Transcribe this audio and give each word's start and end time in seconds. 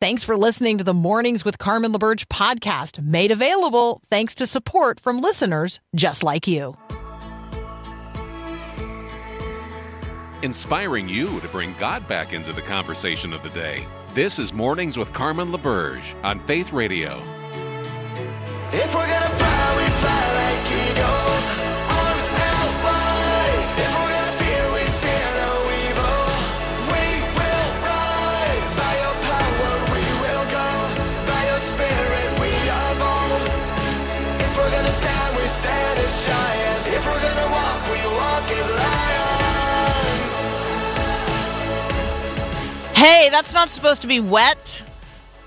Thanks 0.00 0.24
for 0.24 0.34
listening 0.34 0.78
to 0.78 0.84
the 0.84 0.94
Mornings 0.94 1.44
with 1.44 1.58
Carmen 1.58 1.92
LaBerge 1.92 2.24
podcast, 2.28 3.04
made 3.04 3.30
available 3.30 4.00
thanks 4.10 4.34
to 4.36 4.46
support 4.46 4.98
from 4.98 5.20
listeners 5.20 5.78
just 5.94 6.22
like 6.22 6.46
you. 6.46 6.74
Inspiring 10.42 11.06
you 11.06 11.38
to 11.40 11.48
bring 11.48 11.74
God 11.78 12.08
back 12.08 12.32
into 12.32 12.54
the 12.54 12.62
conversation 12.62 13.34
of 13.34 13.42
the 13.42 13.50
day. 13.50 13.84
This 14.14 14.38
is 14.38 14.54
Mornings 14.54 14.96
with 14.96 15.12
Carmen 15.12 15.52
LaBerge 15.52 16.14
on 16.24 16.40
Faith 16.46 16.72
Radio. 16.72 17.18
If 18.72 18.94
we're 18.94 19.06
gonna 19.06 19.29
Hey, 43.00 43.30
that's 43.30 43.54
not 43.54 43.70
supposed 43.70 44.02
to 44.02 44.08
be 44.08 44.20
wet. 44.20 44.84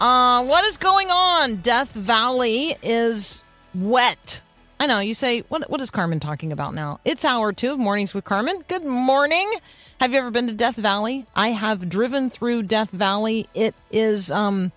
Uh, 0.01 0.43
what 0.43 0.65
is 0.65 0.77
going 0.77 1.11
on? 1.11 1.57
Death 1.57 1.91
Valley 1.91 2.75
is 2.81 3.43
wet. 3.75 4.41
I 4.79 4.87
know. 4.87 4.97
You 4.97 5.13
say, 5.13 5.41
what, 5.49 5.69
what 5.69 5.79
is 5.79 5.91
Carmen 5.91 6.19
talking 6.19 6.51
about 6.51 6.73
now? 6.73 6.99
It's 7.05 7.23
hour 7.23 7.53
two 7.53 7.71
of 7.71 7.77
Mornings 7.77 8.15
with 8.15 8.25
Carmen. 8.25 8.63
Good 8.67 8.83
morning. 8.83 9.53
Have 10.01 10.13
you 10.13 10.17
ever 10.17 10.31
been 10.31 10.47
to 10.47 10.53
Death 10.55 10.77
Valley? 10.77 11.27
I 11.35 11.49
have 11.49 11.89
driven 11.89 12.31
through 12.31 12.63
Death 12.63 12.89
Valley. 12.89 13.47
It 13.53 13.75
is, 13.91 14.31
um, 14.31 14.71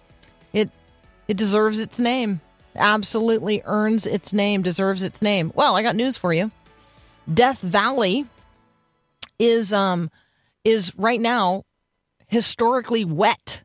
it, 0.53 0.69
it 1.29 1.39
deserves 1.39 1.81
its 1.81 1.99
name. 1.99 2.43
Absolutely 2.75 3.63
earns 3.65 4.05
its 4.05 4.35
name, 4.35 4.61
deserves 4.61 5.03
its 5.03 5.23
name. 5.23 5.51
Well, 5.55 5.77
I 5.77 5.83
got 5.83 5.97
news 5.97 6.19
for 6.19 6.35
you. 6.35 6.51
Death 7.33 7.63
Valley 7.63 8.27
is, 9.39 9.73
um, 9.73 10.11
is 10.63 10.95
right 10.99 11.23
now 11.23 11.63
historically 12.27 13.05
wet. 13.05 13.63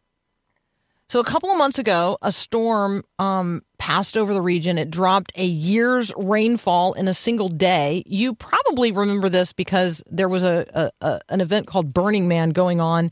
So 1.11 1.19
a 1.19 1.25
couple 1.25 1.49
of 1.49 1.57
months 1.57 1.77
ago, 1.77 2.17
a 2.21 2.31
storm 2.31 3.03
um, 3.19 3.63
passed 3.77 4.15
over 4.15 4.33
the 4.33 4.41
region. 4.41 4.77
It 4.77 4.89
dropped 4.89 5.33
a 5.35 5.43
year's 5.43 6.13
rainfall 6.15 6.93
in 6.93 7.09
a 7.09 7.13
single 7.13 7.49
day. 7.49 8.01
You 8.05 8.33
probably 8.33 8.93
remember 8.93 9.27
this 9.27 9.51
because 9.51 10.01
there 10.09 10.29
was 10.29 10.43
a, 10.43 10.65
a, 10.73 11.05
a 11.05 11.19
an 11.27 11.41
event 11.41 11.67
called 11.67 11.93
Burning 11.93 12.29
Man 12.29 12.51
going 12.51 12.79
on 12.79 13.11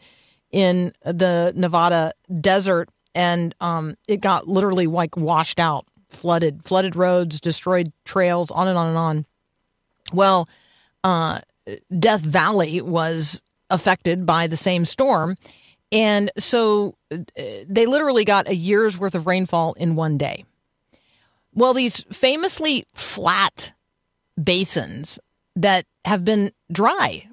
in 0.49 0.93
the 1.03 1.51
Nevada 1.57 2.13
desert, 2.39 2.87
and 3.13 3.53
um, 3.59 3.95
it 4.07 4.21
got 4.21 4.47
literally 4.47 4.87
like 4.87 5.17
washed 5.17 5.59
out, 5.59 5.85
flooded, 6.09 6.63
flooded 6.63 6.95
roads, 6.95 7.41
destroyed 7.41 7.91
trails, 8.05 8.49
on 8.49 8.69
and 8.69 8.77
on 8.77 8.87
and 8.87 8.97
on. 8.97 9.25
Well, 10.13 10.47
uh, 11.03 11.41
Death 11.99 12.21
Valley 12.21 12.81
was 12.81 13.43
affected 13.69 14.25
by 14.25 14.47
the 14.47 14.57
same 14.57 14.85
storm. 14.85 15.35
And 15.91 16.31
so 16.37 16.95
uh, 17.11 17.17
they 17.67 17.85
literally 17.85 18.25
got 18.25 18.47
a 18.47 18.55
year's 18.55 18.97
worth 18.97 19.15
of 19.15 19.27
rainfall 19.27 19.73
in 19.73 19.95
one 19.95 20.17
day. 20.17 20.45
Well, 21.53 21.73
these 21.73 22.03
famously 22.11 22.85
flat 22.93 23.73
basins 24.41 25.19
that 25.55 25.85
have 26.05 26.23
been 26.23 26.51
dry 26.71 27.27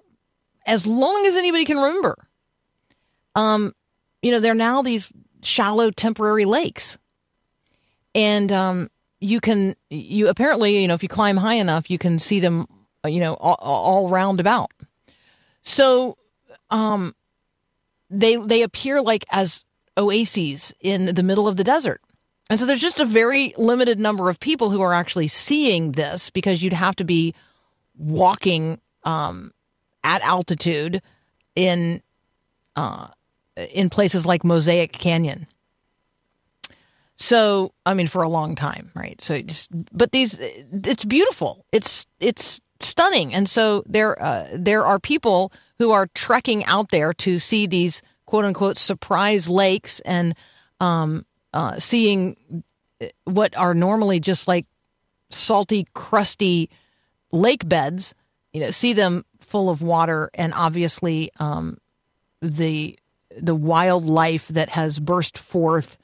as 0.67 0.87
long 0.87 1.25
as 1.27 1.37
anybody 1.37 1.65
can 1.65 1.77
remember, 1.77 2.17
um, 3.35 3.73
you 4.23 4.33
know, 4.33 4.41
they're 4.41 4.55
now 4.55 4.83
these 4.83 5.13
shallow 5.43 5.91
temporary 5.91 6.45
lakes. 6.45 6.99
And 8.15 8.51
um, 8.51 8.89
you 9.21 9.41
can, 9.41 9.77
you 9.91 10.29
apparently, 10.29 10.81
you 10.81 10.89
know, 10.89 10.95
if 10.95 11.03
you 11.03 11.09
climb 11.09 11.37
high 11.37 11.55
enough, 11.55 11.91
you 11.91 11.99
can 11.99 12.19
see 12.19 12.41
them, 12.41 12.67
you 13.05 13.21
know, 13.21 13.35
all, 13.35 13.59
all 13.61 14.09
round 14.09 14.41
about. 14.41 14.71
So, 15.63 16.17
um, 16.71 17.15
they 18.11 18.37
they 18.37 18.63
appear 18.63 19.01
like 19.03 19.25
as 19.31 19.65
oases 19.97 20.75
in 20.81 21.15
the 21.15 21.23
middle 21.23 21.49
of 21.49 21.57
the 21.57 21.65
desert. 21.65 22.01
And 22.49 22.61
so 22.61 22.67
there's 22.67 22.81
just 22.81 23.01
a 23.01 23.05
very 23.05 23.55
limited 23.57 23.99
number 23.99 24.31
of 24.31 24.39
people 24.39 24.71
who 24.71 24.81
are 24.81 24.95
actually 24.95 25.29
seeing 25.29 25.93
this 25.93 26.31
because 26.31 26.63
you'd 26.63 26.73
have 26.73 26.95
to 26.97 27.05
be 27.05 27.35
walking 27.97 28.81
um, 29.03 29.53
at 30.05 30.23
altitude 30.23 31.03
in 31.57 32.03
uh, 32.77 33.09
in 33.73 33.91
places 33.91 34.27
like 34.27 34.45
Mosaic 34.45 34.93
Canyon. 34.93 35.47
So 37.17 37.73
I 37.85 37.95
mean, 37.95 38.07
for 38.07 38.23
a 38.23 38.29
long 38.29 38.55
time, 38.55 38.93
right? 38.95 39.21
So 39.21 39.41
just 39.41 39.71
but 39.97 40.13
these, 40.13 40.39
it's 40.39 41.05
beautiful. 41.05 41.65
It's 41.73 42.07
it's 42.21 42.61
stunning, 42.81 43.35
and 43.35 43.49
so 43.49 43.83
there 43.87 44.21
uh, 44.23 44.49
there 44.53 44.85
are 44.85 44.99
people 44.99 45.53
who 45.79 45.91
are 45.93 46.09
trekking 46.09 46.65
out 46.65 46.91
there 46.91 47.13
to 47.15 47.39
see 47.39 47.67
these 47.67 48.03
quote 48.27 48.45
unquote 48.45 48.79
surprise 48.79 49.49
lakes 49.49 50.01
and 50.01 50.35
um, 50.81 51.25
uh, 51.53 51.79
seeing 51.79 52.37
what 53.25 53.57
are 53.57 53.75
normally 53.75 54.21
just 54.21 54.49
like 54.49 54.67
salty, 55.31 55.87
crusty 55.95 56.71
lake 57.33 57.69
beds, 57.69 58.15
you 58.53 58.61
know, 58.61 58.71
see 58.71 58.93
them 58.93 59.25
full 59.41 59.71
of 59.71 59.83
water 59.83 60.31
and 60.35 60.53
obviously 60.55 61.31
um, 61.39 61.79
the 62.41 62.99
the 63.39 63.55
wildlife 63.55 64.49
that 64.49 64.71
has 64.71 64.99
burst 64.99 65.37
forth 65.37 65.99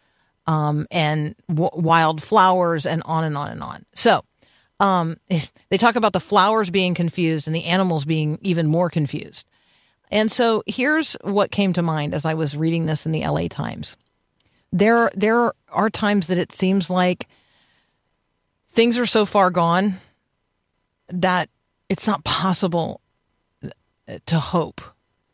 um, 0.47 0.87
and 0.91 1.35
w- 1.49 1.71
wild 1.73 2.23
flowers 2.23 2.85
and 2.85 3.03
on 3.07 3.25
and 3.25 3.37
on 3.37 3.49
and 3.49 3.63
on. 3.63 3.85
So 3.95 4.25
um, 4.83 5.17
they 5.71 5.79
talk 5.79 5.97
about 5.97 6.13
the 6.13 6.21
flowers 6.21 6.69
being 6.69 6.95
confused 6.95 7.47
and 7.47 7.57
the 7.57 7.65
animals 7.65 8.05
being 8.05 8.39
even 8.43 8.67
more 8.67 8.91
confused. 8.91 9.47
And 10.11 10.31
so 10.31 10.63
here's 10.67 11.15
what 11.23 11.51
came 11.51 11.73
to 11.73 11.83
mind 11.83 12.15
as 12.15 12.27
I 12.27 12.35
was 12.35 12.55
reading 12.55 12.85
this 12.85 13.07
in 13.07 13.13
the 13.13 13.27
LA 13.27 13.49
Times. 13.49 13.97
There, 14.71 15.11
there 15.15 15.53
are 15.71 15.91
times 15.91 16.27
that 16.27 16.39
it 16.39 16.53
seems 16.53 16.91
like 16.91 17.29
things 18.73 18.99
are 18.99 19.07
so 19.07 19.25
far 19.25 19.51
gone 19.51 19.95
that 21.09 21.49
it's 21.89 22.07
not 22.07 22.25
possible 22.25 23.01
to 24.27 24.39
hope 24.39 24.81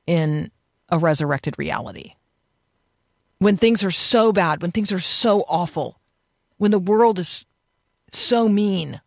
in 0.07 0.51
a 0.89 0.99
resurrected 0.99 1.57
reality. 1.59 2.15
When 3.39 3.57
things 3.57 3.85
are 3.85 3.91
so 3.91 4.33
bad, 4.33 4.63
when 4.63 4.73
things 4.73 4.91
are 4.91 5.01
so 5.01 5.45
awful, 5.49 6.01
when 6.57 6.71
the 6.71 6.79
world 6.79 7.19
is 7.19 7.47
so 8.11 8.49
mean, 8.49 9.01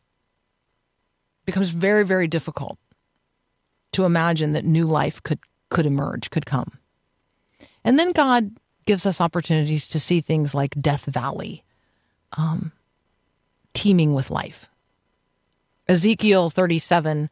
becomes 1.51 1.69
very, 1.69 2.05
very 2.05 2.27
difficult 2.27 2.77
to 3.91 4.05
imagine 4.05 4.53
that 4.53 4.63
new 4.63 4.87
life 4.87 5.21
could 5.21 5.39
could 5.69 5.85
emerge, 5.85 6.29
could 6.29 6.45
come. 6.45 6.77
And 7.83 7.97
then 7.97 8.11
God 8.11 8.51
gives 8.85 9.05
us 9.05 9.21
opportunities 9.21 9.87
to 9.87 9.99
see 9.99 10.21
things 10.21 10.53
like 10.53 10.79
Death 10.79 11.05
Valley, 11.05 11.63
um, 12.37 12.71
teeming 13.73 14.13
with 14.13 14.29
life. 14.29 14.67
Ezekiel 15.87 16.49
37, 16.49 17.29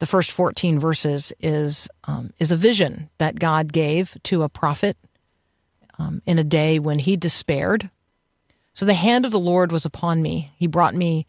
the 0.00 0.06
first 0.06 0.30
14 0.30 0.78
verses, 0.78 1.32
is, 1.38 1.88
um, 2.04 2.32
is 2.38 2.50
a 2.50 2.56
vision 2.56 3.08
that 3.18 3.38
God 3.38 3.72
gave 3.72 4.16
to 4.24 4.42
a 4.42 4.48
prophet 4.48 4.96
um, 5.98 6.22
in 6.26 6.38
a 6.38 6.44
day 6.44 6.78
when 6.78 6.98
he 6.98 7.16
despaired. 7.16 7.90
So 8.74 8.84
the 8.84 8.94
hand 8.94 9.24
of 9.24 9.32
the 9.32 9.38
Lord 9.38 9.72
was 9.72 9.84
upon 9.84 10.22
me. 10.22 10.50
He 10.56 10.66
brought 10.66 10.94
me 10.94 11.26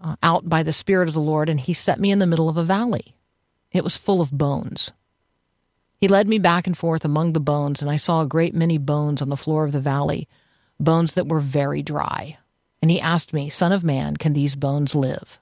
uh, 0.00 0.16
out 0.22 0.48
by 0.48 0.62
the 0.62 0.72
Spirit 0.72 1.08
of 1.08 1.14
the 1.14 1.20
Lord, 1.20 1.48
and 1.48 1.60
he 1.60 1.74
set 1.74 2.00
me 2.00 2.10
in 2.10 2.18
the 2.18 2.26
middle 2.26 2.48
of 2.48 2.56
a 2.56 2.64
valley. 2.64 3.14
It 3.72 3.84
was 3.84 3.96
full 3.96 4.20
of 4.20 4.36
bones. 4.36 4.92
He 6.00 6.08
led 6.08 6.26
me 6.26 6.38
back 6.38 6.66
and 6.66 6.76
forth 6.76 7.04
among 7.04 7.32
the 7.32 7.40
bones, 7.40 7.82
and 7.82 7.90
I 7.90 7.96
saw 7.96 8.22
a 8.22 8.26
great 8.26 8.54
many 8.54 8.78
bones 8.78 9.20
on 9.20 9.28
the 9.28 9.36
floor 9.36 9.64
of 9.64 9.72
the 9.72 9.80
valley, 9.80 10.28
bones 10.78 11.12
that 11.14 11.28
were 11.28 11.40
very 11.40 11.82
dry. 11.82 12.38
And 12.80 12.90
he 12.90 13.00
asked 13.00 13.34
me, 13.34 13.50
Son 13.50 13.72
of 13.72 13.84
man, 13.84 14.16
can 14.16 14.32
these 14.32 14.54
bones 14.54 14.94
live? 14.94 15.38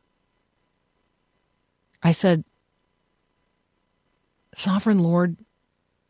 I 2.02 2.12
said, 2.12 2.44
Sovereign 4.54 4.99
Lord, 4.99 5.37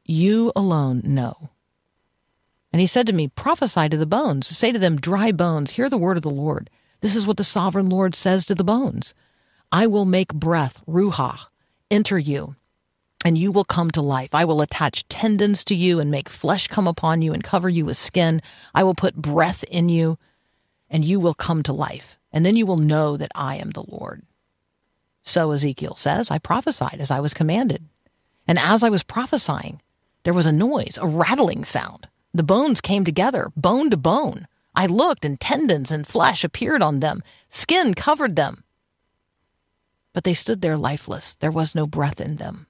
you 0.05 0.53
alone 0.56 1.03
know. 1.05 1.51
And 2.73 2.81
he 2.81 2.87
said 2.87 3.06
to 3.06 3.12
me, 3.12 3.29
Prophesy 3.29 3.89
to 3.91 3.97
the 3.97 4.06
bones. 4.06 4.47
Say 4.47 4.73
to 4.73 4.79
them, 4.79 4.97
Dry 4.97 5.33
bones, 5.33 5.73
hear 5.73 5.91
the 5.91 5.99
word 5.99 6.17
of 6.17 6.23
the 6.23 6.31
Lord. 6.31 6.71
This 7.00 7.15
is 7.15 7.27
what 7.27 7.37
the 7.37 7.45
sovereign 7.45 7.89
Lord 7.89 8.15
says 8.15 8.47
to 8.47 8.55
the 8.55 8.65
bones 8.65 9.15
I 9.71 9.87
will 9.87 10.05
make 10.05 10.33
breath, 10.33 10.81
ruha, 10.87 11.39
enter 11.91 12.19
you, 12.19 12.56
and 13.25 13.37
you 13.37 13.53
will 13.53 13.65
come 13.65 13.91
to 13.93 14.03
life. 14.03 14.35
I 14.35 14.45
will 14.45 14.62
attach 14.62 15.06
tendons 15.09 15.65
to 15.67 15.75
you 15.75 16.00
and 16.00 16.11
make 16.11 16.29
flesh 16.29 16.69
come 16.69 16.87
upon 16.87 17.23
you 17.23 17.33
and 17.33 17.43
cover 17.43 17.69
you 17.69 17.85
with 17.85 17.97
skin. 17.97 18.41
I 18.75 18.85
will 18.85 18.95
put 18.95 19.17
breath 19.17 19.65
in 19.65 19.89
you, 19.89 20.19
and 20.89 21.05
you 21.05 21.21
will 21.21 21.35
come 21.35 21.62
to 21.65 21.73
life. 21.73 22.17
And 22.33 22.45
then 22.45 22.56
you 22.56 22.67
will 22.67 22.77
know 22.77 23.17
that 23.17 23.33
I 23.35 23.56
am 23.56 23.71
the 23.71 23.85
Lord. 23.87 24.23
So 25.23 25.51
Ezekiel 25.51 25.97
says, 25.97 26.31
I 26.31 26.39
prophesied 26.39 27.01
as 27.01 27.11
I 27.11 27.21
was 27.21 27.35
commanded. 27.35 27.85
And 28.47 28.59
as 28.59 28.83
I 28.83 28.89
was 28.89 29.03
prophesying, 29.03 29.83
there 30.23 30.35
was 30.35 30.47
a 30.47 30.53
noise, 30.53 30.99
a 31.01 31.06
rattling 31.06 31.65
sound. 31.65 32.09
The 32.33 32.43
bones 32.43 32.81
came 32.81 33.05
together, 33.05 33.51
bone 33.56 33.91
to 33.91 33.97
bone. 33.97 34.47
I 34.79 34.87
looked, 34.87 35.25
and 35.25 35.41
tendons 35.41 35.91
and 35.91 36.07
flesh 36.07 36.45
appeared 36.45 36.83
on 36.83 37.01
them. 37.01 37.25
Skin 37.51 37.95
covered 37.95 38.37
them. 38.37 38.63
But 40.13 40.23
they 40.23 40.35
stood 40.35 40.61
there 40.61 40.77
lifeless. 40.77 41.35
There 41.35 41.51
was 41.51 41.75
no 41.75 41.85
breath 41.85 42.21
in 42.21 42.37
them. 42.37 42.69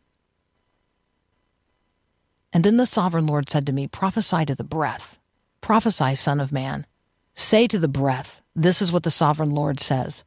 And 2.51 2.65
then 2.65 2.79
the 2.79 2.87
sovereign 2.87 3.27
Lord 3.27 3.51
said 3.51 3.67
to 3.67 3.75
me, 3.75 3.87
Prophesy 3.87 4.47
to 4.47 4.55
the 4.55 4.65
breath. 4.65 5.19
Prophesy, 5.61 6.15
Son 6.15 6.41
of 6.41 6.51
Man. 6.51 6.87
Say 7.35 7.67
to 7.67 7.79
the 7.79 7.89
breath, 7.89 8.41
This 8.57 8.81
is 8.81 8.91
what 8.91 9.03
the 9.03 9.11
sovereign 9.11 9.51
Lord 9.51 9.79
says 9.79 10.25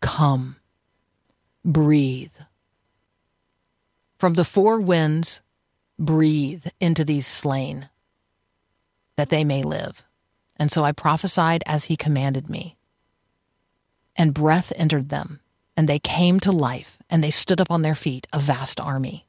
Come, 0.00 0.54
breathe. 1.64 2.36
From 4.20 4.34
the 4.34 4.44
four 4.44 4.80
winds, 4.80 5.42
breathe 5.98 6.66
into 6.80 7.04
these 7.04 7.26
slain, 7.26 7.88
that 9.16 9.30
they 9.30 9.42
may 9.42 9.64
live. 9.64 10.04
And 10.56 10.70
so 10.70 10.84
I 10.84 10.92
prophesied 10.92 11.62
as 11.66 11.86
he 11.86 11.96
commanded 11.96 12.48
me. 12.48 12.76
And 14.16 14.34
breath 14.34 14.72
entered 14.76 15.08
them, 15.08 15.40
and 15.76 15.88
they 15.88 15.98
came 15.98 16.38
to 16.40 16.52
life, 16.52 16.98
and 17.10 17.22
they 17.22 17.30
stood 17.30 17.60
up 17.60 17.70
on 17.70 17.82
their 17.82 17.94
feet, 17.94 18.26
a 18.32 18.38
vast 18.38 18.80
army. 18.80 19.26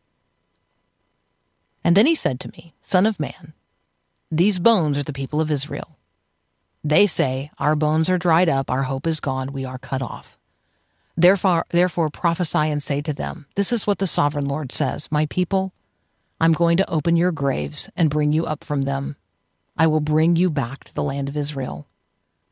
And 1.83 1.95
then 1.95 2.05
he 2.05 2.15
said 2.15 2.39
to 2.41 2.51
me, 2.51 2.73
Son 2.81 3.05
of 3.05 3.19
man, 3.19 3.53
these 4.31 4.59
bones 4.59 4.97
are 4.97 5.03
the 5.03 5.13
people 5.13 5.39
of 5.39 5.51
Israel. 5.51 5.97
They 6.83 7.07
say, 7.07 7.51
Our 7.57 7.75
bones 7.75 8.09
are 8.09 8.17
dried 8.17 8.49
up, 8.49 8.69
our 8.69 8.83
hope 8.83 9.07
is 9.07 9.19
gone, 9.19 9.53
we 9.53 9.65
are 9.65 9.77
cut 9.77 10.01
off. 10.01 10.37
Therefore, 11.17 11.65
therefore 11.69 12.09
prophesy 12.09 12.69
and 12.69 12.83
say 12.83 13.01
to 13.01 13.13
them, 13.13 13.45
This 13.55 13.71
is 13.71 13.87
what 13.87 13.99
the 13.99 14.07
sovereign 14.07 14.45
Lord 14.45 14.71
says 14.71 15.11
My 15.11 15.25
people, 15.27 15.73
I'm 16.39 16.53
going 16.53 16.77
to 16.77 16.89
open 16.89 17.15
your 17.15 17.31
graves 17.31 17.89
and 17.95 18.09
bring 18.09 18.33
you 18.33 18.45
up 18.45 18.63
from 18.63 18.83
them. 18.83 19.15
I 19.77 19.87
will 19.87 19.99
bring 19.99 20.35
you 20.35 20.49
back 20.49 20.83
to 20.85 20.93
the 20.93 21.03
land 21.03 21.29
of 21.29 21.37
Israel. 21.37 21.87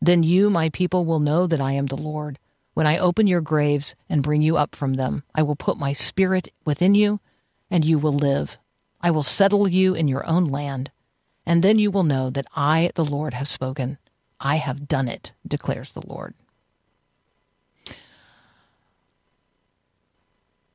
Then 0.02 0.24
you, 0.24 0.50
my 0.50 0.70
people, 0.70 1.06
will 1.06 1.20
know 1.20 1.48
that 1.48 1.62
I 1.62 1.72
am 1.74 1.86
the 1.86 1.96
Lord. 1.96 2.38
When 2.74 2.88
I 2.88 2.98
open 2.98 3.28
your 3.28 3.42
graves 3.42 3.96
and 4.10 4.24
bring 4.24 4.42
you 4.42 4.58
up 4.58 4.75
from 4.75 4.96
them, 4.96 5.24
I 5.34 5.44
will 5.44 5.56
put 5.56 5.78
my 5.78 5.94
spirit 5.94 6.52
within 6.66 6.96
you, 6.96 7.20
and 7.70 7.86
you 7.86 7.98
will 7.98 8.14
live. 8.14 8.58
I 9.00 9.12
will 9.12 9.24
settle 9.24 9.68
you 9.68 9.94
in 9.94 10.08
your 10.08 10.25
own 10.28 10.46
land, 10.46 10.92
and 11.46 11.64
then 11.64 11.80
you 11.80 11.92
will 11.92 12.04
know 12.04 12.30
that 12.30 12.48
I, 12.56 12.92
the 12.96 13.06
Lord, 13.06 13.34
have 13.34 13.48
spoken. 13.48 13.98
I 14.40 14.56
have 14.58 14.88
done 14.88 15.08
it, 15.08 15.31
declares 15.48 15.94
the 15.94 16.06
Lord. 16.06 16.34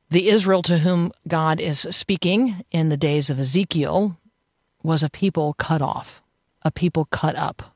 The 0.09 0.29
Israel 0.29 0.63
to 0.63 0.79
whom 0.79 1.11
God 1.27 1.59
is 1.59 1.81
speaking 1.91 2.63
in 2.71 2.89
the 2.89 2.97
days 2.97 3.29
of 3.29 3.39
Ezekiel 3.39 4.17
was 4.81 5.03
a 5.03 5.09
people 5.09 5.53
cut 5.53 5.83
off, 5.83 6.23
a 6.63 6.71
people 6.71 7.05
cut 7.05 7.35
up, 7.35 7.75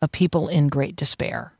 a 0.00 0.08
people 0.08 0.48
in 0.48 0.68
great 0.68 0.96
despair. 0.96 1.52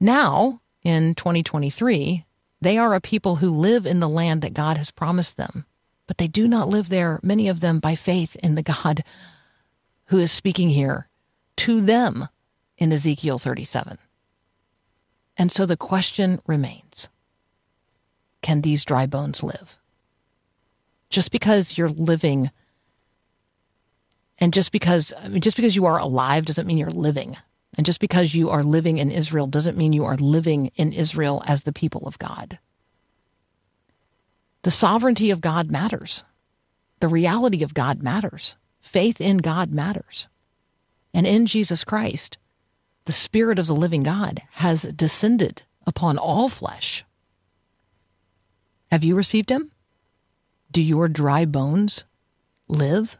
Now, 0.00 0.60
in 0.82 1.14
2023, 1.14 2.24
they 2.60 2.78
are 2.78 2.94
a 2.94 3.00
people 3.00 3.36
who 3.36 3.50
live 3.50 3.86
in 3.86 4.00
the 4.00 4.08
land 4.08 4.42
that 4.42 4.54
God 4.54 4.76
has 4.76 4.90
promised 4.90 5.36
them, 5.36 5.64
but 6.06 6.18
they 6.18 6.28
do 6.28 6.46
not 6.46 6.68
live 6.68 6.88
there, 6.88 7.20
many 7.22 7.48
of 7.48 7.60
them, 7.60 7.78
by 7.78 7.94
faith 7.94 8.36
in 8.36 8.54
the 8.54 8.62
God 8.62 9.04
who 10.06 10.18
is 10.18 10.30
speaking 10.30 10.70
here 10.70 11.08
to 11.56 11.80
them 11.80 12.28
in 12.76 12.92
Ezekiel 12.92 13.38
37. 13.38 13.98
And 15.36 15.50
so 15.50 15.66
the 15.66 15.76
question 15.76 16.40
remains 16.46 17.08
can 18.42 18.60
these 18.60 18.84
dry 18.84 19.06
bones 19.06 19.42
live? 19.42 19.78
Just 21.08 21.30
because 21.30 21.78
you're 21.78 21.88
living 21.88 22.50
and 24.38 24.52
just 24.52 24.72
because 24.72 25.12
I 25.22 25.28
mean 25.28 25.40
just 25.40 25.56
because 25.56 25.76
you 25.76 25.86
are 25.86 25.98
alive 25.98 26.44
doesn't 26.44 26.66
mean 26.66 26.78
you're 26.78 26.90
living. 26.90 27.36
And 27.76 27.84
just 27.84 27.98
because 27.98 28.34
you 28.34 28.50
are 28.50 28.62
living 28.62 28.98
in 28.98 29.10
Israel 29.10 29.48
doesn't 29.48 29.76
mean 29.76 29.92
you 29.92 30.04
are 30.04 30.16
living 30.16 30.70
in 30.76 30.92
Israel 30.92 31.42
as 31.46 31.62
the 31.62 31.72
people 31.72 32.06
of 32.06 32.20
God. 32.20 32.58
The 34.62 34.70
sovereignty 34.70 35.30
of 35.30 35.40
God 35.40 35.70
matters. 35.70 36.24
The 37.00 37.08
reality 37.08 37.64
of 37.64 37.74
God 37.74 38.02
matters. 38.02 38.56
Faith 38.80 39.20
in 39.20 39.38
God 39.38 39.72
matters. 39.72 40.28
And 41.12 41.26
in 41.26 41.46
Jesus 41.46 41.84
Christ, 41.84 42.38
the 43.06 43.12
Spirit 43.12 43.58
of 43.58 43.66
the 43.66 43.74
living 43.74 44.02
God 44.02 44.42
has 44.52 44.82
descended 44.82 45.62
upon 45.86 46.16
all 46.16 46.48
flesh. 46.48 47.04
Have 48.90 49.04
you 49.04 49.16
received 49.16 49.50
him? 49.50 49.70
Do 50.70 50.80
your 50.80 51.08
dry 51.08 51.44
bones 51.44 52.04
live? 52.68 53.18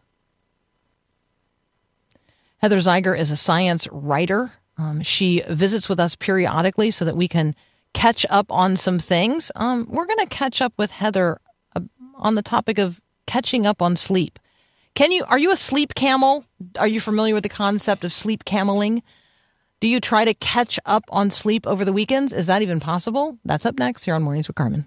Heather 2.65 2.79
Zeiger 2.79 3.15
is 3.15 3.31
a 3.31 3.37
science 3.37 3.87
writer. 3.93 4.51
Um, 4.79 5.03
she 5.03 5.43
visits 5.51 5.87
with 5.87 6.01
us 6.01 6.17
periodically 6.17 6.91
so 6.91 7.05
that 7.05 7.15
we 7.15 7.29
can 7.29 7.55
catch 7.93 8.25
up 8.31 8.51
on 8.51 8.79
some 8.79 8.99
things. 8.99 9.53
Um, 9.55 9.87
we're 9.91 10.07
going 10.07 10.21
to 10.21 10.27
catch 10.35 10.63
up 10.63 10.73
with 10.79 10.91
Heather 10.91 11.43
uh, 11.77 11.81
on 12.15 12.37
the 12.37 12.43
topic 12.43 12.79
of 12.79 13.03
catching 13.27 13.67
up 13.67 13.83
on 13.83 13.97
sleep. 13.97 14.39
Can 14.95 15.13
you? 15.13 15.27
Are 15.27 15.37
you 15.37 15.53
a 15.53 15.57
sleep 15.57 15.93
camel? 15.93 16.47
Are 16.79 16.89
you 16.89 17.03
familiar 17.03 17.35
with 17.35 17.43
the 17.43 17.51
concept 17.51 18.03
of 18.03 18.15
sleep 18.15 18.47
cameling? 18.47 19.03
Do 19.81 19.87
you 19.87 20.01
try 20.01 20.25
to 20.25 20.33
catch 20.33 20.81
up 20.87 21.05
on 21.11 21.31
sleep 21.31 21.67
over 21.67 21.85
the 21.85 21.93
weekends? 21.93 22.33
Is 22.33 22.47
that 22.47 22.63
even 22.63 22.81
possible? 22.81 23.39
That's 23.45 23.67
up 23.67 23.79
next 23.79 24.05
here 24.07 24.15
on 24.15 24.23
Mornings 24.23 24.49
with 24.49 24.57
Carmen. 24.57 24.87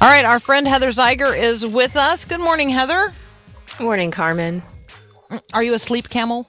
All 0.00 0.06
right, 0.06 0.24
our 0.24 0.38
friend 0.38 0.68
Heather 0.68 0.90
Zeiger 0.90 1.36
is 1.36 1.66
with 1.66 1.96
us. 1.96 2.24
Good 2.24 2.38
morning, 2.38 2.68
Heather. 2.68 3.12
Good 3.76 3.82
morning, 3.82 4.12
Carmen. 4.12 4.62
Are 5.52 5.62
you 5.64 5.74
a 5.74 5.78
sleep 5.80 6.08
camel? 6.08 6.48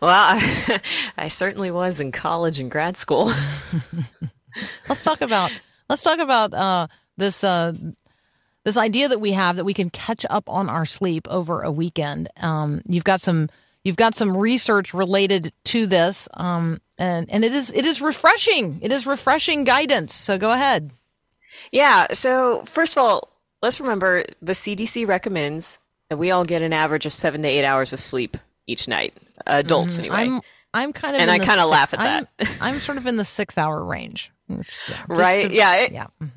Well, 0.00 0.12
I, 0.12 0.80
I 1.16 1.26
certainly 1.26 1.72
was 1.72 2.00
in 2.00 2.12
college 2.12 2.60
and 2.60 2.70
grad 2.70 2.96
school. 2.96 3.32
let's 4.88 5.02
talk 5.02 5.22
about 5.22 5.52
let's 5.88 6.02
talk 6.02 6.20
about 6.20 6.54
uh, 6.54 6.86
this 7.16 7.42
uh, 7.42 7.72
this 8.62 8.76
idea 8.76 9.08
that 9.08 9.20
we 9.20 9.32
have 9.32 9.56
that 9.56 9.64
we 9.64 9.74
can 9.74 9.90
catch 9.90 10.24
up 10.30 10.48
on 10.48 10.68
our 10.68 10.86
sleep 10.86 11.26
over 11.28 11.62
a 11.62 11.72
weekend. 11.72 12.28
Um, 12.36 12.82
you've 12.86 13.02
got 13.02 13.20
some 13.20 13.50
you've 13.82 13.96
got 13.96 14.14
some 14.14 14.36
research 14.36 14.94
related 14.94 15.52
to 15.64 15.88
this, 15.88 16.28
um, 16.34 16.80
and 16.96 17.28
and 17.28 17.44
it 17.44 17.52
is 17.52 17.72
it 17.72 17.84
is 17.84 18.00
refreshing. 18.00 18.78
It 18.82 18.92
is 18.92 19.04
refreshing 19.04 19.64
guidance. 19.64 20.14
So 20.14 20.38
go 20.38 20.52
ahead. 20.52 20.92
Yeah. 21.70 22.06
So, 22.12 22.64
first 22.64 22.96
of 22.96 23.02
all, 23.02 23.28
let's 23.62 23.80
remember 23.80 24.24
the 24.40 24.52
CDC 24.52 25.06
recommends 25.06 25.78
that 26.10 26.16
we 26.16 26.30
all 26.30 26.44
get 26.44 26.62
an 26.62 26.72
average 26.72 27.06
of 27.06 27.12
seven 27.12 27.42
to 27.42 27.48
eight 27.48 27.64
hours 27.64 27.92
of 27.92 28.00
sleep 28.00 28.36
each 28.66 28.86
night, 28.88 29.14
adults 29.46 29.96
Mm, 29.96 30.00
anyway. 30.00 30.16
I'm 30.16 30.40
I'm 30.74 30.92
kind 30.92 31.14
of 31.16 31.20
And 31.22 31.30
I 31.30 31.38
kinda 31.38 31.62
si- 31.64 31.68
laugh 31.70 31.92
at 31.94 32.00
I'm- 32.00 32.28
that. 32.38 32.56
I'm, 32.60 32.78
sort 32.78 32.96
of 32.98 33.06
in 33.06 33.16
the 33.18 33.24
six 33.24 33.58
hour 33.58 33.84
range. 33.84 34.30
Yeah, 34.48 34.62
Right? 35.08 35.48
the- 35.48 35.54
Yeah, 35.54 35.76
it- 35.76 35.92
yeah. 35.92 36.06
mhm. 36.22 36.30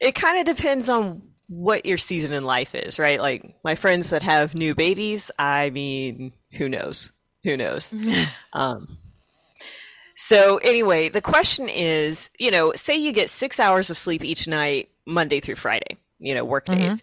it 0.00 0.14
kind 0.14 0.38
of 0.48 0.56
depends 0.56 0.88
on 0.88 1.22
what 1.48 1.86
your 1.86 1.98
season 1.98 2.32
in 2.32 2.44
life 2.44 2.74
is, 2.74 2.98
right? 2.98 3.20
Like 3.20 3.54
my 3.62 3.74
friends 3.74 4.10
that 4.10 4.22
have 4.22 4.54
new 4.54 4.74
babies, 4.74 5.30
I 5.38 5.70
mean, 5.70 6.32
who 6.52 6.68
knows? 6.68 7.12
Who 7.44 7.56
knows? 7.56 7.94
um, 8.52 8.96
so 10.16 10.56
anyway, 10.58 11.08
the 11.10 11.20
question 11.20 11.68
is, 11.68 12.30
you 12.38 12.50
know, 12.50 12.72
say 12.74 12.96
you 12.96 13.12
get 13.12 13.30
six 13.30 13.60
hours 13.60 13.90
of 13.90 13.98
sleep 13.98 14.24
each 14.24 14.48
night, 14.48 14.88
Monday 15.06 15.40
through 15.40 15.56
Friday, 15.56 15.98
you 16.18 16.34
know, 16.34 16.44
work 16.44 16.64
days. 16.66 17.02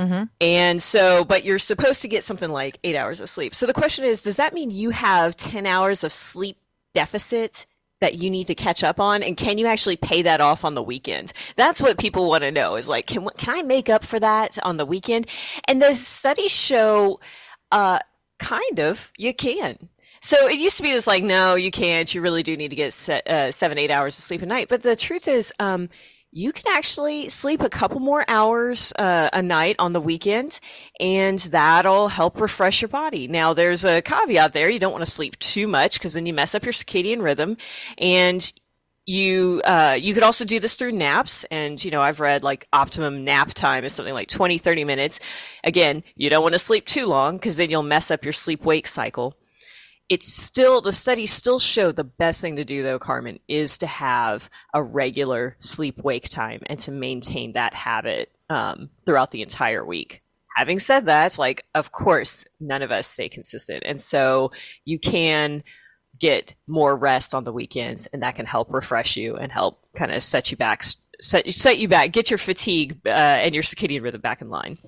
Mhm. 0.00 0.28
And 0.40 0.82
so, 0.82 1.24
but 1.24 1.44
you're 1.44 1.58
supposed 1.58 2.02
to 2.02 2.08
get 2.08 2.24
something 2.24 2.50
like 2.50 2.78
eight 2.82 2.96
hours 2.96 3.20
of 3.20 3.28
sleep. 3.28 3.54
So 3.54 3.66
the 3.66 3.74
question 3.74 4.04
is, 4.04 4.22
does 4.22 4.36
that 4.36 4.54
mean 4.54 4.70
you 4.70 4.90
have 4.90 5.36
10 5.36 5.66
hours 5.66 6.02
of 6.02 6.12
sleep 6.12 6.56
deficit 6.94 7.66
that 8.00 8.16
you 8.18 8.28
need 8.30 8.48
to 8.48 8.54
catch 8.54 8.82
up 8.82 8.98
on? 8.98 9.22
And 9.22 9.36
can 9.36 9.56
you 9.58 9.66
actually 9.66 9.96
pay 9.96 10.22
that 10.22 10.40
off 10.40 10.64
on 10.64 10.74
the 10.74 10.82
weekend? 10.82 11.32
That's 11.54 11.80
what 11.80 11.98
people 11.98 12.28
want 12.28 12.42
to 12.42 12.50
know 12.50 12.76
is 12.76 12.88
like, 12.88 13.06
can, 13.06 13.28
can 13.36 13.54
I 13.54 13.62
make 13.62 13.88
up 13.88 14.04
for 14.04 14.18
that 14.18 14.58
on 14.64 14.78
the 14.78 14.86
weekend? 14.86 15.28
And 15.68 15.80
the 15.80 15.94
studies 15.94 16.50
show, 16.50 17.20
uh, 17.70 18.00
kind 18.40 18.80
of, 18.80 19.12
you 19.16 19.32
can. 19.32 19.90
So 20.24 20.48
it 20.48 20.58
used 20.58 20.78
to 20.78 20.82
be 20.82 20.90
this 20.90 21.06
like, 21.06 21.22
no, 21.22 21.54
you 21.54 21.70
can't. 21.70 22.14
You 22.14 22.22
really 22.22 22.42
do 22.42 22.56
need 22.56 22.70
to 22.70 22.76
get 22.76 22.94
se- 22.94 23.20
uh, 23.26 23.50
seven, 23.50 23.76
eight 23.76 23.90
hours 23.90 24.16
of 24.16 24.24
sleep 24.24 24.40
a 24.40 24.46
night. 24.46 24.68
But 24.70 24.82
the 24.82 24.96
truth 24.96 25.28
is, 25.28 25.52
um, 25.58 25.90
you 26.32 26.50
can 26.50 26.64
actually 26.74 27.28
sleep 27.28 27.60
a 27.60 27.68
couple 27.68 28.00
more 28.00 28.24
hours 28.26 28.94
uh, 28.98 29.28
a 29.34 29.42
night 29.42 29.76
on 29.78 29.92
the 29.92 30.00
weekend, 30.00 30.60
and 30.98 31.38
that'll 31.40 32.08
help 32.08 32.40
refresh 32.40 32.80
your 32.80 32.88
body. 32.88 33.28
Now, 33.28 33.52
there's 33.52 33.84
a 33.84 34.00
caveat 34.00 34.54
there. 34.54 34.70
You 34.70 34.78
don't 34.78 34.92
want 34.92 35.04
to 35.04 35.10
sleep 35.10 35.38
too 35.40 35.68
much 35.68 35.98
because 35.98 36.14
then 36.14 36.24
you 36.24 36.32
mess 36.32 36.54
up 36.54 36.64
your 36.64 36.72
circadian 36.72 37.20
rhythm. 37.20 37.58
And 37.98 38.50
you 39.04 39.60
uh, 39.66 39.98
you 40.00 40.14
could 40.14 40.22
also 40.22 40.46
do 40.46 40.58
this 40.58 40.76
through 40.76 40.92
naps 40.92 41.44
and 41.50 41.84
you 41.84 41.90
know 41.90 42.00
i've 42.00 42.20
read 42.20 42.42
like 42.42 42.66
optimum 42.72 43.22
nap 43.22 43.52
time 43.52 43.84
is 43.84 43.92
something 43.92 44.14
like 44.14 44.28
20 44.28 44.56
30 44.56 44.84
minutes 44.84 45.20
again 45.62 46.02
you 46.16 46.30
don't 46.30 46.42
want 46.42 46.54
to 46.54 46.58
sleep 46.58 46.86
too 46.86 47.04
long 47.04 47.36
because 47.36 47.58
then 47.58 47.68
you'll 47.68 47.82
mess 47.82 48.10
up 48.10 48.24
your 48.24 48.32
sleep 48.32 48.64
wake 48.64 48.86
cycle 48.86 49.36
it's 50.08 50.32
still 50.32 50.80
the 50.80 50.92
studies 50.92 51.32
still 51.32 51.58
show 51.58 51.90
the 51.90 52.04
best 52.04 52.40
thing 52.40 52.56
to 52.56 52.64
do 52.64 52.82
though 52.82 52.98
carmen 52.98 53.38
is 53.48 53.78
to 53.78 53.86
have 53.86 54.50
a 54.74 54.82
regular 54.82 55.56
sleep 55.60 56.02
wake 56.02 56.28
time 56.28 56.60
and 56.66 56.78
to 56.80 56.90
maintain 56.90 57.52
that 57.54 57.74
habit 57.74 58.30
um, 58.50 58.90
throughout 59.06 59.30
the 59.30 59.42
entire 59.42 59.84
week. 59.84 60.22
Having 60.56 60.80
said 60.80 61.06
that 61.06 61.38
like 61.38 61.64
of 61.74 61.92
course 61.92 62.44
none 62.60 62.82
of 62.82 62.90
us 62.90 63.06
stay 63.06 63.28
consistent 63.28 63.82
and 63.86 64.00
so 64.00 64.52
you 64.84 64.98
can 64.98 65.64
get 66.20 66.54
more 66.68 66.96
rest 66.96 67.34
on 67.34 67.44
the 67.44 67.52
weekends 67.52 68.06
and 68.06 68.22
that 68.22 68.36
can 68.36 68.46
help 68.46 68.72
refresh 68.72 69.16
you 69.16 69.34
and 69.36 69.50
help 69.50 69.84
kind 69.96 70.12
of 70.12 70.22
set 70.22 70.50
you 70.50 70.56
back 70.56 70.84
set, 71.20 71.52
set 71.52 71.78
you 71.78 71.88
back 71.88 72.12
get 72.12 72.30
your 72.30 72.38
fatigue 72.38 72.98
uh, 73.06 73.08
and 73.08 73.54
your 73.54 73.64
circadian 73.64 74.02
rhythm 74.02 74.20
back 74.20 74.40
in 74.40 74.48
line 74.48 74.78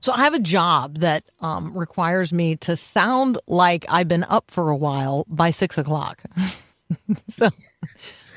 So 0.00 0.12
I 0.12 0.18
have 0.24 0.34
a 0.34 0.38
job 0.40 0.98
that 0.98 1.24
um, 1.40 1.76
requires 1.76 2.32
me 2.32 2.56
to 2.56 2.76
sound 2.76 3.38
like 3.46 3.84
I've 3.88 4.08
been 4.08 4.24
up 4.24 4.50
for 4.50 4.70
a 4.70 4.76
while 4.76 5.26
by 5.28 5.50
six 5.50 5.76
o'clock. 5.78 6.22
so, 7.28 7.50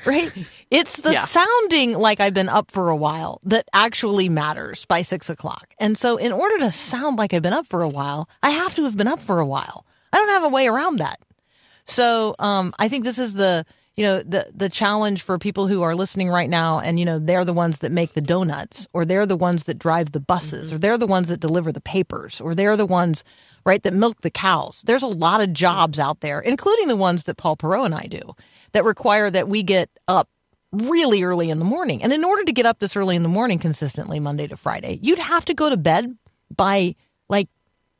right? 0.04 0.30
It's 0.70 0.96
the 1.00 1.12
Yeah. 1.12 1.24
sounding 1.24 1.92
like 1.92 2.20
I've 2.20 2.34
been 2.34 2.48
up 2.48 2.70
for 2.70 2.90
a 2.90 2.96
while 2.96 3.40
that 3.44 3.66
actually 3.72 4.28
matters 4.28 4.84
by 4.84 5.02
six 5.02 5.30
o'clock. 5.30 5.74
And 5.78 5.96
so, 5.96 6.16
in 6.16 6.32
order 6.32 6.58
to 6.58 6.70
sound 6.70 7.16
like 7.16 7.32
I've 7.32 7.42
been 7.42 7.52
up 7.52 7.66
for 7.66 7.82
a 7.82 7.88
while, 7.88 8.28
I 8.42 8.50
have 8.50 8.74
to 8.74 8.84
have 8.84 8.96
been 8.96 9.08
up 9.08 9.20
for 9.20 9.40
a 9.40 9.46
while. 9.46 9.86
I 10.12 10.18
don't 10.18 10.28
have 10.28 10.44
a 10.44 10.48
way 10.48 10.66
around 10.66 10.98
that. 10.98 11.18
So 11.86 12.34
um, 12.38 12.72
I 12.78 12.88
think 12.88 13.04
this 13.04 13.18
is 13.18 13.34
the 13.34 13.66
you 13.96 14.04
know 14.04 14.22
the 14.22 14.50
the 14.54 14.68
challenge 14.68 15.22
for 15.22 15.38
people 15.38 15.68
who 15.68 15.82
are 15.82 15.94
listening 15.94 16.28
right 16.28 16.50
now, 16.50 16.80
and 16.80 16.98
you 16.98 17.04
know 17.04 17.18
they're 17.18 17.44
the 17.44 17.52
ones 17.52 17.78
that 17.78 17.92
make 17.92 18.14
the 18.14 18.20
donuts, 18.20 18.88
or 18.92 19.04
they're 19.04 19.26
the 19.26 19.36
ones 19.36 19.64
that 19.64 19.78
drive 19.78 20.12
the 20.12 20.20
buses, 20.20 20.72
or 20.72 20.78
they're 20.78 20.98
the 20.98 21.06
ones 21.06 21.28
that 21.28 21.40
deliver 21.40 21.70
the 21.70 21.80
papers, 21.80 22.40
or 22.40 22.54
they're 22.54 22.76
the 22.76 22.86
ones 22.86 23.22
right 23.64 23.82
that 23.82 23.94
milk 23.94 24.20
the 24.20 24.30
cows. 24.30 24.82
There's 24.84 25.02
a 25.02 25.08
lot 25.08 25.40
of 25.40 25.52
jobs 25.52 25.98
out 25.98 26.20
there, 26.20 26.40
including 26.40 26.88
the 26.88 26.96
ones 26.96 27.24
that 27.24 27.36
Paul 27.36 27.56
Perot 27.56 27.86
and 27.86 27.94
I 27.94 28.06
do, 28.06 28.34
that 28.72 28.84
require 28.84 29.30
that 29.30 29.48
we 29.48 29.62
get 29.62 29.90
up 30.08 30.28
really 30.72 31.22
early 31.22 31.50
in 31.50 31.60
the 31.60 31.64
morning. 31.64 32.02
And 32.02 32.12
in 32.12 32.24
order 32.24 32.44
to 32.44 32.52
get 32.52 32.66
up 32.66 32.80
this 32.80 32.96
early 32.96 33.16
in 33.16 33.22
the 33.22 33.28
morning 33.28 33.58
consistently 33.58 34.18
Monday 34.18 34.48
to 34.48 34.56
Friday, 34.56 34.98
you'd 35.02 35.18
have 35.18 35.44
to 35.46 35.54
go 35.54 35.70
to 35.70 35.76
bed 35.76 36.16
by 36.54 36.94
like 37.28 37.48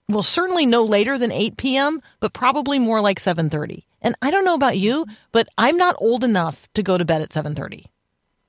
well 0.09 0.23
certainly 0.23 0.67
no 0.67 0.85
later 0.85 1.17
than 1.19 1.33
8 1.33 1.57
p.m 1.57 2.01
but 2.21 2.33
probably 2.33 2.79
more 2.79 3.01
like 3.01 3.19
7.30 3.19 3.85
and 4.05 4.15
i 4.23 4.31
don't 4.31 4.45
know 4.45 4.55
about 4.55 4.79
you 4.79 5.05
but 5.33 5.49
i'm 5.59 5.77
not 5.77 5.97
old 5.99 6.23
enough 6.23 6.69
to 6.75 6.83
go 6.85 6.97
to 6.97 7.05
bed 7.05 7.21
at 7.23 7.31
7.30 7.31 7.85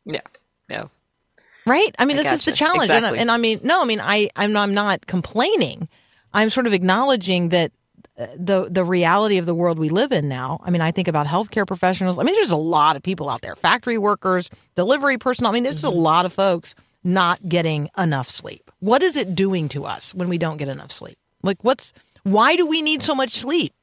no 0.05 0.19
no. 0.69 0.89
Right? 1.67 1.95
I 1.97 2.05
mean 2.05 2.17
I 2.19 2.23
this 2.23 2.33
is 2.33 2.45
the 2.45 2.51
gotcha. 2.51 2.59
challenge. 2.59 2.89
And, 2.91 2.97
Exactly. 3.05 3.19
and 3.19 3.31
i 3.31 3.37
mean 3.37 3.59
no 3.63 3.81
i 3.81 3.85
mean 3.85 3.99
i 3.99 4.29
i'm 4.35 4.51
not, 4.53 4.63
I'm 4.63 4.73
not 4.75 5.07
complaining. 5.07 5.87
I'm 6.33 6.49
sort 6.51 6.67
of 6.67 6.73
acknowledging 6.73 7.49
that 7.49 7.71
uh, 8.19 8.27
the 8.37 8.67
the 8.69 8.83
reality 8.83 9.37
of 9.37 9.45
the 9.47 9.55
world 9.55 9.79
we 9.79 9.89
live 9.89 10.11
in 10.11 10.27
now. 10.29 10.59
I 10.63 10.69
mean 10.69 10.81
i 10.81 10.91
think 10.91 11.07
about 11.07 11.25
healthcare 11.27 11.65
professionals. 11.65 12.19
I 12.19 12.23
mean 12.23 12.35
there's 12.35 12.51
a 12.51 12.55
lot 12.57 12.95
of 12.95 13.01
people 13.03 13.29
out 13.29 13.41
there. 13.41 13.55
Factory 13.55 13.97
workers 13.97 14.49
delivery 14.75 15.17
personnel. 15.17 15.51
I 15.51 15.53
mean 15.55 15.63
there's 15.63 15.81
Mm-hmm. 15.81 15.97
a 15.97 16.01
lot 16.01 16.25
of 16.25 16.33
folks 16.33 16.75
not 17.03 17.47
getting 17.49 17.89
enough 17.97 18.29
sleep. 18.29 18.69
What 18.79 19.01
is 19.03 19.15
it 19.17 19.33
doing 19.35 19.69
to 19.69 19.85
us 19.85 20.13
when 20.13 20.29
we 20.29 20.37
don't 20.37 20.57
get 20.57 20.67
enough 20.69 20.91
sleep? 20.91 21.17
Like 21.41 21.63
what's 21.63 21.93
why 22.23 22.55
do 22.55 22.65
we 22.67 22.81
need 22.83 23.01
so 23.03 23.15
much 23.15 23.33
sleep 23.35 23.73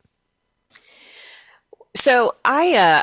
So 1.95 2.35
I 2.45 2.75
uh 2.75 3.03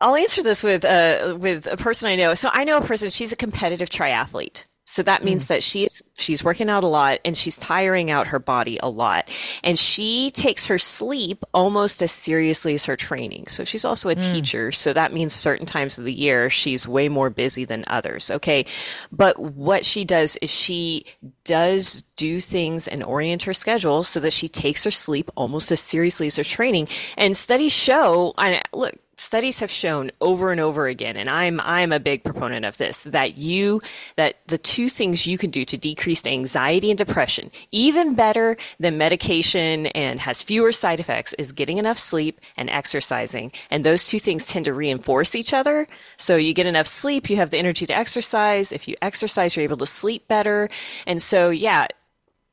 I'll 0.00 0.16
answer 0.16 0.42
this 0.42 0.62
with 0.62 0.84
uh 0.84 1.36
with 1.38 1.66
a 1.66 1.76
person 1.76 2.08
I 2.08 2.16
know. 2.16 2.34
So 2.34 2.50
I 2.52 2.64
know 2.64 2.78
a 2.78 2.82
person, 2.82 3.10
she's 3.10 3.32
a 3.32 3.36
competitive 3.36 3.88
triathlete. 3.88 4.66
So 4.88 5.02
that 5.02 5.24
means 5.24 5.44
mm. 5.44 5.48
that 5.48 5.62
she's 5.64 6.00
she's 6.16 6.44
working 6.44 6.70
out 6.70 6.84
a 6.84 6.86
lot 6.86 7.18
and 7.24 7.36
she's 7.36 7.58
tiring 7.58 8.10
out 8.10 8.28
her 8.28 8.38
body 8.38 8.78
a 8.80 8.88
lot. 8.88 9.28
And 9.64 9.76
she 9.78 10.30
takes 10.30 10.66
her 10.66 10.78
sleep 10.78 11.44
almost 11.52 12.00
as 12.02 12.12
seriously 12.12 12.74
as 12.74 12.86
her 12.86 12.94
training. 12.94 13.48
So 13.48 13.64
she's 13.64 13.84
also 13.84 14.08
a 14.10 14.14
mm. 14.14 14.32
teacher. 14.32 14.70
So 14.70 14.92
that 14.92 15.12
means 15.12 15.34
certain 15.34 15.66
times 15.66 15.98
of 15.98 16.04
the 16.04 16.14
year 16.14 16.48
she's 16.48 16.86
way 16.86 17.08
more 17.08 17.30
busy 17.30 17.64
than 17.64 17.84
others. 17.88 18.30
Okay. 18.30 18.64
But 19.10 19.38
what 19.38 19.84
she 19.84 20.04
does 20.04 20.36
is 20.36 20.50
she 20.50 21.04
does 21.44 22.02
do 22.14 22.40
things 22.40 22.86
and 22.86 23.02
orient 23.02 23.42
her 23.42 23.54
schedule 23.54 24.04
so 24.04 24.20
that 24.20 24.32
she 24.32 24.48
takes 24.48 24.84
her 24.84 24.90
sleep 24.92 25.30
almost 25.36 25.72
as 25.72 25.80
seriously 25.80 26.28
as 26.28 26.36
her 26.36 26.44
training. 26.44 26.88
And 27.16 27.36
studies 27.36 27.72
show, 27.72 28.34
I 28.38 28.62
look, 28.72 28.94
studies 29.16 29.60
have 29.60 29.70
shown 29.70 30.10
over 30.20 30.52
and 30.52 30.60
over 30.60 30.86
again 30.86 31.16
and 31.16 31.30
i'm 31.30 31.60
i'm 31.60 31.92
a 31.92 32.00
big 32.00 32.22
proponent 32.24 32.64
of 32.64 32.76
this 32.78 33.04
that 33.04 33.36
you 33.36 33.80
that 34.16 34.36
the 34.46 34.58
two 34.58 34.88
things 34.88 35.26
you 35.26 35.38
can 35.38 35.50
do 35.50 35.64
to 35.64 35.76
decrease 35.76 36.26
anxiety 36.26 36.90
and 36.90 36.98
depression 36.98 37.50
even 37.72 38.14
better 38.14 38.56
than 38.78 38.98
medication 38.98 39.86
and 39.88 40.20
has 40.20 40.42
fewer 40.42 40.72
side 40.72 41.00
effects 41.00 41.34
is 41.34 41.52
getting 41.52 41.78
enough 41.78 41.98
sleep 41.98 42.40
and 42.56 42.70
exercising. 42.70 43.52
And 43.70 43.84
those 43.84 44.06
two 44.06 44.18
things 44.18 44.46
tend 44.46 44.64
to 44.66 44.72
reinforce 44.72 45.34
each 45.34 45.52
other. 45.52 45.86
So 46.16 46.36
you 46.36 46.52
get 46.52 46.66
enough 46.66 46.86
sleep 46.86 47.30
you 47.30 47.36
have 47.36 47.50
the 47.50 47.58
energy 47.58 47.86
to 47.86 47.94
exercise. 47.94 48.72
If 48.72 48.88
you 48.88 48.96
exercise 49.02 49.56
you're 49.56 49.64
able 49.64 49.76
to 49.78 49.86
sleep 49.86 50.26
better. 50.28 50.68
And 51.06 51.20
so 51.22 51.50
yeah 51.50 51.86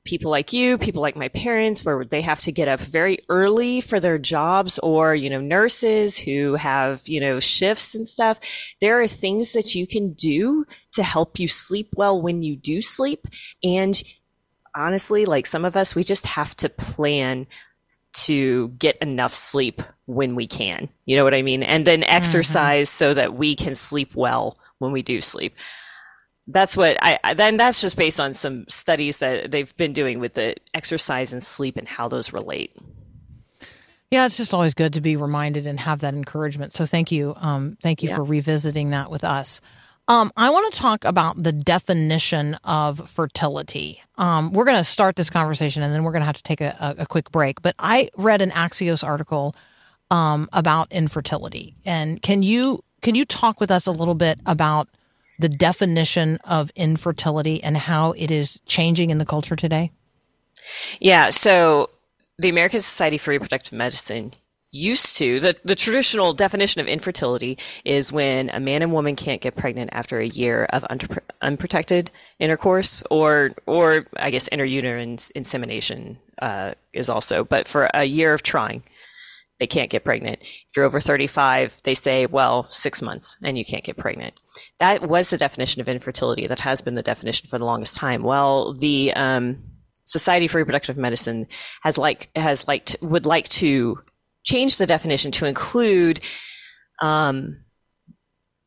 people 0.05 0.29
like 0.29 0.51
you, 0.51 0.77
people 0.77 1.01
like 1.01 1.15
my 1.15 1.29
parents, 1.29 1.85
where 1.85 2.03
they 2.03 2.21
have 2.21 2.39
to 2.39 2.51
get 2.51 2.67
up 2.67 2.79
very 2.79 3.19
early 3.29 3.81
for 3.81 3.99
their 3.99 4.17
jobs, 4.17 4.79
or, 4.79 5.15
you 5.15 5.29
know, 5.29 5.41
nurses 5.41 6.17
who 6.17 6.55
have, 6.55 7.01
you 7.07 7.19
know, 7.19 7.39
shifts 7.39 7.95
and 7.95 8.07
stuff. 8.07 8.39
There 8.81 9.01
are 9.01 9.07
things 9.07 9.53
that 9.53 9.75
you 9.75 9.87
can 9.87 10.13
do 10.13 10.65
to 10.93 11.03
help 11.03 11.39
you 11.39 11.47
sleep 11.47 11.89
well 11.95 12.21
when 12.21 12.43
you 12.43 12.55
do 12.55 12.81
sleep. 12.81 13.27
And 13.63 14.01
honestly, 14.75 15.25
like 15.25 15.47
some 15.47 15.65
of 15.65 15.77
us, 15.77 15.95
we 15.95 16.03
just 16.03 16.25
have 16.25 16.55
to 16.57 16.69
plan 16.69 17.47
to 18.13 18.69
get 18.69 18.97
enough 18.97 19.33
sleep 19.33 19.81
when 20.05 20.35
we 20.35 20.47
can. 20.47 20.89
You 21.05 21.15
know 21.15 21.23
what 21.23 21.33
I 21.33 21.41
mean? 21.41 21.63
And 21.63 21.85
then 21.85 22.01
mm-hmm. 22.01 22.13
exercise 22.13 22.89
so 22.89 23.13
that 23.13 23.35
we 23.35 23.55
can 23.55 23.75
sleep 23.75 24.15
well 24.15 24.57
when 24.79 24.91
we 24.91 25.01
do 25.01 25.21
sleep 25.21 25.55
that's 26.47 26.75
what 26.75 26.97
I, 27.01 27.19
I 27.23 27.33
then 27.33 27.57
that's 27.57 27.81
just 27.81 27.97
based 27.97 28.19
on 28.19 28.33
some 28.33 28.65
studies 28.67 29.19
that 29.19 29.51
they've 29.51 29.75
been 29.77 29.93
doing 29.93 30.19
with 30.19 30.33
the 30.33 30.55
exercise 30.73 31.31
and 31.33 31.41
sleep 31.41 31.77
and 31.77 31.87
how 31.87 32.07
those 32.07 32.33
relate. 32.33 32.75
Yeah, 34.11 34.25
it's 34.27 34.37
just 34.37 34.53
always 34.53 34.73
good 34.75 34.93
to 34.93 35.01
be 35.01 35.15
reminded 35.15 35.65
and 35.65 35.79
have 35.79 36.01
that 36.01 36.13
encouragement. 36.13 36.73
So 36.73 36.85
thank 36.85 37.11
you, 37.11 37.33
um, 37.37 37.77
thank 37.81 38.03
you 38.03 38.09
Yeah. 38.09 38.17
for 38.17 38.23
revisiting 38.23 38.91
that 38.91 39.09
with 39.09 39.23
us. 39.23 39.59
Um, 40.07 40.31
I 40.35 40.49
want 40.49 40.71
to 40.71 40.79
talk 40.79 41.05
about 41.05 41.41
the 41.41 41.53
definition 41.53 42.55
of 42.65 43.09
fertility. 43.09 44.03
Um, 44.17 44.51
we're 44.51 44.65
going 44.65 44.77
to 44.77 44.83
start 44.83 45.15
this 45.15 45.29
conversation, 45.29 45.81
and 45.81 45.93
then 45.93 46.03
we're 46.03 46.11
going 46.11 46.21
to 46.21 46.25
have 46.25 46.35
to 46.35 46.43
take 46.43 46.59
a, 46.61 46.75
a, 46.97 47.03
a 47.03 47.05
quick 47.05 47.31
break. 47.31 47.61
But 47.61 47.73
I 47.79 48.09
read 48.17 48.41
an 48.41 48.51
Axios 48.51 49.03
article 49.03 49.55
um, 50.11 50.49
about 50.51 50.91
infertility, 50.91 51.73
and 51.85 52.21
can 52.21 52.43
you 52.43 52.83
can 53.01 53.15
you 53.15 53.23
talk 53.25 53.59
with 53.61 53.71
us 53.71 53.87
a 53.87 53.91
little 53.91 54.13
bit 54.13 54.39
about 54.45 54.89
the 55.43 55.49
definition 55.49 56.37
of 56.45 56.71
infertility 56.73 57.61
and 57.61 57.75
how 57.75 58.13
it 58.13 58.31
is 58.31 58.61
changing 58.65 59.09
in 59.09 59.17
the 59.17 59.25
culture 59.25 59.57
today? 59.57 59.91
Yeah, 61.01 61.31
so 61.31 61.89
the 62.39 62.47
American 62.47 62.79
Society 62.79 63.17
for 63.17 63.31
Reproductive 63.31 63.73
Medicine 63.73 64.31
used 64.71 65.17
to 65.17 65.41
the, 65.41 65.53
the 65.65 65.75
traditional 65.75 66.31
definition 66.31 66.79
of 66.79 66.87
infertility 66.87 67.57
is 67.83 68.09
when 68.09 68.51
a 68.53 68.59
man 68.61 68.81
and 68.81 68.93
woman 68.93 69.17
can't 69.17 69.41
get 69.41 69.57
pregnant 69.57 69.89
after 69.91 70.21
a 70.21 70.27
year 70.27 70.63
of 70.71 70.85
unpro- 70.89 71.19
unprotected 71.41 72.09
intercourse 72.39 73.03
or 73.11 73.51
or 73.65 74.07
I 74.15 74.31
guess 74.31 74.47
interuterine 74.47 75.29
insemination 75.35 76.19
uh, 76.41 76.73
is 76.93 77.09
also 77.09 77.43
but 77.43 77.67
for 77.67 77.89
a 77.93 78.05
year 78.05 78.33
of 78.33 78.43
trying 78.43 78.81
they 79.59 79.67
can't 79.67 79.89
get 79.89 80.03
pregnant. 80.03 80.39
If 80.41 80.75
you're 80.75 80.85
over 80.85 80.99
35, 80.99 81.81
they 81.83 81.95
say, 81.95 82.25
well, 82.25 82.65
six 82.69 83.01
months 83.01 83.37
and 83.43 83.57
you 83.57 83.63
can't 83.63 83.83
get 83.83 83.97
pregnant. 83.97 84.33
That 84.79 85.07
was 85.07 85.29
the 85.29 85.37
definition 85.37 85.81
of 85.81 85.87
infertility. 85.87 86.47
That 86.47 86.59
has 86.61 86.81
been 86.81 86.95
the 86.95 87.03
definition 87.03 87.47
for 87.47 87.57
the 87.57 87.65
longest 87.65 87.95
time. 87.95 88.23
Well, 88.23 88.73
the 88.73 89.13
um, 89.13 89.61
Society 90.05 90.47
for 90.47 90.57
Reproductive 90.57 90.97
Medicine 90.97 91.47
has 91.83 91.97
like 91.97 92.29
has 92.35 92.67
liked 92.67 92.95
would 93.01 93.25
like 93.25 93.47
to 93.49 93.99
change 94.43 94.77
the 94.77 94.85
definition 94.85 95.31
to 95.33 95.45
include. 95.45 96.19
Um, 97.01 97.59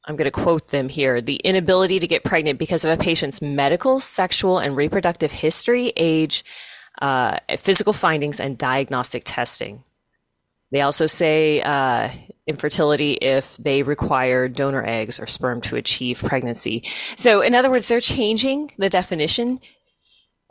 I'm 0.09 0.15
going 0.15 0.27
to 0.27 0.31
quote 0.31 0.69
them 0.69 0.89
here 0.89 1.21
the 1.21 1.37
inability 1.37 1.99
to 1.99 2.07
get 2.07 2.23
pregnant 2.23 2.61
because 2.61 2.85
of 2.85 2.93
a 2.93 3.03
patient's 3.03 3.43
medical, 3.43 3.99
sexual, 3.99 4.59
and 4.59 4.77
reproductive 4.77 5.33
history, 5.33 5.93
age, 5.97 6.45
uh, 7.03 7.39
physical 7.59 7.93
findings, 7.93 8.39
and 8.39 8.57
diagnostic 8.57 9.25
testing. 9.27 9.83
They 10.73 10.81
also 10.81 11.07
say 11.07 11.63
uh, 11.63 12.11
infertility 12.47 13.13
if 13.15 13.57
they 13.57 13.83
require 13.83 14.49
donor 14.49 14.85
eggs 14.85 15.21
or 15.21 15.27
sperm 15.27 15.61
to 15.63 15.77
achieve 15.77 16.23
pregnancy. 16.25 16.83
So, 17.17 17.41
in 17.41 17.55
other 17.55 17.71
words, 17.71 17.89
they're 17.89 18.01
changing 18.01 18.73
the 18.79 18.89
definition 18.91 19.61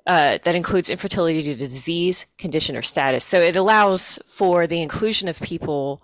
uh, 0.07 0.37
that 0.43 0.55
includes 0.55 0.89
infertility 0.89 1.41
due 1.41 1.53
to 1.55 1.59
disease, 1.67 2.25
condition, 2.37 2.75
or 2.77 2.81
status. 2.81 3.25
So, 3.25 3.39
it 3.39 3.55
allows 3.55 4.19
for 4.25 4.67
the 4.67 4.81
inclusion 4.81 5.27
of 5.27 5.39
people 5.41 6.01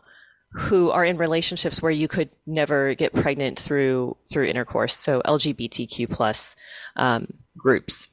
who 0.54 0.90
are 0.92 1.06
in 1.06 1.16
relationships 1.18 1.82
where 1.82 1.92
you 1.94 2.10
could 2.10 2.30
never 2.46 2.94
get 2.96 3.14
pregnant 3.14 3.58
through 3.58 4.18
through 4.30 4.46
intercourse. 4.46 4.98
So, 4.98 5.22
LGBTQ 5.22 6.10
plus 6.10 6.56
um, 6.98 7.28
groups. 7.58 8.10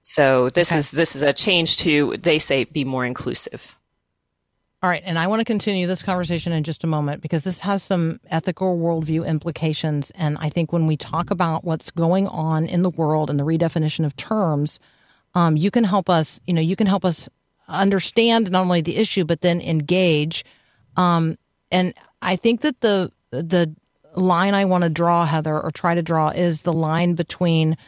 So, 0.00 0.48
this 0.48 0.72
Okay. 0.72 0.78
is 0.78 0.90
this 0.90 1.14
is 1.14 1.22
a 1.22 1.34
change 1.34 1.76
to 1.78 2.16
they 2.16 2.38
say 2.38 2.64
be 2.64 2.84
more 2.84 3.04
inclusive. 3.04 3.76
All 4.84 4.90
right, 4.90 5.02
and 5.06 5.18
I 5.18 5.28
want 5.28 5.40
to 5.40 5.46
continue 5.46 5.86
this 5.86 6.02
conversation 6.02 6.52
in 6.52 6.62
just 6.62 6.84
a 6.84 6.86
moment 6.86 7.22
because 7.22 7.42
this 7.42 7.60
has 7.60 7.82
some 7.82 8.20
ethical 8.28 8.76
worldview 8.76 9.26
implications. 9.26 10.12
And 10.14 10.36
I 10.42 10.50
think 10.50 10.74
when 10.74 10.86
we 10.86 10.94
talk 10.94 11.30
about 11.30 11.64
what's 11.64 11.90
going 11.90 12.28
on 12.28 12.66
in 12.66 12.82
the 12.82 12.90
world 12.90 13.30
and 13.30 13.40
the 13.40 13.44
redefinition 13.44 14.04
of 14.04 14.14
terms, 14.16 14.78
um, 15.34 15.56
you 15.56 15.70
can 15.70 15.84
help 15.84 16.10
us. 16.10 16.38
You 16.46 16.52
know, 16.52 16.60
you 16.60 16.76
can 16.76 16.86
help 16.86 17.02
us 17.02 17.30
understand 17.66 18.50
not 18.50 18.60
only 18.60 18.82
the 18.82 18.98
issue 18.98 19.24
but 19.24 19.40
then 19.40 19.62
engage. 19.62 20.44
Um, 20.98 21.38
and 21.72 21.94
I 22.20 22.36
think 22.36 22.60
that 22.60 22.82
the 22.82 23.10
the 23.30 23.74
line 24.14 24.52
I 24.52 24.66
want 24.66 24.84
to 24.84 24.90
draw, 24.90 25.24
Heather, 25.24 25.58
or 25.58 25.70
try 25.70 25.94
to 25.94 26.02
draw, 26.02 26.28
is 26.28 26.60
the 26.60 26.74
line 26.74 27.14
between 27.14 27.78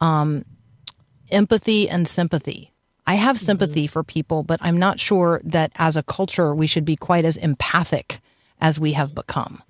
um, 0.00 0.44
empathy 1.32 1.88
and 1.88 2.06
sympathy. 2.06 2.70
I 3.06 3.14
have 3.14 3.38
sympathy 3.38 3.86
for 3.86 4.02
people, 4.02 4.42
but 4.42 4.60
I'm 4.62 4.78
not 4.78 4.98
sure 4.98 5.40
that 5.44 5.72
as 5.76 5.96
a 5.96 6.02
culture 6.02 6.54
we 6.54 6.66
should 6.66 6.84
be 6.84 6.96
quite 6.96 7.24
as 7.24 7.36
empathic 7.36 8.20
as 8.60 8.80
we 8.80 8.92
have 8.92 9.14
become. 9.14 9.62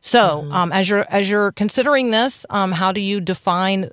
So, 0.00 0.48
um, 0.50 0.72
as 0.72 0.88
you're 0.88 1.04
as 1.10 1.28
you're 1.30 1.52
considering 1.52 2.10
this, 2.10 2.46
um, 2.50 2.72
how 2.72 2.90
do 2.90 3.00
you 3.00 3.20
define 3.20 3.90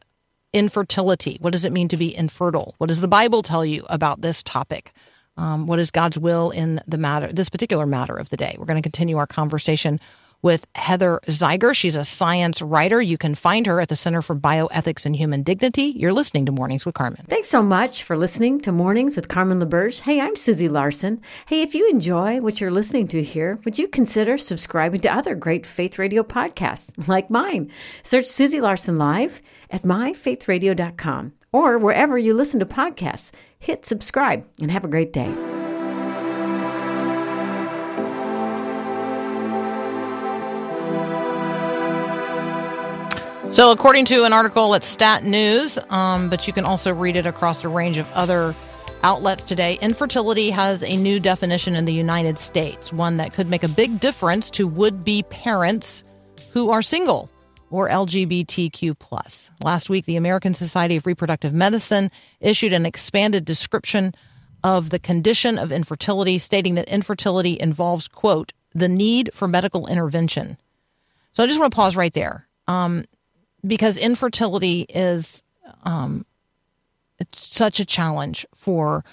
infertility? 0.54 1.38
What 1.42 1.52
does 1.52 1.66
it 1.66 1.74
mean 1.74 1.90
to 1.90 1.98
be 1.98 2.16
infertile? 2.16 2.76
What 2.78 2.88
does 2.88 3.02
the 3.02 3.08
Bible 3.08 3.44
tell 3.44 3.66
you 3.66 3.86
about 3.90 4.22
this 4.22 4.42
topic? 4.42 4.94
Um, 5.36 5.68
what 5.68 5.80
is 5.80 5.92
God's 5.92 6.18
will 6.18 6.50
in 6.50 6.82
the 6.88 6.98
matter, 6.98 7.32
this 7.32 7.50
particular 7.50 7.86
matter 7.86 8.16
of 8.16 8.30
the 8.30 8.38
day? 8.38 8.56
We're 8.58 8.66
going 8.66 8.82
to 8.82 8.90
continue 8.90 9.18
our 9.18 9.28
conversation 9.28 10.00
with 10.48 10.66
Heather 10.76 11.20
Zeiger. 11.28 11.76
She's 11.76 11.98
a 11.98 12.06
science 12.06 12.62
writer. 12.62 13.02
You 13.02 13.18
can 13.18 13.36
find 13.36 13.66
her 13.68 13.82
at 13.82 13.90
the 13.90 13.98
Center 13.98 14.22
for 14.22 14.34
Bioethics 14.34 15.06
and 15.06 15.14
Human 15.14 15.44
Dignity. 15.44 15.94
You're 15.98 16.14
listening 16.14 16.46
to 16.46 16.54
Mornings 16.54 16.86
with 16.86 16.96
Carmen. 16.96 17.26
Thanks 17.28 17.50
so 17.50 17.62
much 17.62 18.04
for 18.04 18.16
listening 18.16 18.62
to 18.62 18.72
Mornings 18.72 19.18
with 19.18 19.28
Carmen 19.28 19.60
LaBerge. 19.60 20.00
Hey, 20.00 20.22
I'm 20.22 20.38
Susie 20.38 20.70
Larson. 20.70 21.22
Hey, 21.48 21.64
if 21.64 21.76
you 21.76 21.90
enjoy 21.90 22.40
what 22.40 22.62
you're 22.62 22.72
listening 22.72 23.10
to 23.10 23.22
here, 23.22 23.60
would 23.66 23.78
you 23.78 23.90
consider 23.90 24.38
subscribing 24.38 25.02
to 25.02 25.14
other 25.14 25.36
great 25.36 25.66
faith 25.66 26.00
radio 26.00 26.24
podcasts 26.24 27.08
like 27.10 27.30
mine? 27.30 27.70
Search 28.02 28.28
Susie 28.28 28.62
Larson 28.62 28.98
Live 28.98 29.42
at 29.70 29.82
myfaithradio.com 29.82 31.34
or 31.52 31.78
wherever 31.78 32.18
you 32.18 32.34
listen 32.34 32.62
to 32.62 32.66
podcasts. 32.66 33.34
Hit 33.60 33.86
subscribe 33.86 34.46
and 34.62 34.72
have 34.72 34.86
a 34.86 34.88
great 34.88 35.12
day. 35.12 35.67
So, 43.50 43.72
according 43.72 44.06
to 44.06 44.26
an 44.26 44.34
article 44.34 44.76
at 44.76 44.84
Stat 44.84 45.24
News, 45.24 45.80
um, 45.90 46.30
but 46.30 46.46
you 46.48 46.54
can 46.54 46.66
also 46.66 46.94
read 46.94 47.16
it 47.16 47.26
across 47.26 47.64
a 47.64 47.70
range 47.70 47.98
of 47.98 48.12
other 48.12 48.54
outlets 49.04 49.44
today, 49.46 49.80
infertility 49.82 50.50
has 50.50 50.84
a 50.84 50.98
new 50.98 51.20
definition 51.20 51.76
in 51.76 51.86
the 51.86 51.94
United 51.94 52.38
States, 52.38 52.92
one 52.92 53.18
that 53.18 53.34
could 53.34 53.50
make 53.50 53.64
a 53.64 53.70
big 53.70 54.00
difference 54.00 54.52
to 54.52 54.68
would 54.68 55.04
be 55.04 55.24
parents 55.24 56.04
who 56.52 56.72
are 56.72 56.82
single 56.82 57.30
or 57.70 57.90
LGBTQ. 57.90 59.50
Last 59.64 59.90
week, 59.90 60.06
the 60.06 60.18
American 60.18 60.54
Society 60.54 60.98
of 60.98 61.06
Reproductive 61.06 61.54
Medicine 61.54 62.12
issued 62.42 62.74
an 62.74 62.86
expanded 62.86 63.46
description 63.46 64.14
of 64.64 64.90
the 64.90 65.00
condition 65.00 65.58
of 65.58 65.72
infertility, 65.72 66.38
stating 66.38 66.76
that 66.76 66.90
infertility 66.90 67.58
involves, 67.60 68.08
quote, 68.08 68.54
the 68.76 68.90
need 68.90 69.32
for 69.34 69.48
medical 69.48 69.88
intervention. 69.88 70.58
So 71.32 71.44
I 71.44 71.48
just 71.48 71.60
want 71.60 71.72
to 71.72 71.76
pause 71.76 71.96
right 71.96 72.14
there. 72.14 72.48
Um, 72.68 73.06
because 73.68 73.98
infertility 73.98 74.82
is 74.90 75.42
um, 75.84 76.26
it's 77.20 77.54
such 77.56 77.80
a 77.80 77.86
challenge 77.86 78.46
for 78.56 79.04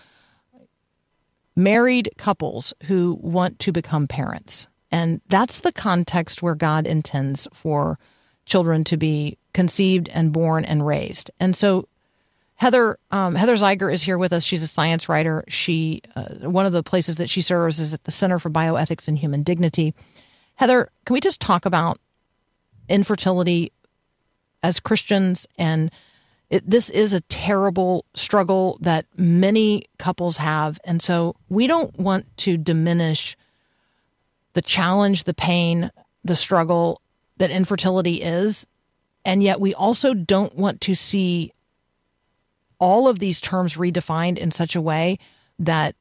married 1.57 2.11
couples 2.19 2.75
who 2.85 3.19
want 3.21 3.59
to 3.61 3.73
become 3.73 4.07
parents. 4.07 4.69
And 4.91 5.21
that's 5.29 5.61
the 5.61 5.73
context 5.73 6.43
where 6.43 6.55
god 6.55 6.87
intends 6.87 7.49
for 7.53 7.99
children 8.47 8.85
to 8.85 8.97
be 8.97 9.39
conceived 9.53 10.09
and 10.11 10.33
born 10.33 10.65
and 10.65 10.87
raised. 10.87 11.31
And 11.41 11.57
so 11.57 11.89
heather 12.57 12.99
um, 13.11 13.35
heather 13.35 13.57
zeiger 13.57 13.93
is 13.93 14.03
here 14.03 14.19
with 14.19 14.33
us. 14.33 14.45
She's 14.45 14.63
a 14.63 14.69
science 14.69 15.09
writer. 15.09 15.45
She 15.49 16.03
uh, 16.15 16.49
one 16.51 16.67
of 16.67 16.73
the 16.73 16.83
places 16.83 17.17
that 17.17 17.31
she 17.31 17.41
serves 17.41 17.81
is 17.81 17.95
at 17.95 18.05
the 18.05 18.11
center 18.11 18.39
for 18.39 18.51
bioethics 18.51 19.09
and 19.09 19.19
human 19.19 19.43
dignity. 19.43 19.95
Heather 20.57 20.91
can 21.05 21.15
we 21.15 21.21
just 21.21 21.41
talk 21.41 21.67
about 21.67 21.99
infertility 22.89 23.73
as 24.65 24.81
Christians, 24.81 25.47
and 25.59 25.91
it, 26.49 26.69
this 26.69 26.89
is 26.89 27.13
a 27.13 27.21
terrible 27.21 28.07
struggle 28.15 28.79
that 28.81 29.05
many 29.15 29.85
couples 29.99 30.39
have. 30.39 30.81
And 30.85 31.03
so 31.03 31.37
we 31.51 31.67
don't 31.67 31.97
want 31.99 32.25
to 32.39 32.57
diminish 32.57 33.37
the 34.55 34.63
challenge, 34.63 35.25
the 35.25 35.35
pain, 35.35 35.91
the 36.25 36.35
struggle 36.35 37.03
that 37.37 37.51
infertility 37.51 38.23
is. 38.23 38.67
And 39.27 39.43
yet 39.43 39.61
we 39.61 39.75
also 39.75 40.15
don't 40.15 40.57
want 40.57 40.81
to 40.83 40.95
see 40.95 41.53
all 42.79 43.07
of 43.07 43.19
these 43.19 43.43
terms 43.43 43.75
redefined 43.75 44.39
in 44.39 44.51
such 44.51 44.75
a 44.75 44.81
way 44.81 45.19
that 45.59 45.95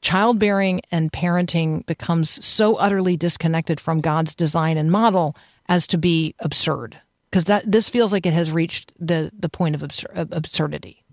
childbearing 0.00 0.80
and 0.92 1.12
parenting 1.12 1.84
becomes 1.86 2.44
so 2.44 2.76
utterly 2.76 3.16
disconnected 3.16 3.80
from 3.80 3.98
God's 3.98 4.36
design 4.36 4.76
and 4.76 4.92
model 4.92 5.34
as 5.68 5.88
to 5.88 5.98
be 5.98 6.36
absurd 6.38 6.96
because 7.30 7.44
that 7.44 7.70
this 7.70 7.88
feels 7.88 8.12
like 8.12 8.26
it 8.26 8.32
has 8.32 8.50
reached 8.50 8.92
the 8.98 9.30
the 9.38 9.48
point 9.48 9.74
of, 9.74 9.82
absur- 9.82 10.28
absurdity. 10.32 11.04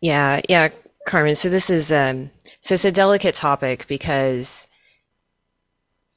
Yeah, 0.00 0.40
yeah, 0.48 0.68
Carmen. 1.06 1.34
So 1.34 1.48
this 1.48 1.70
is 1.70 1.90
um, 1.90 2.30
so 2.60 2.74
it's 2.74 2.84
a 2.84 2.92
delicate 2.92 3.34
topic 3.34 3.86
because, 3.88 4.68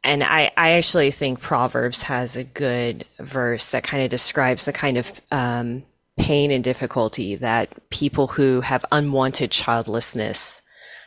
and 0.04 0.24
I 0.24 0.52
I 0.58 0.72
actually 0.72 1.12
think 1.12 1.40
Proverbs 1.40 2.04
has 2.04 2.36
a 2.36 2.44
good 2.44 3.06
verse 3.20 3.72
that 3.72 3.84
kind 3.84 4.04
of 4.04 4.10
describes 4.10 4.66
the 4.66 4.74
kind 4.74 4.98
of 4.98 5.22
um, 5.32 5.84
pain 6.18 6.52
and 6.52 6.64
difficulty 6.64 7.36
that 7.36 7.90
people 7.90 8.28
who 8.28 8.62
have 8.62 8.86
unwanted 8.92 9.52
childlessness 9.52 10.62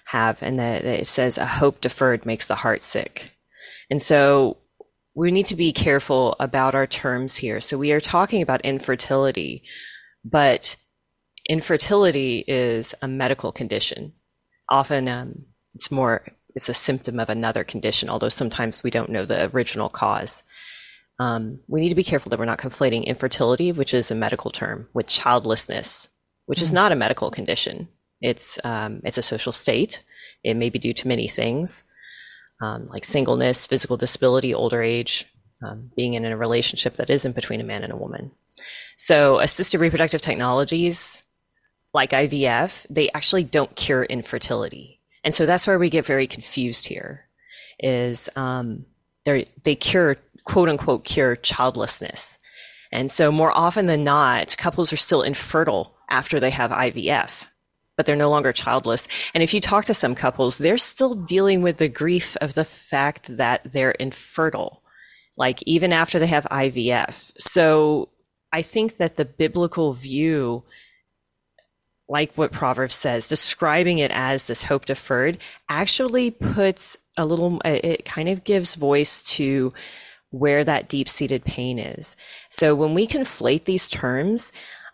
have, 0.07 0.43
and 0.43 0.59
that 0.59 0.85
it 0.85 1.07
says 1.07 1.39
a 1.39 1.47
hope 1.47 1.81
deferred 1.81 2.27
makes 2.27 2.47
the 2.47 2.55
heart 2.55 2.83
sick. 2.83 3.31
And 3.91 4.01
so 4.01 4.57
we 5.15 5.31
need 5.31 5.47
to 5.47 5.57
be 5.57 5.73
careful 5.73 6.35
about 6.41 6.75
our 6.75 6.87
terms 6.87 7.37
here. 7.37 7.61
So 7.61 7.79
we 7.79 7.93
are 7.93 8.01
talking 8.01 8.43
about 8.43 8.61
infertility, 8.63 9.63
but 10.25 10.77
infertility 11.49 12.45
is 12.49 12.95
a 13.01 13.09
medical 13.09 13.53
condition. 13.53 14.13
Often 14.69 15.09
um, 15.09 15.45
it's 15.75 15.91
more, 15.91 16.27
it's 16.55 16.69
a 16.69 16.75
symptom 16.75 17.21
of 17.21 17.31
another 17.31 17.63
condition, 17.63 18.09
although 18.09 18.29
sometimes 18.29 18.83
we 18.83 18.91
don't 18.91 19.11
know 19.11 19.25
the 19.25 19.51
original 19.55 19.89
cause. 19.89 20.43
Um, 21.21 21.61
we 21.69 21.81
need 21.81 21.91
to 21.91 21.95
be 21.95 22.03
careful 22.03 22.31
that 22.31 22.39
we're 22.39 22.45
not 22.45 22.59
conflating 22.59 23.05
infertility, 23.05 23.71
which 23.71 23.95
is 23.95 24.11
a 24.11 24.17
medical 24.17 24.51
term, 24.51 24.89
with 24.95 25.07
childlessness, 25.07 26.09
which 26.47 26.61
is 26.61 26.73
not 26.73 26.91
a 26.91 26.97
medical 26.97 27.31
condition. 27.31 27.89
It's 28.21 28.59
um, 28.65 29.01
it's 29.05 29.19
a 29.19 29.23
social 29.23 29.53
state. 29.53 30.03
It 30.43 30.55
may 30.55 30.71
be 30.71 30.79
due 30.81 30.93
to 30.95 31.09
many 31.09 31.29
things 31.29 31.85
um, 32.61 32.89
like 32.89 33.05
singleness, 33.05 33.67
physical 33.67 33.97
disability, 33.97 34.55
older 34.55 34.83
age, 34.83 35.27
um, 35.63 35.91
being 35.97 36.15
in 36.15 36.25
a 36.25 36.37
relationship 36.37 36.95
that 36.95 37.11
isn't 37.11 37.35
between 37.35 37.61
a 37.61 37.65
man 37.65 37.83
and 37.83 37.93
a 37.93 37.97
woman. 37.97 38.31
So, 38.97 39.39
assisted 39.41 39.81
reproductive 39.81 40.21
technologies 40.21 41.23
like 41.93 42.11
IVF, 42.11 42.87
they 42.91 43.09
actually 43.13 43.45
don't 43.45 43.75
cure 43.77 44.05
infertility. 44.05 45.01
And 45.23 45.35
so 45.35 45.47
that's 45.47 45.67
where 45.67 45.79
we 45.79 45.89
get 45.89 46.05
very 46.05 46.27
confused 46.27 46.89
here 46.89 47.29
is 47.79 48.29
um, 48.37 48.85
they 49.25 49.77
cure, 49.77 50.17
quote 50.45 50.69
unquote, 50.69 51.05
cure 51.05 51.37
childlessness. 51.37 52.39
And 52.93 53.11
so 53.11 53.33
more 53.33 53.57
often 53.57 53.87
than 53.87 54.05
not, 54.05 54.57
couples 54.59 54.93
are 54.93 54.99
still 54.99 55.23
infertile 55.23 55.97
after 56.11 56.39
they 56.39 56.51
have 56.51 56.71
IVF 56.71 57.47
but 57.97 58.07
they're 58.07 58.17
no 58.17 58.31
longer 58.31 58.53
childless. 58.53 59.09
And 59.35 59.43
if 59.43 59.55
you 59.55 59.61
talk 59.61 59.85
to 59.87 59.95
some 59.95 60.15
couples, 60.15 60.59
they're 60.59 60.79
still 60.79 61.13
dealing 61.13 61.63
with 61.63 61.79
the 61.79 61.89
grief 61.89 62.37
of 62.41 62.55
the 62.55 62.65
fact 62.65 63.37
that 63.37 63.73
they're 63.73 63.93
infertile, 63.93 64.83
like 65.37 65.63
even 65.67 65.93
after 65.93 66.19
they 66.19 66.27
have 66.27 66.47
IVF. 66.51 67.33
So 67.39 68.09
I 68.53 68.63
think 68.63 68.97
that 68.99 69.17
the 69.17 69.25
biblical 69.25 69.93
view, 69.93 70.65
like 72.09 72.33
what 72.35 72.53
Proverbs 72.53 72.95
says, 72.95 73.29
describing 73.29 73.99
it 73.99 74.11
as 74.13 74.47
this 74.47 74.63
hope 74.63 74.87
deferred, 74.87 75.39
actually 75.69 76.31
puts 76.31 76.99
a 77.17 77.25
little, 77.25 77.61
it 77.65 78.05
kind 78.05 78.29
of 78.29 78.45
gives 78.45 78.75
voice 78.75 79.23
to 79.23 79.73
where 80.31 80.65
that 80.65 80.89
deep 80.89 81.09
seated 81.09 81.45
pain 81.45 81.79
is. 81.79 82.17
So 82.51 82.75
when 82.75 82.93
we 82.93 83.07
conflate 83.07 83.65
these 83.65 83.89
terms, 83.89 84.53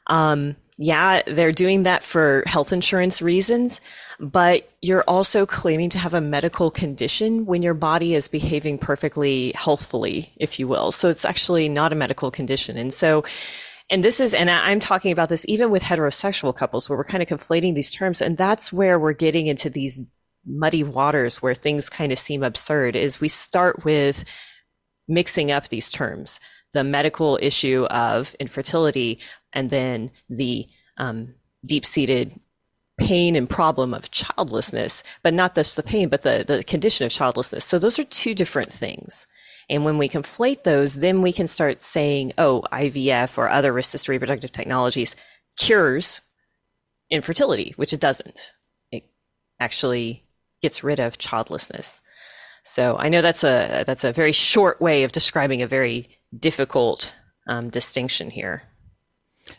um, 0.09 0.57
yeah, 0.83 1.21
they're 1.27 1.53
doing 1.53 1.83
that 1.83 2.03
for 2.03 2.43
health 2.47 2.73
insurance 2.73 3.21
reasons, 3.21 3.83
but 4.19 4.67
you're 4.81 5.05
also 5.07 5.45
claiming 5.45 5.91
to 5.91 5.99
have 5.99 6.15
a 6.15 6.23
medical 6.23 6.71
condition 6.71 7.45
when 7.45 7.61
your 7.63 7.75
body 7.75 8.15
is 8.15 8.29
behaving 8.29 8.79
perfectly 8.79 9.53
healthfully, 9.55 10.33
if 10.39 10.59
you 10.59 10.67
will. 10.67 10.91
So 10.91 11.11
it's 11.11 11.27
actually 11.27 11.69
not 11.69 11.93
a 11.93 11.97
medical 11.97 12.31
condition. 12.31 12.79
And 12.79 12.95
so, 12.95 13.25
and 13.91 14.03
this 14.03 14.21
is, 14.21 14.33
and 14.33 14.49
I'm 14.49 14.81
talking 14.81 15.13
about 15.13 15.29
this 15.29 15.45
even 15.49 15.71
with 15.71 15.83
heterosexual 15.83 16.57
couples 16.57 16.89
where 16.89 16.97
we're 16.97 17.05
kind 17.05 17.23
of 17.23 17.29
conflating 17.29 17.75
these 17.75 17.93
terms. 17.93 18.23
And 18.23 18.39
that's 18.39 18.73
where 18.73 18.99
we're 18.99 19.13
getting 19.13 19.49
into 19.49 19.69
these 19.69 20.03
muddy 20.47 20.83
waters 20.83 21.43
where 21.43 21.53
things 21.53 21.91
kind 21.91 22.11
of 22.11 22.19
seem 22.19 22.43
absurd 22.43 22.97
is 22.97 23.21
we 23.21 23.29
start 23.29 23.85
with 23.85 24.25
mixing 25.07 25.51
up 25.51 25.69
these 25.69 25.93
terms 25.93 26.41
the 26.73 26.85
medical 26.85 27.39
issue 27.43 27.85
of 27.91 28.35
infertility 28.39 29.19
and 29.53 29.71
then 29.71 30.11
the 30.29 30.67
um, 30.99 31.35
deep 31.67 31.85
seated 31.85 32.33
pain 32.99 33.35
and 33.35 33.49
problem 33.49 33.95
of 33.95 34.11
childlessness, 34.11 35.03
but 35.23 35.33
not 35.35 35.55
just 35.55 35.77
the 35.77 35.83
pain, 35.83 36.09
but 36.09 36.23
the, 36.23 36.45
the 36.47 36.63
condition 36.63 37.07
of 37.07 37.13
childlessness. 37.13 37.65
So 37.65 37.79
those 37.79 37.99
are 37.99 38.05
two 38.05 38.35
different 38.35 38.71
things. 38.71 39.27
And 39.71 39.85
when 39.85 39.99
we 39.99 40.09
conflate 40.09 40.65
those, 40.65 40.97
then 40.97 41.23
we 41.23 41.33
can 41.33 41.47
start 41.47 41.81
saying, 41.81 42.33
oh, 42.39 42.65
IVF 42.73 43.39
or 43.39 43.49
other 43.49 43.77
assisted 43.79 44.11
reproductive 44.11 44.53
technologies 44.53 45.17
cures 45.57 46.21
infertility, 47.09 47.73
which 47.77 47.93
it 47.93 48.01
doesn't. 48.01 48.53
It 48.91 49.05
actually 49.59 50.25
gets 50.61 50.85
rid 50.85 51.01
of 51.01 51.19
childlessness. 51.19 52.03
So 52.63 52.97
I 52.99 53.09
know 53.09 53.23
that's 53.23 53.45
a 53.45 53.85
that's 53.87 54.05
a 54.05 54.13
very 54.13 54.33
short 54.33 54.81
way 54.81 55.05
of 55.05 55.13
describing 55.13 55.63
a 55.63 55.67
very 55.67 56.19
difficult 56.37 57.17
um, 57.49 57.71
distinction 57.71 58.31
here. 58.31 58.63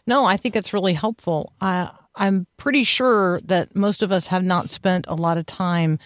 No, 0.07 0.25
I 0.25 0.37
think 0.37 0.55
it's 0.55 0.73
really 0.73 0.93
helpful. 0.93 1.53
I, 1.61 1.89
I'm 2.15 2.47
pretty 2.57 2.83
sure 2.83 3.39
that 3.41 3.75
most 3.75 4.03
of 4.03 4.11
us 4.11 4.27
have 4.27 4.43
not 4.43 4.69
spent 4.69 5.05
a 5.07 5.15
lot 5.15 5.37
of 5.37 5.45
time 5.45 5.99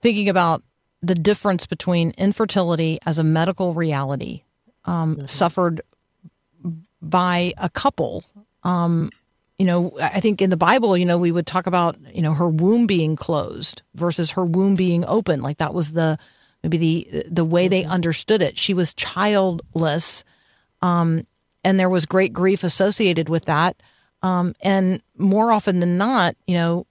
thinking 0.00 0.28
about 0.28 0.62
the 1.02 1.14
difference 1.14 1.66
between 1.66 2.12
infertility 2.16 2.98
as 3.06 3.18
a 3.18 3.24
medical 3.24 3.74
reality 3.74 4.42
um, 4.84 5.16
mm-hmm. 5.16 5.26
suffered 5.26 5.82
by 7.00 7.52
a 7.58 7.68
couple. 7.68 8.24
Um, 8.62 9.10
you 9.58 9.66
know, 9.66 9.92
I 10.00 10.20
think 10.20 10.42
in 10.42 10.50
the 10.50 10.56
Bible, 10.56 10.96
you 10.96 11.04
know, 11.04 11.18
we 11.18 11.30
would 11.30 11.46
talk 11.46 11.66
about, 11.66 11.96
you 12.12 12.22
know, 12.22 12.34
her 12.34 12.48
womb 12.48 12.86
being 12.86 13.16
closed 13.16 13.82
versus 13.94 14.32
her 14.32 14.44
womb 14.44 14.74
being 14.74 15.04
open. 15.04 15.42
Like 15.42 15.58
that 15.58 15.74
was 15.74 15.92
the 15.92 16.18
maybe 16.62 16.78
the 16.78 17.24
the 17.30 17.44
way 17.44 17.68
they 17.68 17.82
mm-hmm. 17.82 17.92
understood 17.92 18.42
it. 18.42 18.58
She 18.58 18.74
was 18.74 18.94
childless, 18.94 20.24
um, 20.82 21.24
and 21.64 21.80
there 21.80 21.88
was 21.88 22.06
great 22.06 22.32
grief 22.32 22.62
associated 22.62 23.28
with 23.28 23.46
that. 23.46 23.82
Um, 24.22 24.54
and 24.62 25.02
more 25.16 25.52
often 25.52 25.80
than 25.80 25.98
not, 25.98 26.34
you 26.46 26.54
know, 26.54 26.86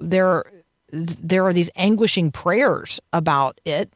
there 0.00 0.44
there 0.92 1.44
are 1.44 1.52
these 1.52 1.70
anguishing 1.76 2.30
prayers 2.30 3.00
about 3.12 3.60
it, 3.64 3.92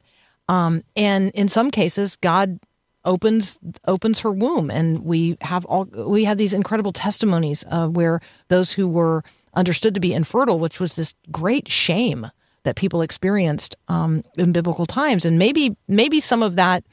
um, 0.49 0.83
and 0.97 1.31
in 1.33 1.49
some 1.49 1.71
cases, 1.71 2.17
God 2.17 2.59
opens 3.05 3.59
opens 3.87 4.21
her 4.21 4.31
womb, 4.31 4.71
and 4.71 5.05
we 5.05 5.37
have 5.43 5.65
all 5.67 5.85
we 5.85 6.25
have 6.25 6.39
these 6.39 6.55
incredible 6.55 6.93
testimonies 6.93 7.65
uh, 7.71 7.89
where 7.89 8.21
those 8.49 8.73
who 8.73 8.89
were 8.89 9.23
understood 9.55 9.95
to 9.95 10.01
be 10.01 10.15
infertile, 10.15 10.59
which 10.59 10.81
was 10.81 10.97
this 10.97 11.15
great 11.31 11.69
shame 11.69 12.31
that 12.63 12.77
people 12.77 13.03
experienced 13.03 13.77
um, 13.89 14.23
in 14.37 14.53
biblical 14.53 14.87
times, 14.87 15.25
and 15.25 15.39
maybe 15.39 15.77
maybe 15.89 16.21
some 16.21 16.43
of 16.43 16.57
that 16.57 16.85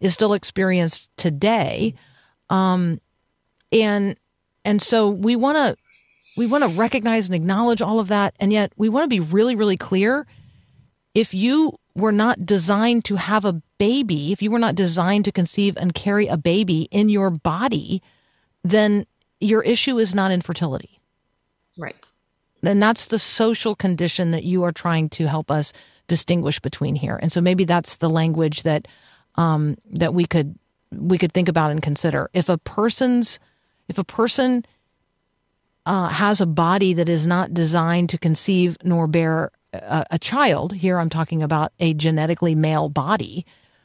is 0.00 0.14
still 0.14 0.32
experienced 0.32 1.10
today, 1.16 1.94
um, 2.52 3.00
and 3.72 4.16
and 4.64 4.80
so 4.80 5.08
we 5.08 5.34
want 5.34 5.56
to 5.56 5.76
we 6.36 6.46
want 6.46 6.64
to 6.64 6.70
recognize 6.70 7.26
and 7.26 7.34
acknowledge 7.34 7.82
all 7.82 7.98
of 7.98 8.08
that, 8.08 8.34
and 8.38 8.52
yet 8.52 8.72
we 8.76 8.88
want 8.88 9.04
to 9.04 9.08
be 9.08 9.20
really 9.20 9.56
really 9.56 9.76
clear. 9.76 10.26
If 11.14 11.34
you 11.34 11.78
were 11.94 12.12
not 12.12 12.46
designed 12.46 13.04
to 13.06 13.16
have 13.16 13.44
a 13.44 13.60
baby, 13.78 14.32
if 14.32 14.40
you 14.40 14.50
were 14.50 14.58
not 14.58 14.74
designed 14.74 15.24
to 15.26 15.32
conceive 15.32 15.76
and 15.76 15.94
carry 15.94 16.26
a 16.26 16.36
baby 16.36 16.88
in 16.90 17.08
your 17.08 17.30
body, 17.30 18.02
then 18.62 19.06
your 19.40 19.62
issue 19.62 19.98
is 19.98 20.14
not 20.14 20.30
infertility. 20.30 21.00
Right. 21.76 21.96
And 22.62 22.82
that's 22.82 23.06
the 23.06 23.18
social 23.18 23.74
condition 23.74 24.30
that 24.30 24.44
you 24.44 24.62
are 24.62 24.72
trying 24.72 25.10
to 25.10 25.26
help 25.26 25.50
us 25.50 25.72
distinguish 26.06 26.60
between 26.60 26.94
here. 26.94 27.18
And 27.20 27.30
so 27.30 27.40
maybe 27.40 27.64
that's 27.64 27.96
the 27.96 28.08
language 28.08 28.62
that 28.62 28.88
um, 29.34 29.76
that 29.90 30.14
we 30.14 30.26
could 30.26 30.58
we 30.92 31.18
could 31.18 31.32
think 31.32 31.48
about 31.48 31.70
and 31.70 31.82
consider. 31.82 32.30
If 32.32 32.48
a 32.48 32.58
person's 32.58 33.38
if 33.88 33.98
a 33.98 34.04
person 34.04 34.64
uh, 35.86 36.08
has 36.08 36.40
a 36.40 36.46
body 36.46 36.94
that 36.94 37.08
is 37.08 37.26
not 37.26 37.52
designed 37.52 38.08
to 38.10 38.18
conceive 38.18 38.76
nor 38.84 39.06
bear 39.06 39.50
a, 39.72 40.04
a 40.12 40.18
child, 40.18 40.74
here 40.74 40.98
I'm 40.98 41.10
talking 41.10 41.42
about 41.42 41.72
a 41.80 41.94
genetically 41.94 42.54
male 42.54 42.88
body, 42.88 43.44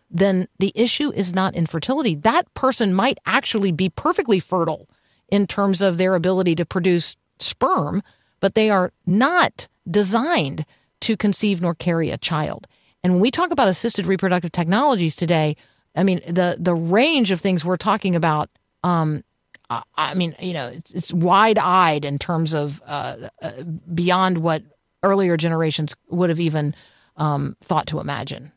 then 0.09 0.47
the 0.59 0.71
issue 0.75 1.11
is 1.13 1.33
not 1.33 1.55
infertility. 1.55 2.15
That 2.15 2.51
person 2.53 2.93
might 2.93 3.17
actually 3.25 3.71
be 3.71 3.89
perfectly 3.89 4.39
fertile 4.39 4.87
in 5.29 5.47
terms 5.47 5.81
of 5.81 5.97
their 5.97 6.15
ability 6.15 6.55
to 6.55 6.65
produce 6.65 7.17
sperm, 7.39 8.01
but 8.39 8.55
they 8.55 8.69
are 8.69 8.91
not 9.05 9.67
designed 9.89 10.65
to 11.01 11.17
conceive 11.17 11.61
nor 11.61 11.75
carry 11.75 12.09
a 12.09 12.17
child. 12.17 12.67
And 13.03 13.13
when 13.13 13.21
we 13.21 13.31
talk 13.31 13.51
about 13.51 13.67
assisted 13.67 14.05
reproductive 14.05 14.51
technologies 14.51 15.15
today, 15.15 15.55
I 15.97 16.03
mean 16.03 16.21
the 16.27 16.55
the 16.59 16.75
range 16.75 17.31
of 17.31 17.41
things 17.41 17.65
we're 17.65 17.77
talking 17.77 18.15
about. 18.15 18.49
Um, 18.83 19.23
I 19.69 20.13
mean, 20.13 20.33
you 20.39 20.53
know, 20.53 20.67
it's, 20.67 20.91
it's 20.93 21.13
wide 21.13 21.57
eyed 21.57 22.05
in 22.05 22.19
terms 22.19 22.53
of 22.53 22.81
uh, 22.85 23.27
uh, 23.41 23.63
beyond 23.93 24.37
what 24.37 24.63
earlier 25.03 25.35
generations 25.35 25.93
would 26.09 26.29
have 26.29 26.39
even 26.39 26.73
um, 27.17 27.57
thought 27.61 27.87
to 27.87 27.99
imagine. 27.99 28.53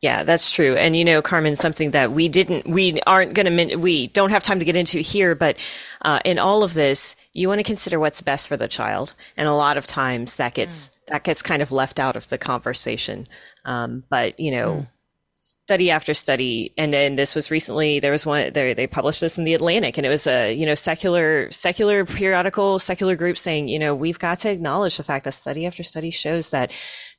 Yeah, 0.00 0.22
that's 0.22 0.52
true. 0.52 0.76
And 0.76 0.94
you 0.94 1.04
know, 1.04 1.20
Carmen, 1.20 1.56
something 1.56 1.90
that 1.90 2.12
we 2.12 2.28
didn't, 2.28 2.68
we 2.68 3.00
aren't 3.04 3.34
going 3.34 3.68
to, 3.68 3.76
we 3.76 4.06
don't 4.06 4.30
have 4.30 4.44
time 4.44 4.60
to 4.60 4.64
get 4.64 4.76
into 4.76 5.00
here, 5.00 5.34
but 5.34 5.56
uh, 6.02 6.20
in 6.24 6.38
all 6.38 6.62
of 6.62 6.74
this, 6.74 7.16
you 7.32 7.48
want 7.48 7.58
to 7.58 7.64
consider 7.64 7.98
what's 7.98 8.22
best 8.22 8.48
for 8.48 8.56
the 8.56 8.68
child, 8.68 9.14
and 9.36 9.48
a 9.48 9.54
lot 9.54 9.76
of 9.76 9.88
times 9.88 10.36
that 10.36 10.54
gets 10.54 10.88
mm. 10.88 10.92
that 11.06 11.24
gets 11.24 11.42
kind 11.42 11.62
of 11.62 11.72
left 11.72 11.98
out 11.98 12.14
of 12.14 12.28
the 12.28 12.38
conversation. 12.38 13.26
Um, 13.64 14.04
but 14.08 14.38
you 14.38 14.52
know. 14.52 14.72
Mm. 14.72 14.86
Study 15.68 15.90
after 15.90 16.14
study, 16.14 16.72
and 16.78 16.94
then 16.94 17.16
this 17.16 17.34
was 17.34 17.50
recently. 17.50 18.00
There 18.00 18.10
was 18.10 18.24
one. 18.24 18.54
They 18.54 18.72
they 18.72 18.86
published 18.86 19.20
this 19.20 19.36
in 19.36 19.44
the 19.44 19.52
Atlantic, 19.52 19.98
and 19.98 20.06
it 20.06 20.08
was 20.08 20.26
a 20.26 20.50
you 20.50 20.64
know 20.64 20.74
secular 20.74 21.50
secular 21.50 22.06
periodical 22.06 22.78
secular 22.78 23.14
group 23.14 23.36
saying 23.36 23.68
you 23.68 23.78
know 23.78 23.94
we've 23.94 24.18
got 24.18 24.38
to 24.38 24.50
acknowledge 24.50 24.96
the 24.96 25.02
fact 25.02 25.26
that 25.26 25.32
study 25.32 25.66
after 25.66 25.82
study 25.82 26.10
shows 26.10 26.48
that 26.50 26.72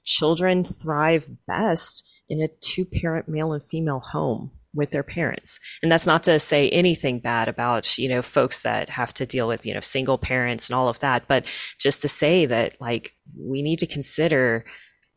children 0.03 0.63
thrive 0.63 1.29
best 1.45 2.23
in 2.27 2.41
a 2.41 2.47
two 2.59 2.85
parent 2.85 3.29
male 3.29 3.53
and 3.53 3.63
female 3.63 3.99
home 3.99 4.49
with 4.73 4.89
their 4.89 5.03
parents. 5.03 5.59
And 5.83 5.91
that's 5.91 6.07
not 6.07 6.23
to 6.23 6.39
say 6.39 6.69
anything 6.69 7.19
bad 7.19 7.49
about, 7.49 7.99
you 7.99 8.09
know, 8.09 8.23
folks 8.23 8.63
that 8.63 8.89
have 8.89 9.13
to 9.13 9.27
deal 9.27 9.47
with, 9.47 9.63
you 9.63 9.75
know, 9.75 9.79
single 9.79 10.17
parents 10.17 10.69
and 10.69 10.75
all 10.75 10.87
of 10.87 10.99
that, 11.01 11.27
but 11.27 11.45
just 11.77 12.01
to 12.01 12.07
say 12.07 12.47
that 12.47 12.81
like 12.81 13.15
we 13.37 13.61
need 13.61 13.77
to 13.79 13.87
consider 13.87 14.65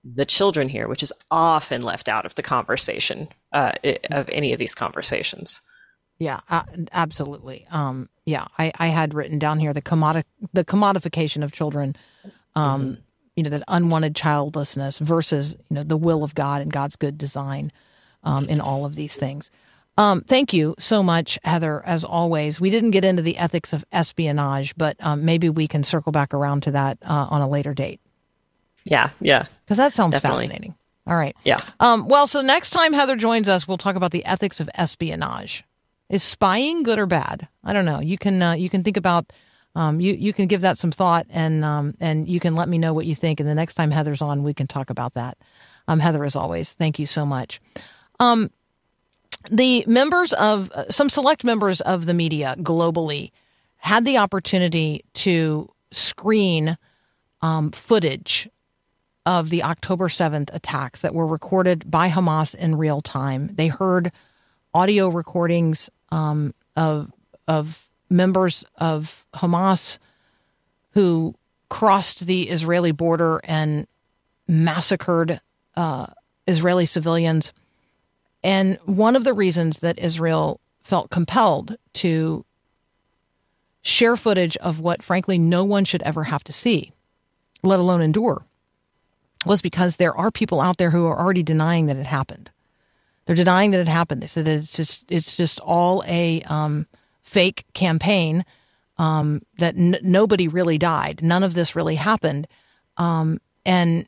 the 0.05 0.27
children 0.27 0.69
here, 0.69 0.89
which 0.89 1.03
is 1.03 1.13
often 1.31 1.81
left 1.81 2.09
out 2.09 2.27
of 2.27 2.35
the 2.35 2.43
conversation 2.43 3.29
uh, 3.53 3.73
of 4.11 4.29
any 4.31 4.53
of 4.53 4.59
these 4.59 4.75
conversations. 4.75 5.63
Yeah, 6.19 6.41
uh, 6.51 6.63
absolutely. 6.93 7.67
Um, 7.71 8.09
yeah, 8.25 8.47
I, 8.59 8.73
I 8.79 8.89
had 8.89 9.15
written 9.15 9.39
down 9.39 9.59
here 9.59 9.73
the 9.73 9.83
commodi- 9.83 10.25
the 10.53 10.65
commodification 10.65 11.43
of 11.43 11.53
children 11.53 11.97
um, 12.55 12.83
mm-hmm 12.83 13.01
you 13.37 13.43
know 13.43 13.51
that 13.51 13.63
unwanted 13.69 14.15
childlessness 14.15 14.99
versus 14.99 15.57
you 15.71 15.77
know 15.77 15.83
the 15.83 15.97
will 15.97 16.23
of 16.25 16.35
God 16.35 16.61
and 16.63 16.73
God's 16.73 16.97
good 16.97 17.19
design 17.19 17.73
um, 18.23 18.47
in 18.47 18.61
all 18.61 18.85
of 18.85 18.95
these 18.95 19.17
things. 19.17 19.51
Um, 19.99 20.23
thank 20.23 20.55
you 20.55 20.75
so 20.79 21.03
much, 21.03 21.39
Heather. 21.45 21.85
As 21.85 22.05
always, 22.05 22.61
we 22.61 22.71
didn't 22.71 22.93
get 22.93 23.05
into 23.05 23.23
the 23.23 23.37
ethics 23.37 23.73
of 23.73 23.85
espionage, 23.93 24.75
but 24.77 24.97
um, 25.01 25.25
maybe 25.25 25.51
we 25.51 25.69
can 25.69 25.85
circle 25.85 26.13
back 26.13 26.33
around 26.33 26.63
to 26.63 26.71
that 26.71 26.99
uh, 27.03 27.27
on 27.31 27.43
a 27.43 27.49
later 27.49 27.75
date. 27.75 28.01
Yeah, 28.85 29.11
yeah, 29.21 29.47
because 29.65 29.77
that 29.79 29.93
sounds 29.93 30.13
Definitely. 30.13 30.47
fascinating. 30.47 30.75
All 31.07 31.17
right. 31.17 31.37
Yeah. 31.45 31.59
Um, 31.81 32.07
well, 32.07 32.27
so 32.27 32.41
next 32.41 32.71
time 32.71 32.93
Heather 32.93 33.17
joins 33.17 33.49
us, 33.49 33.67
we'll 33.67 33.79
talk 33.79 33.97
about 33.97 34.13
the 34.13 34.25
ethics 34.25 34.61
of 34.61 34.71
espionage. 34.75 35.65
Is 36.09 36.23
spying 36.23 36.83
good 36.83 36.99
or 36.99 37.07
bad? 37.07 37.49
I 37.65 37.73
don't 37.73 37.85
know. 37.85 38.01
You 38.01 38.19
can 38.19 38.43
uh, 38.43 38.53
you 38.53 38.69
can 38.69 38.85
think 38.85 38.97
about 38.97 39.33
um, 39.75 40.01
you 40.01 40.13
you 40.13 40.33
can 40.33 40.47
give 40.47 40.61
that 40.61 40.79
some 40.79 40.91
thought 40.93 41.27
and 41.31 41.65
um, 41.65 41.95
and 42.01 42.29
you 42.29 42.39
can 42.39 42.55
let 42.55 42.69
me 42.69 42.79
know 42.79 42.93
what 42.93 43.07
you 43.07 43.15
think. 43.15 43.41
And 43.41 43.49
the 43.49 43.55
next 43.55 43.75
time 43.75 43.91
Heather's 43.91 44.23
on, 44.23 44.43
we 44.43 44.55
can 44.55 44.67
talk 44.67 44.91
about 44.91 45.15
that. 45.15 45.39
Um, 45.89 45.99
Heather, 45.99 46.25
as 46.25 46.37
always, 46.37 46.73
thank 46.73 46.99
you 46.99 47.07
so 47.07 47.25
much. 47.25 47.61
Um, 48.21 48.51
the 49.51 49.85
members 49.87 50.33
of 50.35 50.71
uh, 50.73 50.85
some 50.91 51.09
select 51.09 51.45
members 51.45 51.81
of 51.81 52.07
the 52.07 52.15
media 52.15 52.55
globally 52.59 53.33
had 53.79 54.05
the 54.05 54.19
opportunity 54.19 55.05
to 55.15 55.69
screen 55.91 56.77
um, 57.41 57.71
footage 57.73 58.49
of 59.25 59.51
the 59.51 59.63
October 59.63 60.09
7th 60.09 60.51
attacks 60.53 61.01
that 61.01 61.15
were 61.15 61.27
recorded 61.27 61.91
by 61.91 62.09
Hamas 62.09 62.55
in 62.55 62.77
real 62.77 63.01
time. 63.01 63.51
They 63.55 63.69
heard 63.69 64.13
audio 64.75 65.09
recordings 65.09 65.91
um, 66.11 66.55
of 66.77 67.13
of 67.49 67.87
members 68.09 68.65
of 68.77 69.25
Hamas 69.35 69.99
who 70.93 71.35
crossed 71.69 72.27
the 72.27 72.49
Israeli 72.49 72.93
border 72.93 73.41
and 73.45 73.87
massacred 74.47 75.41
uh, 75.77 76.07
Israeli 76.47 76.87
civilians. 76.87 77.53
And 78.45 78.79
one 78.85 79.17
of 79.17 79.25
the 79.25 79.33
reasons 79.33 79.81
that 79.81 79.99
Israel 79.99 80.61
felt 80.83 81.11
compelled 81.11 81.77
to 81.95 82.45
share 83.83 84.17
footage 84.17 84.57
of 84.59 84.81
what, 84.81 85.03
frankly, 85.03 85.39
no 85.39 85.65
one 85.65 85.85
should 85.85 86.03
ever 86.03 86.25
have 86.25 86.45
to 86.45 86.53
see 86.53 86.93
let 87.63 87.79
alone 87.79 88.03
endure, 88.03 88.45
was 89.45 89.63
because 89.63 89.97
there 89.97 90.15
are 90.15 90.31
people 90.31 90.61
out 90.61 90.79
there 90.79 90.91
who 90.91 91.07
are 91.07 91.19
already 91.19 91.43
denying 91.43 91.87
that 91.87 91.97
it 91.97 92.07
happened. 92.07 92.51
They're 93.25 93.37
denying 93.37 93.71
that 93.73 93.81
it 93.81 93.89
happened. 93.89 94.23
They 94.23 94.27
said 94.27 94.45
that 94.47 94.59
it's 94.59 94.77
just 94.77 95.05
it's 95.09 95.37
just 95.37 95.61
all 95.61 96.03
a 96.07 96.43
um, 96.43 96.87
fake 97.23 97.65
campaign. 97.75 98.45
Um, 98.99 99.43
that 99.59 99.77
n- 99.77 99.99
nobody 100.03 100.47
really 100.47 100.79
died. 100.79 101.21
None 101.23 101.43
of 101.43 101.55
this 101.55 101.75
really 101.75 101.95
happened, 101.97 102.47
um, 102.99 103.41
and 103.65 104.07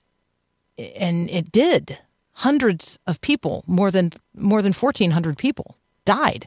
and 0.77 1.31
it 1.31 1.51
did. 1.51 1.99
Hundreds 2.39 2.99
of 3.07 3.21
people, 3.21 3.65
more 3.67 3.91
than 3.91 4.13
more 4.37 4.63
than 4.63 4.73
fourteen 4.73 5.13
hundred 5.13 5.39
people, 5.39 5.77
died, 6.05 6.47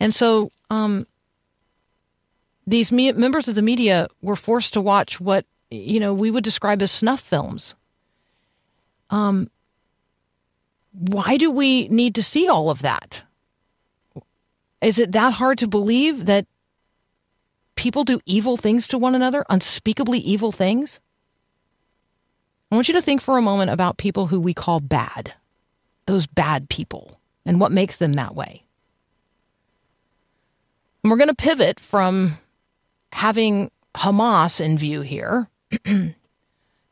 and 0.00 0.14
so 0.14 0.50
um, 0.70 1.06
these 2.66 2.90
me- 2.90 3.12
members 3.12 3.48
of 3.48 3.54
the 3.54 3.62
media 3.62 4.08
were 4.22 4.36
forced 4.36 4.72
to 4.72 4.80
watch 4.80 5.20
what 5.20 5.44
you 5.70 6.00
know 6.00 6.14
we 6.14 6.30
would 6.30 6.44
describe 6.44 6.80
as 6.80 6.90
snuff 6.90 7.20
films. 7.20 7.74
Um, 9.10 9.50
why 10.92 11.36
do 11.36 11.50
we 11.50 11.88
need 11.88 12.14
to 12.16 12.22
see 12.22 12.48
all 12.48 12.70
of 12.70 12.82
that? 12.82 13.22
Is 14.80 14.98
it 14.98 15.12
that 15.12 15.34
hard 15.34 15.58
to 15.58 15.68
believe 15.68 16.26
that 16.26 16.46
people 17.74 18.04
do 18.04 18.20
evil 18.26 18.56
things 18.56 18.88
to 18.88 18.98
one 18.98 19.14
another, 19.14 19.44
unspeakably 19.48 20.18
evil 20.18 20.52
things? 20.52 21.00
I 22.70 22.74
want 22.74 22.88
you 22.88 22.94
to 22.94 23.02
think 23.02 23.20
for 23.20 23.38
a 23.38 23.42
moment 23.42 23.70
about 23.70 23.96
people 23.96 24.26
who 24.26 24.38
we 24.38 24.52
call 24.52 24.80
bad, 24.80 25.34
those 26.06 26.26
bad 26.26 26.68
people, 26.68 27.18
and 27.46 27.60
what 27.60 27.72
makes 27.72 27.96
them 27.96 28.12
that 28.14 28.34
way. 28.34 28.64
And 31.02 31.10
we're 31.10 31.16
going 31.16 31.28
to 31.28 31.34
pivot 31.34 31.80
from 31.80 32.38
having 33.12 33.70
Hamas 33.94 34.60
in 34.60 34.76
view 34.76 35.00
here 35.00 35.48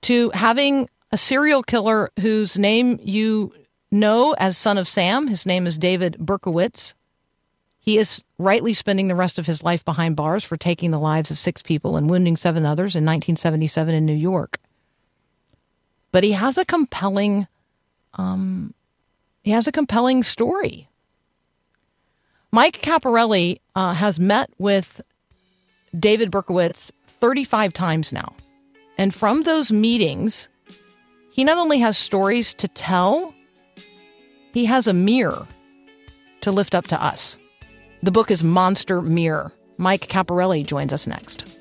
to 0.02 0.30
having 0.30 0.88
a 1.12 1.16
serial 1.16 1.62
killer 1.62 2.10
whose 2.20 2.58
name 2.58 2.98
you 3.02 3.52
know 3.90 4.34
as 4.38 4.56
Son 4.56 4.78
of 4.78 4.88
Sam. 4.88 5.26
His 5.28 5.46
name 5.46 5.66
is 5.66 5.78
David 5.78 6.16
Berkowitz. 6.18 6.94
He 7.78 7.98
is 7.98 8.24
rightly 8.38 8.74
spending 8.74 9.08
the 9.08 9.14
rest 9.14 9.38
of 9.38 9.46
his 9.46 9.62
life 9.62 9.84
behind 9.84 10.16
bars 10.16 10.42
for 10.42 10.56
taking 10.56 10.90
the 10.90 10.98
lives 10.98 11.30
of 11.30 11.38
six 11.38 11.62
people 11.62 11.96
and 11.96 12.10
wounding 12.10 12.36
seven 12.36 12.66
others 12.66 12.96
in 12.96 13.04
1977 13.04 13.94
in 13.94 14.04
New 14.04 14.12
York. 14.12 14.58
But 16.10 16.24
he 16.24 16.32
has 16.32 16.58
a 16.58 16.64
compelling, 16.64 17.46
um, 18.14 18.74
he 19.44 19.52
has 19.52 19.68
a 19.68 19.72
compelling 19.72 20.24
story. 20.24 20.88
Mike 22.50 22.82
Caparrelli 22.82 23.60
uh, 23.74 23.94
has 23.94 24.18
met 24.18 24.50
with 24.58 25.00
David 25.96 26.30
Berkowitz 26.30 26.90
35 27.20 27.72
times 27.72 28.12
now. 28.12 28.34
And 28.98 29.14
from 29.14 29.42
those 29.42 29.70
meetings, 29.70 30.48
he 31.36 31.44
not 31.44 31.58
only 31.58 31.78
has 31.80 31.98
stories 31.98 32.54
to 32.54 32.66
tell, 32.66 33.34
he 34.54 34.64
has 34.64 34.86
a 34.86 34.94
mirror 34.94 35.46
to 36.40 36.50
lift 36.50 36.74
up 36.74 36.86
to 36.86 37.02
us. 37.02 37.36
The 38.02 38.10
book 38.10 38.30
is 38.30 38.42
Monster 38.42 39.02
Mirror. 39.02 39.52
Mike 39.76 40.08
Caparrelli 40.08 40.64
joins 40.64 40.94
us 40.94 41.06
next. 41.06 41.55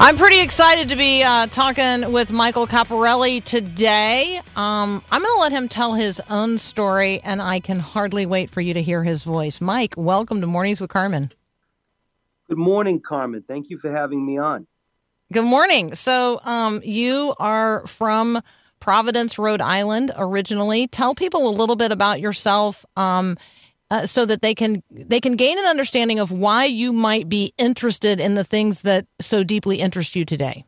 I'm 0.00 0.16
pretty 0.16 0.40
excited 0.40 0.90
to 0.90 0.96
be 0.96 1.24
uh, 1.24 1.48
talking 1.48 2.12
with 2.12 2.30
Michael 2.30 2.68
Caparrelli 2.68 3.42
today. 3.42 4.40
Um, 4.54 5.02
I'm 5.10 5.22
going 5.22 5.34
to 5.34 5.40
let 5.40 5.50
him 5.50 5.66
tell 5.66 5.94
his 5.94 6.22
own 6.30 6.58
story, 6.58 7.20
and 7.24 7.42
I 7.42 7.58
can 7.58 7.80
hardly 7.80 8.24
wait 8.24 8.48
for 8.48 8.60
you 8.60 8.74
to 8.74 8.82
hear 8.82 9.02
his 9.02 9.24
voice. 9.24 9.60
Mike, 9.60 9.94
welcome 9.96 10.40
to 10.40 10.46
Mornings 10.46 10.80
with 10.80 10.90
Carmen. 10.90 11.32
Good 12.48 12.58
morning, 12.58 13.00
Carmen. 13.00 13.42
Thank 13.48 13.70
you 13.70 13.78
for 13.78 13.90
having 13.90 14.24
me 14.24 14.38
on. 14.38 14.68
Good 15.32 15.44
morning. 15.44 15.96
So, 15.96 16.40
um, 16.44 16.80
you 16.84 17.34
are 17.40 17.84
from 17.88 18.40
Providence, 18.78 19.36
Rhode 19.36 19.60
Island, 19.60 20.12
originally. 20.16 20.86
Tell 20.86 21.16
people 21.16 21.48
a 21.48 21.50
little 21.50 21.76
bit 21.76 21.90
about 21.90 22.20
yourself. 22.20 22.86
Um, 22.96 23.36
uh, 23.90 24.06
so 24.06 24.26
that 24.26 24.42
they 24.42 24.54
can 24.54 24.82
they 24.90 25.20
can 25.20 25.36
gain 25.36 25.58
an 25.58 25.64
understanding 25.64 26.18
of 26.18 26.30
why 26.30 26.64
you 26.64 26.92
might 26.92 27.28
be 27.28 27.52
interested 27.58 28.20
in 28.20 28.34
the 28.34 28.44
things 28.44 28.82
that 28.82 29.06
so 29.20 29.42
deeply 29.42 29.80
interest 29.80 30.14
you 30.14 30.24
today. 30.24 30.64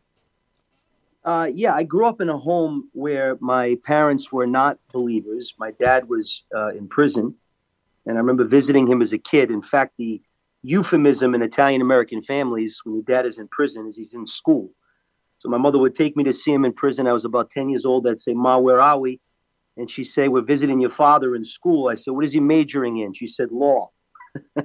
Uh, 1.22 1.48
yeah, 1.52 1.74
I 1.74 1.82
grew 1.82 2.06
up 2.06 2.20
in 2.22 2.30
a 2.30 2.38
home 2.38 2.88
where 2.92 3.36
my 3.40 3.76
parents 3.84 4.32
were 4.32 4.46
not 4.46 4.78
believers. 4.90 5.54
My 5.58 5.70
dad 5.72 6.08
was 6.08 6.44
uh, 6.54 6.68
in 6.68 6.88
prison, 6.88 7.34
and 8.06 8.16
I 8.16 8.20
remember 8.20 8.44
visiting 8.44 8.86
him 8.86 9.02
as 9.02 9.12
a 9.12 9.18
kid. 9.18 9.50
In 9.50 9.60
fact, 9.60 9.94
the 9.98 10.22
euphemism 10.62 11.34
in 11.34 11.42
Italian 11.42 11.82
American 11.82 12.22
families 12.22 12.80
when 12.84 12.94
your 12.94 13.04
dad 13.04 13.26
is 13.26 13.38
in 13.38 13.48
prison 13.48 13.86
is 13.86 13.96
he's 13.96 14.14
in 14.14 14.26
school. 14.26 14.70
So 15.38 15.48
my 15.48 15.58
mother 15.58 15.78
would 15.78 15.94
take 15.94 16.16
me 16.16 16.24
to 16.24 16.32
see 16.32 16.52
him 16.52 16.64
in 16.64 16.72
prison. 16.72 17.06
I 17.06 17.12
was 17.12 17.24
about 17.24 17.50
10 17.50 17.70
years 17.70 17.86
old. 17.86 18.06
I'd 18.06 18.20
say, 18.20 18.34
Ma, 18.34 18.58
where 18.58 18.80
are 18.80 18.98
we? 18.98 19.20
And 19.80 19.90
she 19.90 20.04
said, 20.04 20.28
We're 20.28 20.42
visiting 20.42 20.78
your 20.78 20.90
father 20.90 21.34
in 21.34 21.42
school. 21.42 21.88
I 21.88 21.94
said, 21.94 22.10
What 22.10 22.26
is 22.26 22.34
he 22.34 22.40
majoring 22.40 22.98
in? 22.98 23.14
She 23.14 23.26
said, 23.26 23.50
Law. 23.50 23.90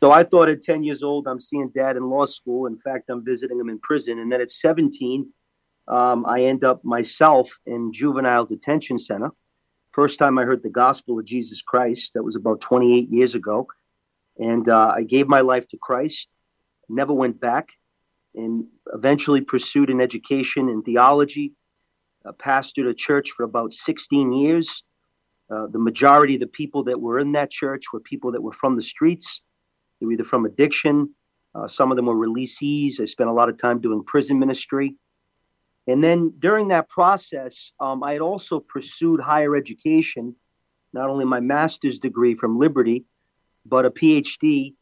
so 0.00 0.10
I 0.10 0.22
thought 0.22 0.50
at 0.50 0.62
10 0.62 0.84
years 0.84 1.02
old, 1.02 1.26
I'm 1.26 1.40
seeing 1.40 1.70
dad 1.74 1.96
in 1.96 2.10
law 2.10 2.26
school. 2.26 2.66
In 2.66 2.76
fact, 2.76 3.08
I'm 3.08 3.24
visiting 3.24 3.58
him 3.58 3.70
in 3.70 3.78
prison. 3.78 4.18
And 4.18 4.30
then 4.30 4.42
at 4.42 4.50
17, 4.50 5.32
um, 5.88 6.26
I 6.26 6.44
end 6.44 6.62
up 6.62 6.84
myself 6.84 7.58
in 7.64 7.90
juvenile 7.90 8.44
detention 8.44 8.98
center. 8.98 9.30
First 9.92 10.18
time 10.18 10.36
I 10.36 10.44
heard 10.44 10.62
the 10.62 10.68
gospel 10.68 11.18
of 11.18 11.24
Jesus 11.24 11.62
Christ, 11.62 12.12
that 12.12 12.22
was 12.22 12.36
about 12.36 12.60
28 12.60 13.08
years 13.08 13.34
ago. 13.34 13.66
And 14.38 14.68
uh, 14.68 14.92
I 14.94 15.04
gave 15.04 15.26
my 15.26 15.40
life 15.40 15.66
to 15.68 15.78
Christ, 15.78 16.28
never 16.90 17.14
went 17.14 17.40
back, 17.40 17.70
and 18.34 18.66
eventually 18.92 19.40
pursued 19.40 19.88
an 19.88 20.02
education 20.02 20.68
in 20.68 20.82
theology, 20.82 21.54
uh, 22.24 22.32
pastored 22.32 22.88
a 22.88 22.94
church 22.94 23.30
for 23.30 23.44
about 23.44 23.74
16 23.74 24.32
years. 24.32 24.82
Uh, 25.50 25.66
the 25.66 25.78
majority 25.78 26.34
of 26.34 26.40
the 26.40 26.46
people 26.46 26.84
that 26.84 27.00
were 27.00 27.18
in 27.18 27.32
that 27.32 27.50
church 27.50 27.84
were 27.92 28.00
people 28.00 28.32
that 28.32 28.42
were 28.42 28.52
from 28.52 28.76
the 28.76 28.82
streets. 28.82 29.42
They 29.98 30.06
were 30.06 30.12
either 30.12 30.24
from 30.24 30.46
addiction, 30.46 31.14
uh, 31.54 31.66
some 31.66 31.90
of 31.90 31.96
them 31.96 32.06
were 32.06 32.14
releasees. 32.14 33.00
I 33.00 33.04
spent 33.06 33.28
a 33.28 33.32
lot 33.32 33.48
of 33.48 33.58
time 33.58 33.80
doing 33.80 34.04
prison 34.04 34.38
ministry. 34.38 34.96
And 35.86 36.02
then 36.04 36.32
during 36.38 36.68
that 36.68 36.88
process, 36.88 37.72
um, 37.80 38.02
I 38.02 38.12
had 38.12 38.20
also 38.20 38.60
pursued 38.60 39.20
higher 39.20 39.56
education, 39.56 40.36
not 40.92 41.08
only 41.08 41.24
my 41.24 41.40
master's 41.40 41.98
degree 41.98 42.34
from 42.34 42.58
Liberty, 42.58 43.04
but 43.66 43.84
a 43.84 43.90
PhD 43.90 44.74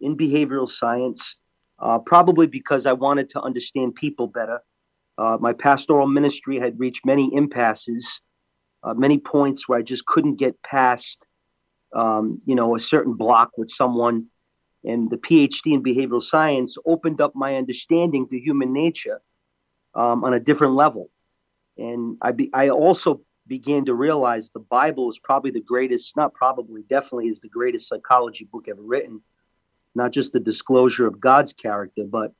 in 0.00 0.16
behavioral 0.16 0.68
science, 0.68 1.36
uh, 1.78 1.98
probably 1.98 2.46
because 2.46 2.86
I 2.86 2.92
wanted 2.92 3.28
to 3.30 3.40
understand 3.40 3.94
people 3.94 4.26
better 4.26 4.60
uh, 5.18 5.38
my 5.40 5.52
pastoral 5.52 6.06
ministry 6.06 6.58
had 6.58 6.78
reached 6.78 7.06
many 7.06 7.34
impasses, 7.34 8.20
uh, 8.82 8.94
many 8.94 9.18
points 9.18 9.68
where 9.68 9.78
I 9.78 9.82
just 9.82 10.06
couldn't 10.06 10.36
get 10.36 10.62
past, 10.62 11.24
um, 11.94 12.40
you 12.44 12.54
know, 12.54 12.76
a 12.76 12.80
certain 12.80 13.14
block 13.14 13.50
with 13.56 13.70
someone. 13.70 14.26
And 14.84 15.10
the 15.10 15.16
PhD 15.16 15.74
in 15.74 15.82
behavioral 15.82 16.22
science 16.22 16.76
opened 16.86 17.20
up 17.20 17.34
my 17.34 17.56
understanding 17.56 18.28
to 18.28 18.38
human 18.38 18.72
nature 18.72 19.20
um, 19.94 20.22
on 20.22 20.34
a 20.34 20.40
different 20.40 20.74
level. 20.74 21.10
And 21.78 22.18
I, 22.20 22.32
be, 22.32 22.50
I 22.52 22.68
also 22.68 23.22
began 23.46 23.84
to 23.86 23.94
realize 23.94 24.50
the 24.50 24.60
Bible 24.60 25.08
is 25.10 25.18
probably 25.18 25.50
the 25.50 25.60
greatest, 25.60 26.16
not 26.16 26.34
probably, 26.34 26.82
definitely 26.82 27.28
is 27.28 27.40
the 27.40 27.48
greatest 27.48 27.88
psychology 27.88 28.44
book 28.44 28.66
ever 28.68 28.82
written. 28.82 29.22
Not 29.94 30.12
just 30.12 30.32
the 30.32 30.40
disclosure 30.40 31.06
of 31.06 31.20
God's 31.20 31.52
character, 31.54 32.04
but 32.04 32.32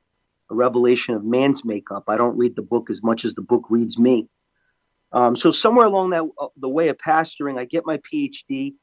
a 0.49 0.55
revelation 0.55 1.13
of 1.15 1.23
man's 1.23 1.65
makeup. 1.65 2.05
I 2.07 2.17
don't 2.17 2.37
read 2.37 2.55
the 2.55 2.61
book 2.61 2.89
as 2.89 3.03
much 3.03 3.25
as 3.25 3.35
the 3.35 3.41
book 3.41 3.65
reads 3.69 3.97
me. 3.97 4.27
Um, 5.11 5.35
so 5.35 5.51
somewhere 5.51 5.85
along 5.85 6.11
that 6.11 6.23
uh, 6.39 6.47
the 6.57 6.69
way 6.69 6.89
of 6.89 6.97
pastoring, 6.97 7.57
I 7.57 7.65
get 7.65 7.85
my 7.85 7.97
PhD. 7.99 8.75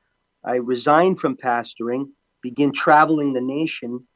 I 0.44 0.56
resign 0.56 1.16
from 1.16 1.36
pastoring, 1.36 2.08
begin 2.42 2.72
traveling 2.72 3.32
the 3.32 3.40
nation, 3.40 4.06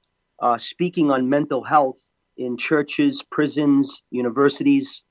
uh, 0.40 0.58
speaking 0.58 1.10
on 1.10 1.28
mental 1.28 1.62
health 1.62 1.98
in 2.36 2.56
churches, 2.56 3.22
prisons, 3.22 4.02
universities. 4.10 5.02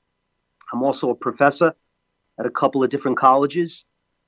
I'm 0.72 0.82
also 0.82 1.10
a 1.10 1.14
professor 1.14 1.74
at 2.38 2.46
a 2.46 2.50
couple 2.50 2.82
of 2.82 2.90
different 2.90 3.18
colleges 3.18 3.84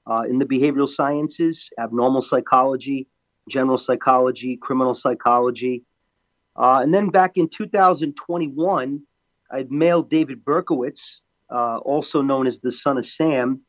uh, 0.09 0.23
in 0.29 0.39
the 0.39 0.45
behavioral 0.45 0.89
sciences, 0.89 1.71
abnormal 1.79 2.23
psychology, 2.23 3.07
general 3.49 3.79
psychology, 3.79 4.57
criminal 4.57 4.95
psychology, 4.95 5.85
uh, 6.61 6.81
and 6.81 6.93
then 6.93 7.09
back 7.09 7.39
in 7.39 7.49
2021, 7.49 9.03
I 9.51 9.67
mailed 9.71 10.11
David 10.11 10.45
Berkowitz, 10.45 11.21
uh, 11.51 11.79
also 11.79 12.21
known 12.21 12.47
as 12.47 12.59
the 12.59 12.71
son 12.71 12.99
of 12.99 13.07
Sam, 13.07 13.63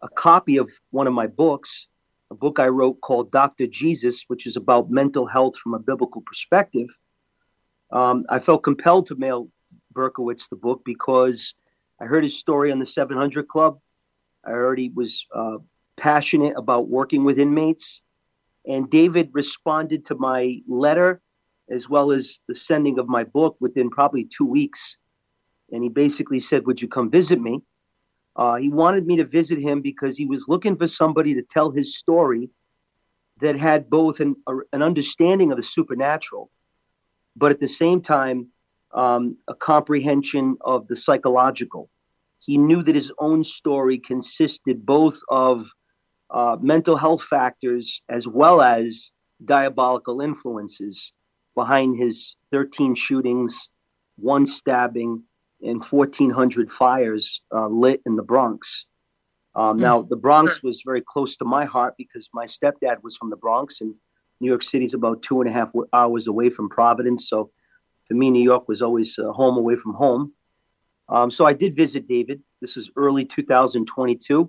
a 0.00 0.08
copy 0.08 0.56
of 0.56 0.72
one 0.90 1.06
of 1.06 1.12
my 1.12 1.26
books, 1.26 1.88
a 2.30 2.34
book 2.34 2.58
I 2.58 2.68
wrote 2.68 3.02
called 3.02 3.30
Dr. 3.30 3.66
Jesus, 3.66 4.24
which 4.28 4.46
is 4.46 4.56
about 4.56 4.90
mental 4.90 5.26
health 5.26 5.58
from 5.58 5.74
a 5.74 5.78
biblical 5.78 6.22
perspective. 6.22 6.88
Um, 7.92 8.24
I 8.30 8.38
felt 8.38 8.62
compelled 8.62 9.06
to 9.06 9.16
mail 9.16 9.48
Berkowitz 9.92 10.48
the 10.48 10.56
book 10.56 10.80
because 10.86 11.52
I 12.00 12.06
heard 12.06 12.22
his 12.22 12.38
story 12.38 12.72
on 12.72 12.78
the 12.78 12.86
700 12.86 13.46
Club. 13.46 13.78
I 14.42 14.52
he 14.74 14.90
was 14.94 15.26
uh, 15.34 15.58
passionate 15.98 16.54
about 16.56 16.88
working 16.88 17.24
with 17.24 17.38
inmates. 17.38 18.00
And 18.64 18.88
David 18.88 19.30
responded 19.32 20.06
to 20.06 20.14
my 20.14 20.60
letter 20.66 21.20
as 21.70 21.88
well 21.88 22.12
as 22.12 22.40
the 22.48 22.54
sending 22.54 22.98
of 22.98 23.08
my 23.08 23.24
book 23.24 23.56
within 23.60 23.90
probably 23.90 24.24
two 24.24 24.44
weeks. 24.44 24.96
And 25.70 25.82
he 25.82 25.88
basically 25.88 26.40
said, 26.40 26.66
Would 26.66 26.80
you 26.80 26.88
come 26.88 27.10
visit 27.10 27.40
me? 27.40 27.62
Uh, 28.36 28.56
he 28.56 28.68
wanted 28.68 29.06
me 29.06 29.16
to 29.16 29.24
visit 29.24 29.58
him 29.58 29.82
because 29.82 30.16
he 30.16 30.24
was 30.24 30.44
looking 30.46 30.76
for 30.76 30.86
somebody 30.86 31.34
to 31.34 31.42
tell 31.42 31.70
his 31.70 31.96
story 31.98 32.50
that 33.40 33.58
had 33.58 33.90
both 33.90 34.20
an, 34.20 34.36
a, 34.46 34.56
an 34.72 34.82
understanding 34.82 35.50
of 35.50 35.56
the 35.56 35.62
supernatural, 35.62 36.50
but 37.36 37.50
at 37.50 37.60
the 37.60 37.68
same 37.68 38.00
time, 38.00 38.48
um, 38.94 39.36
a 39.48 39.54
comprehension 39.54 40.56
of 40.62 40.86
the 40.88 40.96
psychological. 40.96 41.90
He 42.38 42.56
knew 42.56 42.82
that 42.82 42.94
his 42.94 43.12
own 43.18 43.44
story 43.44 43.98
consisted 43.98 44.86
both 44.86 45.18
of 45.28 45.66
uh, 46.30 46.56
mental 46.60 46.96
health 46.96 47.22
factors 47.22 48.02
as 48.08 48.26
well 48.26 48.62
as 48.62 49.10
diabolical 49.44 50.20
influences 50.20 51.12
behind 51.58 51.98
his 51.98 52.36
13 52.52 52.94
shootings, 52.94 53.68
one 54.16 54.46
stabbing, 54.46 55.24
and 55.60 55.82
1,400 55.84 56.70
fires 56.70 57.42
uh, 57.52 57.66
lit 57.66 58.00
in 58.06 58.14
the 58.14 58.22
Bronx. 58.22 58.86
Um, 59.56 59.76
Mm. 59.76 59.80
Now, 59.80 60.02
the 60.02 60.20
Bronx 60.24 60.62
was 60.62 60.82
very 60.84 61.02
close 61.12 61.36
to 61.38 61.44
my 61.44 61.64
heart 61.64 61.94
because 61.98 62.28
my 62.32 62.46
stepdad 62.46 63.02
was 63.02 63.16
from 63.16 63.30
the 63.30 63.40
Bronx, 63.44 63.80
and 63.80 63.92
New 64.40 64.48
York 64.48 64.62
City 64.62 64.84
is 64.84 64.94
about 64.94 65.20
two 65.22 65.40
and 65.40 65.50
a 65.50 65.52
half 65.52 65.70
hours 65.92 66.28
away 66.28 66.48
from 66.48 66.68
Providence. 66.68 67.28
So, 67.28 67.50
for 68.06 68.14
me, 68.14 68.30
New 68.30 68.46
York 68.52 68.68
was 68.68 68.80
always 68.80 69.18
uh, 69.18 69.32
home 69.32 69.56
away 69.56 69.74
from 69.74 69.94
home. 69.94 70.32
Um, 71.08 71.28
so, 71.36 71.44
I 71.44 71.54
did 71.54 71.74
visit 71.74 72.06
David. 72.06 72.40
This 72.60 72.76
is 72.76 72.88
early 72.94 73.24
2022. 73.24 74.48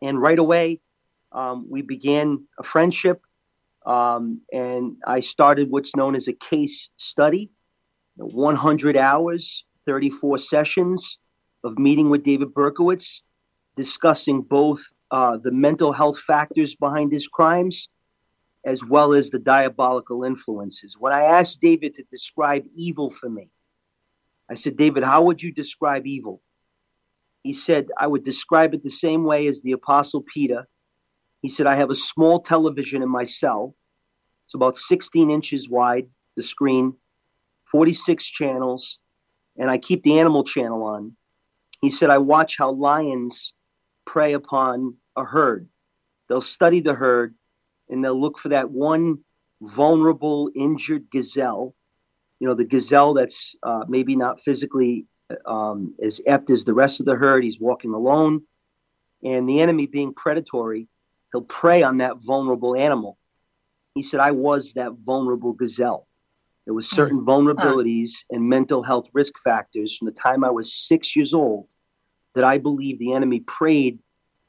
And 0.00 0.22
right 0.26 0.38
away, 0.38 0.80
um, 1.32 1.66
we 1.68 1.82
began 1.82 2.46
a 2.58 2.62
friendship. 2.62 3.20
Um, 3.86 4.40
and 4.52 4.96
I 5.06 5.20
started 5.20 5.70
what's 5.70 5.94
known 5.94 6.16
as 6.16 6.28
a 6.28 6.32
case 6.32 6.90
study 6.96 7.50
100 8.16 8.96
hours, 8.96 9.64
34 9.86 10.38
sessions 10.38 11.18
of 11.62 11.78
meeting 11.78 12.10
with 12.10 12.24
David 12.24 12.52
Berkowitz, 12.52 13.20
discussing 13.76 14.42
both 14.42 14.82
uh, 15.10 15.36
the 15.42 15.52
mental 15.52 15.92
health 15.92 16.18
factors 16.18 16.74
behind 16.74 17.12
his 17.12 17.28
crimes 17.28 17.88
as 18.64 18.82
well 18.84 19.14
as 19.14 19.30
the 19.30 19.38
diabolical 19.38 20.24
influences. 20.24 20.96
When 20.98 21.12
I 21.12 21.22
asked 21.22 21.60
David 21.60 21.94
to 21.94 22.02
describe 22.10 22.64
evil 22.74 23.10
for 23.12 23.30
me, 23.30 23.48
I 24.50 24.54
said, 24.54 24.76
David, 24.76 25.04
how 25.04 25.22
would 25.22 25.40
you 25.40 25.52
describe 25.52 26.06
evil? 26.06 26.42
He 27.44 27.52
said, 27.52 27.88
I 27.96 28.08
would 28.08 28.24
describe 28.24 28.74
it 28.74 28.82
the 28.82 28.90
same 28.90 29.22
way 29.22 29.46
as 29.46 29.62
the 29.62 29.72
Apostle 29.72 30.24
Peter. 30.34 30.66
He 31.46 31.50
said, 31.50 31.68
I 31.68 31.76
have 31.76 31.90
a 31.90 31.94
small 31.94 32.40
television 32.40 33.04
in 33.04 33.08
my 33.08 33.22
cell. 33.22 33.76
It's 34.44 34.54
about 34.54 34.76
16 34.76 35.30
inches 35.30 35.68
wide, 35.68 36.08
the 36.34 36.42
screen, 36.42 36.94
46 37.70 38.26
channels, 38.26 38.98
and 39.56 39.70
I 39.70 39.78
keep 39.78 40.02
the 40.02 40.18
animal 40.18 40.42
channel 40.42 40.82
on. 40.82 41.12
He 41.82 41.88
said, 41.88 42.10
I 42.10 42.18
watch 42.18 42.56
how 42.58 42.72
lions 42.72 43.52
prey 44.06 44.32
upon 44.32 44.96
a 45.14 45.22
herd. 45.22 45.68
They'll 46.28 46.40
study 46.40 46.80
the 46.80 46.94
herd 46.94 47.36
and 47.88 48.04
they'll 48.04 48.20
look 48.20 48.40
for 48.40 48.48
that 48.48 48.68
one 48.68 49.18
vulnerable, 49.62 50.50
injured 50.56 51.08
gazelle. 51.12 51.76
You 52.40 52.48
know, 52.48 52.54
the 52.54 52.64
gazelle 52.64 53.14
that's 53.14 53.54
uh, 53.62 53.84
maybe 53.86 54.16
not 54.16 54.40
physically 54.40 55.06
um, 55.46 55.94
as 56.04 56.20
apt 56.26 56.50
as 56.50 56.64
the 56.64 56.74
rest 56.74 56.98
of 56.98 57.06
the 57.06 57.14
herd. 57.14 57.44
He's 57.44 57.60
walking 57.60 57.94
alone. 57.94 58.42
And 59.22 59.48
the 59.48 59.60
enemy 59.60 59.86
being 59.86 60.12
predatory, 60.12 60.88
he'll 61.36 61.42
prey 61.42 61.82
on 61.82 61.98
that 61.98 62.16
vulnerable 62.24 62.74
animal. 62.74 63.18
He 63.94 64.02
said, 64.02 64.20
I 64.20 64.30
was 64.30 64.72
that 64.72 64.92
vulnerable 65.04 65.52
gazelle. 65.52 66.08
There 66.64 66.72
was 66.72 66.88
certain 66.88 67.24
vulnerabilities 67.24 68.10
and 68.30 68.48
mental 68.48 68.82
health 68.82 69.06
risk 69.12 69.34
factors 69.44 69.96
from 69.96 70.06
the 70.06 70.12
time 70.12 70.42
I 70.42 70.50
was 70.50 70.72
six 70.72 71.14
years 71.14 71.34
old 71.34 71.68
that 72.34 72.42
I 72.42 72.56
believe 72.58 72.98
the 72.98 73.12
enemy 73.12 73.40
preyed 73.40 73.98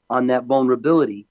on 0.09 0.27
that 0.27 0.45
vulnerability, 0.45 1.27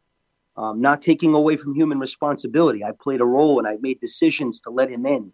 um, 0.58 0.82
not 0.82 1.00
taking 1.00 1.32
away 1.32 1.56
from 1.56 1.74
human 1.74 1.98
responsibility. 1.98 2.84
I 2.84 2.92
played 2.92 3.22
a 3.22 3.24
role 3.24 3.58
and 3.58 3.66
I 3.66 3.78
made 3.80 3.98
decisions 4.00 4.60
to 4.62 4.70
let 4.70 4.90
him 4.90 5.06
in. 5.06 5.32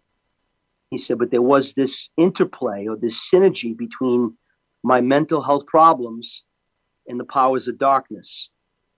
He 0.89 0.97
said, 0.97 1.19
but 1.19 1.31
there 1.31 1.41
was 1.41 1.73
this 1.73 2.09
interplay 2.15 2.87
or 2.87 2.95
this 2.95 3.29
synergy 3.29 3.77
between 3.77 4.37
my 4.83 5.01
mental 5.01 5.41
health 5.43 5.65
problems 5.67 6.43
and 7.07 7.19
the 7.19 7.25
powers 7.25 7.67
of 7.67 7.77
darkness. 7.77 8.49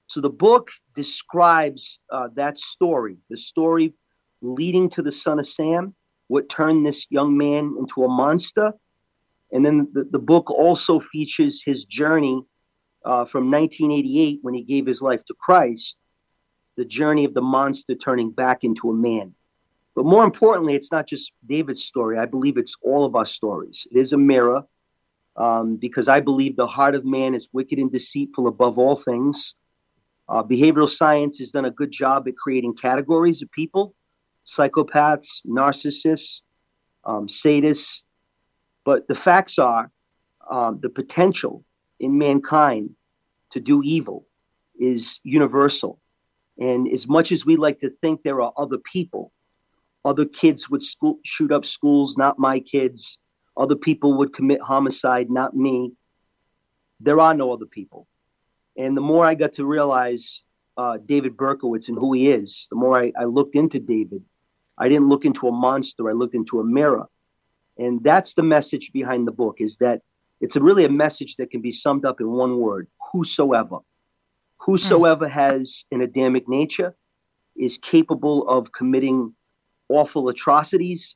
So 0.07 0.21
the 0.21 0.29
book 0.29 0.69
describes 0.95 1.99
uh, 2.11 2.29
that 2.35 2.59
story, 2.59 3.17
the 3.29 3.37
story 3.37 3.93
leading 4.41 4.89
to 4.91 5.01
the 5.01 5.11
son 5.11 5.39
of 5.39 5.47
Sam, 5.47 5.95
what 6.27 6.49
turned 6.49 6.85
this 6.85 7.05
young 7.09 7.37
man 7.37 7.75
into 7.79 8.03
a 8.03 8.07
monster. 8.07 8.71
And 9.51 9.65
then 9.65 9.87
the, 9.93 10.07
the 10.11 10.19
book 10.19 10.49
also 10.49 10.99
features 10.99 11.63
his 11.63 11.85
journey 11.85 12.43
uh, 13.03 13.25
from 13.25 13.51
1988 13.51 14.39
when 14.41 14.53
he 14.53 14.63
gave 14.63 14.85
his 14.85 15.01
life 15.01 15.23
to 15.27 15.33
Christ, 15.39 15.97
the 16.75 16.85
journey 16.85 17.25
of 17.25 17.33
the 17.33 17.41
monster 17.41 17.95
turning 17.95 18.31
back 18.31 18.63
into 18.63 18.89
a 18.89 18.93
man. 18.93 19.33
But 19.95 20.05
more 20.05 20.23
importantly, 20.23 20.75
it's 20.75 20.91
not 20.91 21.07
just 21.07 21.31
David's 21.47 21.83
story. 21.83 22.17
I 22.17 22.25
believe 22.25 22.57
it's 22.57 22.75
all 22.81 23.05
of 23.05 23.15
our 23.15 23.25
stories. 23.25 23.87
It 23.91 23.97
is 23.97 24.11
a 24.11 24.17
mirror 24.17 24.63
um, 25.37 25.77
because 25.77 26.07
I 26.07 26.19
believe 26.19 26.55
the 26.55 26.67
heart 26.67 26.95
of 26.95 27.05
man 27.05 27.33
is 27.33 27.47
wicked 27.53 27.79
and 27.79 27.91
deceitful 27.91 28.47
above 28.47 28.77
all 28.77 28.97
things. 28.97 29.53
Uh, 30.27 30.43
behavioral 30.43 30.89
science 30.89 31.37
has 31.37 31.51
done 31.51 31.65
a 31.65 31.71
good 31.71 31.91
job 31.91 32.27
at 32.27 32.35
creating 32.35 32.75
categories 32.75 33.41
of 33.41 33.51
people 33.51 33.93
psychopaths, 34.45 35.41
narcissists, 35.45 36.41
um, 37.03 37.27
sadists. 37.27 38.01
But 38.83 39.07
the 39.07 39.15
facts 39.15 39.57
are 39.57 39.91
um, 40.49 40.79
the 40.81 40.89
potential 40.89 41.63
in 41.99 42.17
mankind 42.17 42.91
to 43.51 43.59
do 43.59 43.81
evil 43.83 44.27
is 44.79 45.19
universal. 45.23 45.99
And 46.57 46.87
as 46.91 47.07
much 47.07 47.31
as 47.31 47.45
we 47.45 47.55
like 47.55 47.79
to 47.79 47.89
think 47.89 48.21
there 48.21 48.41
are 48.41 48.53
other 48.57 48.77
people, 48.77 49.31
other 50.03 50.25
kids 50.25 50.69
would 50.69 50.83
school, 50.83 51.19
shoot 51.23 51.51
up 51.51 51.65
schools, 51.65 52.17
not 52.17 52.37
my 52.37 52.59
kids. 52.59 53.17
Other 53.57 53.75
people 53.75 54.13
would 54.17 54.33
commit 54.33 54.61
homicide, 54.61 55.29
not 55.29 55.55
me. 55.55 55.93
There 56.99 57.19
are 57.19 57.33
no 57.33 57.51
other 57.51 57.65
people. 57.65 58.07
And 58.77 58.95
the 58.95 59.01
more 59.01 59.25
I 59.25 59.35
got 59.35 59.53
to 59.53 59.65
realize 59.65 60.41
uh, 60.77 60.97
David 61.05 61.37
Berkowitz 61.37 61.87
and 61.87 61.97
who 61.97 62.13
he 62.13 62.29
is, 62.29 62.67
the 62.69 62.75
more 62.75 62.99
I, 62.99 63.11
I 63.19 63.23
looked 63.25 63.55
into 63.55 63.79
David. 63.79 64.23
I 64.77 64.89
didn't 64.89 65.07
look 65.07 65.25
into 65.25 65.47
a 65.47 65.51
monster. 65.51 66.09
I 66.09 66.13
looked 66.13 66.35
into 66.35 66.59
a 66.59 66.63
mirror. 66.63 67.07
And 67.77 68.03
that's 68.03 68.33
the 68.33 68.43
message 68.43 68.91
behind 68.93 69.27
the 69.27 69.31
book 69.31 69.57
is 69.59 69.77
that 69.77 70.01
it's 70.41 70.55
a 70.55 70.61
really 70.61 70.85
a 70.85 70.89
message 70.89 71.37
that 71.37 71.49
can 71.49 71.61
be 71.61 71.71
summed 71.71 72.05
up 72.05 72.19
in 72.19 72.29
one 72.29 72.57
word, 72.59 72.87
whosoever. 73.11 73.79
Whosoever 74.57 75.27
has 75.29 75.85
an 75.91 76.01
Adamic 76.01 76.47
nature 76.49 76.95
is 77.55 77.77
capable 77.77 78.47
of 78.49 78.71
committing 78.71 79.33
awful 79.89 80.27
atrocities, 80.29 81.15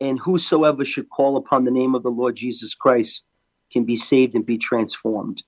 and 0.00 0.18
whosoever 0.18 0.84
should 0.84 1.08
call 1.10 1.36
upon 1.36 1.64
the 1.64 1.70
name 1.70 1.94
of 1.94 2.02
the 2.02 2.10
Lord 2.10 2.36
Jesus 2.36 2.74
Christ 2.74 3.22
can 3.72 3.84
be 3.84 3.96
saved 3.96 4.34
and 4.34 4.44
be 4.44 4.58
transformed. 4.58 5.42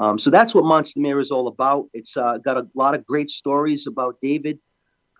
Um, 0.00 0.18
so 0.18 0.30
that's 0.30 0.54
what 0.54 0.64
Monster 0.64 0.98
Mirror 0.98 1.20
is 1.20 1.30
all 1.30 1.46
about. 1.46 1.90
It's 1.92 2.16
uh, 2.16 2.38
got 2.38 2.56
a 2.56 2.66
lot 2.74 2.94
of 2.94 3.04
great 3.04 3.28
stories 3.28 3.86
about 3.86 4.16
David. 4.22 4.58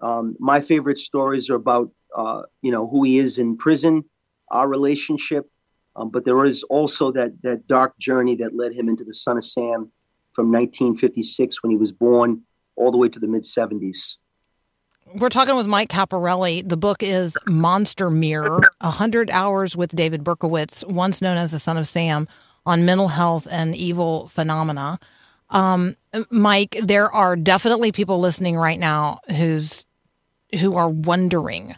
Um, 0.01 0.37
my 0.41 0.63
favorite 0.63 0.99
stories 0.99 1.51
are 1.51 1.57
about 1.57 1.91
uh, 2.17 2.43
you 2.63 2.73
know 2.73 2.89
who 2.89 3.05
he 3.05 3.19
is 3.19 3.37
in 3.37 3.59
prison, 3.59 4.05
our 4.51 4.67
relationship, 4.67 5.49
um, 5.97 6.09
but 6.09 6.25
there 6.25 6.47
is 6.47 6.63
also 6.65 7.13
that 7.13 7.33
that 7.43 7.67
dark 7.67 7.97
journey 7.99 8.37
that 8.37 8.57
led 8.57 8.73
him 8.73 8.89
into 8.89 9.05
the 9.05 9.13
Son 9.13 9.37
of 9.37 9.45
Sam 9.45 9.93
from 10.33 10.51
1956 10.51 11.63
when 11.63 11.71
he 11.71 11.77
was 11.77 11.93
born, 11.93 12.41
all 12.77 12.91
the 12.91 12.97
way 12.97 13.11
to 13.11 13.19
the 13.19 13.27
mid 13.27 13.43
70s. 13.43 14.17
We're 15.15 15.29
talking 15.29 15.57
with 15.57 15.67
Mike 15.67 15.91
Caparrelli. 15.91 16.67
The 16.67 16.77
book 16.77 17.03
is 17.03 17.37
Monster 17.47 18.11
Mirror 18.11 18.63
100 18.81 19.31
Hours 19.31 19.77
with 19.77 19.95
David 19.95 20.25
Berkowitz, 20.25 20.87
once 20.89 21.21
known 21.21 21.37
as 21.37 21.51
the 21.51 21.59
Son 21.59 21.77
of 21.77 21.87
Sam, 21.87 22.29
on 22.67 22.85
mental 22.85 23.09
health 23.09 23.47
and 23.51 23.75
evil 23.75 24.29
phenomena. 24.29 24.99
Um, 25.51 25.97
Mike, 26.31 26.79
there 26.83 27.11
are 27.11 27.37
definitely 27.37 27.93
people 27.93 28.21
listening 28.21 28.57
right 28.57 28.79
now 28.79 29.21
who's 29.37 29.87
who 30.61 30.77
are 30.77 30.89
wondering, 30.89 31.75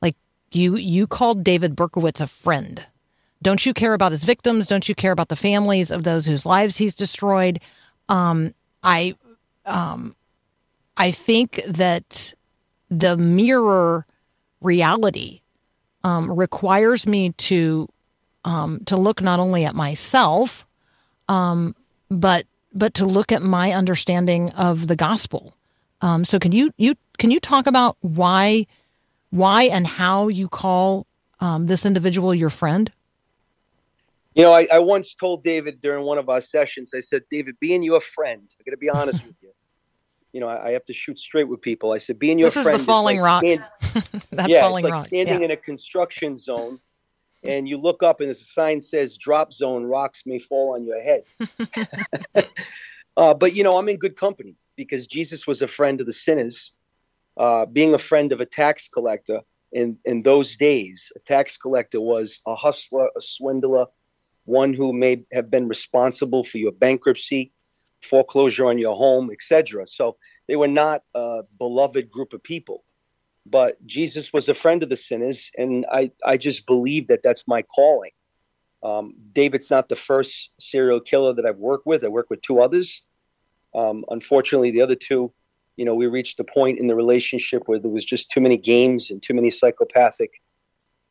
like 0.00 0.16
you 0.52 0.76
you 0.76 1.06
called 1.06 1.44
David 1.44 1.76
Berkowitz 1.76 2.20
a 2.20 2.26
friend. 2.26 2.84
Don't 3.42 3.64
you 3.64 3.74
care 3.74 3.94
about 3.94 4.12
his 4.12 4.24
victims? 4.24 4.66
Don't 4.66 4.88
you 4.88 4.94
care 4.94 5.12
about 5.12 5.28
the 5.28 5.36
families 5.36 5.90
of 5.90 6.04
those 6.04 6.26
whose 6.26 6.46
lives 6.46 6.78
he's 6.78 6.94
destroyed? 6.94 7.60
Um, 8.08 8.54
I 8.82 9.16
um, 9.64 10.14
I 10.96 11.10
think 11.10 11.60
that 11.66 12.32
the 12.88 13.16
mirror 13.16 14.06
reality 14.60 15.40
um, 16.04 16.30
requires 16.32 17.06
me 17.06 17.32
to 17.32 17.88
um, 18.46 18.80
to 18.86 18.96
look 18.96 19.20
not 19.20 19.38
only 19.40 19.66
at 19.66 19.74
myself, 19.74 20.66
um, 21.28 21.74
but 22.08 22.46
but 22.72 22.94
to 22.94 23.04
look 23.04 23.32
at 23.32 23.42
my 23.42 23.72
understanding 23.72 24.50
of 24.52 24.86
the 24.86 24.96
gospel. 24.96 25.54
Um, 26.00 26.24
so 26.24 26.38
can 26.38 26.52
you 26.52 26.72
you 26.78 26.94
can 27.18 27.30
you 27.30 27.40
talk 27.40 27.66
about 27.66 27.98
why 28.00 28.66
why 29.30 29.64
and 29.64 29.86
how 29.86 30.28
you 30.28 30.48
call 30.48 31.06
um, 31.40 31.66
this 31.66 31.84
individual 31.84 32.34
your 32.34 32.50
friend? 32.50 32.90
You 34.34 34.42
know, 34.42 34.52
I, 34.52 34.68
I 34.70 34.78
once 34.78 35.14
told 35.14 35.42
David 35.42 35.80
during 35.80 36.04
one 36.04 36.18
of 36.18 36.28
our 36.28 36.42
sessions, 36.42 36.92
I 36.94 37.00
said, 37.00 37.22
David, 37.30 37.56
being 37.58 37.82
your 37.82 38.00
friend, 38.00 38.54
I 38.60 38.64
got 38.64 38.72
to 38.72 38.76
be 38.76 38.90
honest 38.90 39.24
with 39.26 39.34
you. 39.40 39.50
You 40.32 40.40
know, 40.40 40.48
I, 40.48 40.66
I 40.66 40.70
have 40.72 40.84
to 40.86 40.92
shoot 40.92 41.18
straight 41.18 41.48
with 41.48 41.62
people. 41.62 41.92
I 41.92 41.98
said, 41.98 42.18
being 42.18 42.38
your 42.38 42.48
This 42.50 42.56
is 42.58 42.66
the 42.66 42.78
falling 42.78 43.20
like 43.20 43.24
rocks. 43.24 43.54
stand- 43.54 44.22
that 44.32 44.50
yeah, 44.50 44.60
falling 44.60 44.84
it's 44.84 44.90
like 44.90 44.92
rock. 44.92 45.06
standing 45.06 45.38
yeah. 45.38 45.44
in 45.46 45.50
a 45.52 45.56
construction 45.56 46.36
zone, 46.36 46.78
and 47.48 47.68
you 47.68 47.76
look 47.76 48.02
up 48.02 48.20
and 48.20 48.28
there's 48.28 48.40
a 48.40 48.44
sign 48.44 48.80
says 48.80 49.16
"Drop 49.16 49.52
Zone: 49.52 49.84
Rocks 49.84 50.22
may 50.26 50.38
fall 50.38 50.74
on 50.74 50.84
your 50.84 51.02
head." 51.02 51.24
uh, 53.16 53.34
but 53.34 53.54
you 53.54 53.62
know, 53.62 53.78
I'm 53.78 53.88
in 53.88 53.96
good 53.96 54.16
company 54.16 54.56
because 54.76 55.06
Jesus 55.06 55.46
was 55.46 55.62
a 55.62 55.68
friend 55.68 56.00
of 56.00 56.06
the 56.06 56.12
sinners. 56.12 56.72
Uh, 57.36 57.66
being 57.66 57.92
a 57.92 57.98
friend 57.98 58.32
of 58.32 58.40
a 58.40 58.46
tax 58.46 58.88
collector 58.88 59.40
in 59.72 59.98
in 60.04 60.22
those 60.22 60.56
days, 60.56 61.12
a 61.16 61.20
tax 61.20 61.56
collector 61.56 62.00
was 62.00 62.40
a 62.46 62.54
hustler, 62.54 63.08
a 63.16 63.20
swindler, 63.20 63.86
one 64.44 64.72
who 64.72 64.92
may 64.92 65.24
have 65.32 65.50
been 65.50 65.68
responsible 65.68 66.44
for 66.44 66.58
your 66.58 66.72
bankruptcy, 66.72 67.52
foreclosure 68.02 68.66
on 68.66 68.78
your 68.78 68.96
home, 68.96 69.30
etc. 69.30 69.86
So 69.86 70.16
they 70.48 70.56
were 70.56 70.68
not 70.68 71.02
a 71.14 71.42
beloved 71.58 72.10
group 72.10 72.32
of 72.32 72.42
people 72.42 72.84
but 73.48 73.84
Jesus 73.86 74.32
was 74.32 74.48
a 74.48 74.54
friend 74.54 74.82
of 74.82 74.88
the 74.88 74.96
sinners, 74.96 75.50
and 75.56 75.86
I 75.90 76.10
I 76.24 76.36
just 76.36 76.66
believe 76.66 77.08
that 77.08 77.22
that's 77.22 77.46
my 77.46 77.62
calling. 77.62 78.10
Um, 78.82 79.14
David's 79.32 79.70
not 79.70 79.88
the 79.88 79.96
first 79.96 80.50
serial 80.58 81.00
killer 81.00 81.32
that 81.34 81.46
I've 81.46 81.58
worked 81.58 81.86
with. 81.86 82.04
I 82.04 82.08
worked 82.08 82.30
with 82.30 82.42
two 82.42 82.60
others. 82.60 83.02
Um, 83.74 84.04
unfortunately, 84.10 84.70
the 84.70 84.82
other 84.82 84.94
two, 84.94 85.32
you 85.76 85.84
know, 85.84 85.94
we 85.94 86.06
reached 86.06 86.40
a 86.40 86.44
point 86.44 86.78
in 86.78 86.86
the 86.86 86.94
relationship 86.94 87.62
where 87.66 87.78
there 87.78 87.90
was 87.90 88.04
just 88.04 88.30
too 88.30 88.40
many 88.40 88.56
games 88.56 89.10
and 89.10 89.22
too 89.22 89.34
many 89.34 89.50
psychopathic, 89.50 90.42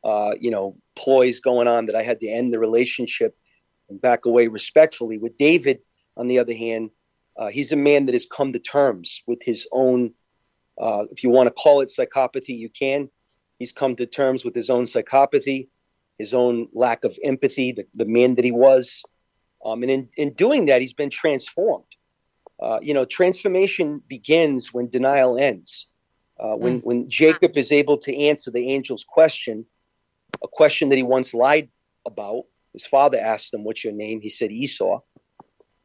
uh, 0.04 0.32
you 0.40 0.50
know, 0.50 0.76
ploys 0.94 1.40
going 1.40 1.68
on 1.68 1.86
that 1.86 1.96
I 1.96 2.02
had 2.02 2.20
to 2.20 2.28
end 2.28 2.52
the 2.52 2.58
relationship 2.58 3.36
and 3.88 4.00
back 4.00 4.24
away 4.26 4.48
respectfully. 4.48 5.18
With 5.18 5.36
David, 5.36 5.80
on 6.16 6.28
the 6.28 6.38
other 6.38 6.54
hand, 6.54 6.90
uh, 7.36 7.48
he's 7.48 7.72
a 7.72 7.76
man 7.76 8.06
that 8.06 8.14
has 8.14 8.26
come 8.26 8.52
to 8.52 8.58
terms 8.58 9.22
with 9.26 9.42
his 9.42 9.66
own 9.72 10.12
uh, 10.80 11.04
if 11.10 11.22
you 11.22 11.30
want 11.30 11.46
to 11.46 11.52
call 11.52 11.80
it 11.80 11.90
psychopathy, 11.96 12.56
you 12.56 12.68
can. 12.68 13.08
He's 13.58 13.72
come 13.72 13.96
to 13.96 14.06
terms 14.06 14.44
with 14.44 14.54
his 14.54 14.68
own 14.68 14.84
psychopathy, 14.84 15.68
his 16.18 16.34
own 16.34 16.68
lack 16.72 17.04
of 17.04 17.18
empathy, 17.24 17.72
the, 17.72 17.86
the 17.94 18.04
man 18.04 18.34
that 18.34 18.44
he 18.44 18.52
was. 18.52 19.02
Um, 19.64 19.82
and 19.82 19.90
in, 19.90 20.08
in 20.16 20.32
doing 20.34 20.66
that, 20.66 20.80
he's 20.80 20.92
been 20.92 21.10
transformed. 21.10 21.84
Uh, 22.60 22.78
you 22.82 22.94
know, 22.94 23.04
transformation 23.04 24.02
begins 24.08 24.72
when 24.72 24.88
denial 24.88 25.38
ends. 25.38 25.86
Uh, 26.38 26.54
when, 26.54 26.80
when 26.80 27.08
Jacob 27.08 27.56
is 27.56 27.72
able 27.72 27.96
to 27.96 28.14
answer 28.14 28.50
the 28.50 28.74
angel's 28.74 29.04
question, 29.04 29.64
a 30.42 30.48
question 30.48 30.90
that 30.90 30.96
he 30.96 31.02
once 31.02 31.32
lied 31.32 31.68
about, 32.06 32.44
his 32.74 32.86
father 32.86 33.18
asked 33.18 33.54
him, 33.54 33.64
What's 33.64 33.82
your 33.82 33.94
name? 33.94 34.20
He 34.20 34.28
said, 34.28 34.52
Esau. 34.52 35.00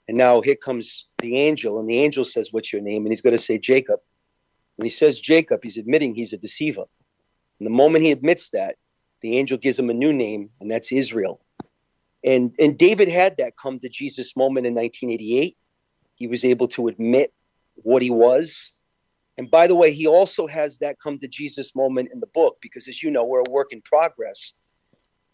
And 0.10 0.18
now 0.18 0.42
here 0.42 0.58
comes 0.58 1.08
the 1.20 1.38
angel, 1.38 1.80
and 1.80 1.90
the 1.90 2.00
angel 2.00 2.26
says, 2.26 2.52
What's 2.52 2.74
your 2.74 2.82
name? 2.82 3.06
And 3.06 3.14
he's 3.14 3.22
going 3.22 3.36
to 3.36 3.42
say, 3.42 3.58
Jacob. 3.58 4.02
When 4.82 4.88
he 4.88 4.90
says 4.90 5.20
Jacob, 5.20 5.60
he's 5.62 5.78
admitting 5.78 6.16
he's 6.16 6.34
a 6.34 6.38
deceiver. 6.38 6.86
And 7.60 7.68
the 7.68 7.70
moment 7.70 8.04
he 8.04 8.12
admits 8.12 8.50
that, 8.50 8.78
the 9.22 9.38
angel 9.38 9.60
gives 9.60 9.78
him 9.78 9.92
a 9.92 9.94
new 9.94 10.12
name, 10.12 10.50
and 10.60 10.72
that's 10.72 10.92
Israel. 10.92 11.40
And 12.24 12.56
and 12.58 12.80
David 12.80 13.08
had 13.08 13.38
that 13.38 13.54
come 13.62 13.78
to 13.82 13.90
Jesus 13.90 14.36
moment 14.36 14.66
in 14.66 14.74
1988. 14.74 15.56
He 16.16 16.26
was 16.26 16.44
able 16.44 16.68
to 16.70 16.88
admit 16.88 17.32
what 17.76 18.02
he 18.02 18.10
was. 18.10 18.72
And 19.38 19.52
by 19.52 19.68
the 19.68 19.76
way, 19.76 19.94
he 19.94 20.08
also 20.08 20.48
has 20.48 20.80
that 20.80 21.00
come 21.00 21.20
to 21.20 21.28
Jesus 21.28 21.76
moment 21.76 22.10
in 22.12 22.20
the 22.20 22.32
book 22.34 22.58
because, 22.60 22.88
as 22.88 23.04
you 23.04 23.12
know, 23.12 23.24
we're 23.24 23.44
a 23.48 23.52
work 23.52 23.68
in 23.70 23.84
progress. 23.84 24.54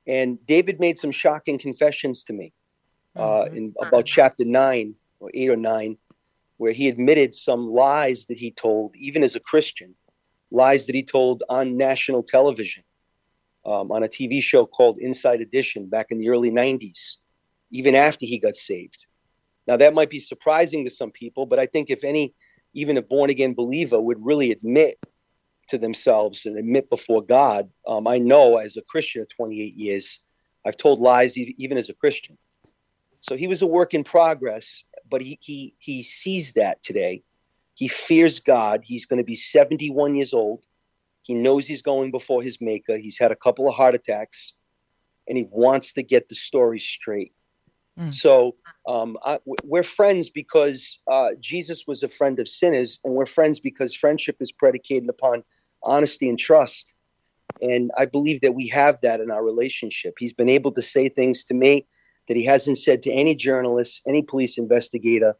And 0.05 0.45
David 0.45 0.81
made 0.81 0.99
some 0.99 1.11
shocking 1.11 1.57
confessions 1.57 2.25
to 2.25 2.33
me 2.33 2.51
uh, 3.15 3.45
in 3.45 3.73
about 3.81 4.07
chapter 4.07 4.43
nine 4.43 4.95
or 5.21 5.31
eight 5.33 5.49
or 5.49 5.55
nine 5.55 5.97
where 6.57 6.73
he 6.73 6.87
admitted 6.87 7.35
some 7.35 7.69
lies 7.69 8.25
that 8.25 8.37
he 8.37 8.51
told, 8.51 8.95
even 8.95 9.23
as 9.23 9.35
a 9.35 9.39
Christian, 9.39 9.95
lies 10.51 10.85
that 10.85 10.95
he 10.95 11.03
told 11.03 11.43
on 11.49 11.77
national 11.77 12.23
television, 12.23 12.83
um, 13.65 13.91
on 13.91 14.03
a 14.03 14.07
TV 14.07 14.41
show 14.41 14.65
called 14.65 14.97
Inside 14.99 15.41
Edition 15.41 15.87
back 15.87 16.07
in 16.09 16.19
the 16.19 16.29
early 16.29 16.51
90s, 16.51 17.17
even 17.71 17.95
after 17.95 18.25
he 18.25 18.39
got 18.39 18.55
saved. 18.55 19.07
Now, 19.67 19.77
that 19.77 19.93
might 19.93 20.09
be 20.09 20.19
surprising 20.19 20.83
to 20.85 20.89
some 20.89 21.11
people, 21.11 21.45
but 21.45 21.59
I 21.59 21.65
think 21.65 21.89
if 21.89 22.03
any, 22.03 22.33
even 22.73 22.97
a 22.97 23.01
born 23.01 23.29
again 23.29 23.53
believer 23.53 23.99
would 23.99 24.25
really 24.25 24.51
admit 24.51 24.97
to 25.67 25.77
themselves 25.77 26.45
and 26.45 26.57
admit 26.57 26.89
before 26.89 27.21
God, 27.21 27.69
um, 27.85 28.07
I 28.07 28.17
know 28.17 28.57
as 28.57 28.77
a 28.77 28.81
Christian 28.81 29.21
of 29.21 29.29
28 29.29 29.75
years, 29.75 30.21
I've 30.65 30.77
told 30.77 30.99
lies 30.99 31.37
even 31.37 31.77
as 31.77 31.89
a 31.89 31.93
Christian. 31.93 32.37
So 33.19 33.35
he 33.35 33.47
was 33.47 33.61
a 33.61 33.67
work 33.67 33.93
in 33.93 34.03
progress, 34.03 34.83
but 35.09 35.21
he 35.21 35.37
he 35.41 35.75
he 35.79 36.03
sees 36.03 36.53
that 36.53 36.83
today. 36.83 37.23
He 37.73 37.87
fears 37.87 38.39
God. 38.39 38.81
He's 38.83 39.05
going 39.05 39.17
to 39.17 39.23
be 39.23 39.35
71 39.35 40.15
years 40.15 40.33
old. 40.33 40.65
He 41.21 41.33
knows 41.33 41.67
he's 41.67 41.81
going 41.81 42.09
before 42.09 42.41
his 42.41 42.59
maker. 42.59 42.97
He's 42.97 43.19
had 43.19 43.31
a 43.31 43.35
couple 43.35 43.67
of 43.67 43.75
heart 43.75 43.93
attacks, 43.93 44.53
and 45.27 45.37
he 45.37 45.47
wants 45.51 45.93
to 45.93 46.03
get 46.03 46.29
the 46.29 46.35
story 46.35 46.79
straight. 46.79 47.33
Mm. 47.99 48.13
So 48.13 48.55
um, 48.87 49.17
I, 49.23 49.39
we're 49.63 49.83
friends 49.83 50.29
because 50.29 50.99
uh, 51.11 51.29
Jesus 51.39 51.85
was 51.87 52.03
a 52.03 52.07
friend 52.07 52.39
of 52.39 52.47
sinners, 52.47 52.99
and 53.03 53.13
we're 53.13 53.25
friends 53.25 53.59
because 53.59 53.93
friendship 53.93 54.37
is 54.39 54.51
predicated 54.51 55.09
upon 55.09 55.43
honesty 55.83 56.29
and 56.29 56.39
trust. 56.39 56.93
And 57.61 57.91
I 57.97 58.05
believe 58.05 58.41
that 58.41 58.53
we 58.53 58.67
have 58.67 59.01
that 59.01 59.19
in 59.19 59.31
our 59.31 59.43
relationship. 59.43 60.15
He's 60.19 60.33
been 60.33 60.49
able 60.49 60.71
to 60.73 60.81
say 60.81 61.09
things 61.09 61.43
to 61.45 61.53
me 61.53 61.87
that 62.27 62.37
he 62.37 62.43
hasn't 62.43 62.77
said 62.77 63.03
to 63.03 63.11
any 63.11 63.35
journalist, 63.35 64.01
any 64.07 64.21
police 64.21 64.57
investigator 64.57 65.35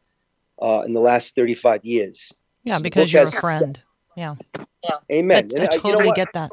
uh, 0.62 0.82
in 0.86 0.92
the 0.92 1.00
last 1.00 1.34
35 1.34 1.84
years. 1.84 2.32
Yeah, 2.64 2.78
So 2.78 2.82
because 2.82 3.12
you're 3.12 3.24
a 3.24 3.30
friend. 3.30 3.80
Yeah. 4.16 4.34
Amen. 5.10 5.36
I, 5.36 5.38
I 5.38 5.40
And, 5.40 5.52
uh, 5.52 5.62
you 5.62 5.62
know 5.62 5.78
totally 5.78 6.12
get 6.12 6.28
that. 6.34 6.50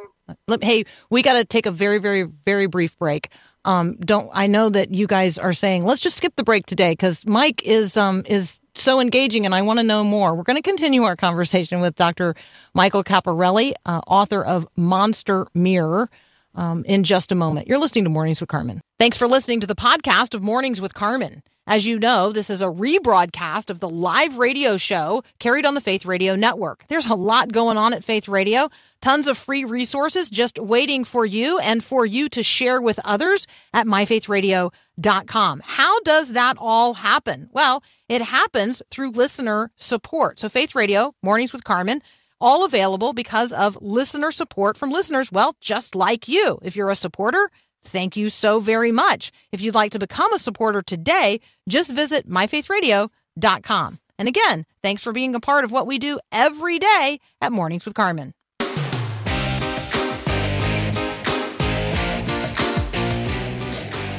Hey, 0.61 0.85
we 1.09 1.21
got 1.21 1.33
to 1.33 1.45
take 1.45 1.65
a 1.65 1.71
very, 1.71 1.99
very, 1.99 2.23
very 2.23 2.65
brief 2.65 2.97
break. 2.97 3.29
Um, 3.63 3.95
don't 3.97 4.29
I 4.33 4.47
know 4.47 4.69
that 4.69 4.93
you 4.93 5.07
guys 5.07 5.37
are 5.37 5.53
saying 5.53 5.83
let's 5.83 6.01
just 6.01 6.17
skip 6.17 6.35
the 6.35 6.43
break 6.43 6.65
today 6.67 6.91
because 6.91 7.25
Mike 7.25 7.63
is 7.63 7.97
um 7.97 8.23
is 8.27 8.59
so 8.75 8.99
engaging 8.99 9.45
and 9.45 9.55
I 9.55 9.61
want 9.63 9.79
to 9.79 9.83
know 9.83 10.03
more. 10.03 10.35
We're 10.35 10.43
going 10.43 10.61
to 10.61 10.67
continue 10.67 11.03
our 11.03 11.15
conversation 11.15 11.79
with 11.81 11.95
Dr. 11.95 12.35
Michael 12.73 13.03
Caparrelli, 13.03 13.73
uh, 13.85 14.01
author 14.07 14.43
of 14.43 14.67
Monster 14.75 15.47
Mirror. 15.53 16.09
Um, 16.55 16.85
in 16.85 17.03
just 17.03 17.33
a 17.33 17.35
moment. 17.35 17.67
You're 17.67 17.79
listening 17.79 18.05
to 18.05 18.09
Mornings 18.09 18.39
with 18.39 18.47
Carmen. 18.49 18.79
Thanks 18.97 19.17
for 19.17 19.27
listening 19.27 19.59
to 19.59 19.67
the 19.67 19.75
podcast 19.75 20.33
of 20.33 20.41
Mornings 20.41 20.79
with 20.79 20.93
Carmen. 20.93 21.43
As 21.67 21.85
you 21.85 21.97
know, 21.97 22.31
this 22.31 22.51
is 22.51 22.61
a 22.61 22.67
rebroadcast 22.67 23.71
of 23.71 23.79
the 23.79 23.89
live 23.89 24.37
radio 24.37 24.77
show 24.77 25.23
carried 25.39 25.65
on 25.65 25.73
the 25.73 25.81
Faith 25.81 26.05
Radio 26.05 26.35
Network. 26.35 26.85
There's 26.89 27.07
a 27.07 27.15
lot 27.15 27.51
going 27.51 27.75
on 27.75 27.91
at 27.91 28.03
Faith 28.03 28.27
Radio, 28.27 28.69
tons 29.01 29.25
of 29.27 29.35
free 29.35 29.65
resources 29.65 30.29
just 30.29 30.59
waiting 30.59 31.03
for 31.03 31.25
you 31.25 31.57
and 31.57 31.83
for 31.83 32.05
you 32.05 32.29
to 32.29 32.43
share 32.43 32.79
with 32.81 32.99
others 33.03 33.47
at 33.73 33.87
myfaithradio.com. 33.87 35.61
How 35.65 35.99
does 36.01 36.33
that 36.33 36.55
all 36.59 36.93
happen? 36.93 37.49
Well, 37.51 37.83
it 38.09 38.21
happens 38.21 38.83
through 38.91 39.11
listener 39.11 39.71
support. 39.75 40.39
So, 40.39 40.49
Faith 40.49 40.75
Radio, 40.75 41.15
Mornings 41.23 41.51
with 41.51 41.63
Carmen, 41.63 42.03
all 42.45 42.63
available 42.63 43.11
because 43.11 43.51
of 43.51 43.75
listener 43.81 44.29
support 44.29 44.77
from 44.77 44.91
listeners, 44.91 45.31
well, 45.31 45.55
just 45.61 45.95
like 45.95 46.27
you. 46.27 46.59
If 46.61 46.75
you're 46.75 46.91
a 46.91 46.95
supporter, 46.95 47.49
thank 47.83 48.15
you 48.15 48.29
so 48.29 48.59
very 48.59 48.91
much. 48.91 49.31
If 49.51 49.61
you'd 49.61 49.73
like 49.73 49.91
to 49.93 49.99
become 49.99 50.31
a 50.31 50.37
supporter 50.37 50.83
today, 50.83 51.41
just 51.67 51.91
visit 51.91 52.29
myfaithradio.com. 52.29 53.97
And 54.19 54.27
again, 54.27 54.65
thanks 54.83 55.01
for 55.01 55.11
being 55.11 55.33
a 55.33 55.39
part 55.39 55.65
of 55.65 55.71
what 55.71 55.87
we 55.87 55.97
do 55.97 56.19
every 56.31 56.77
day 56.77 57.19
at 57.41 57.51
Mornings 57.51 57.83
with 57.83 57.95
Carmen. 57.95 58.31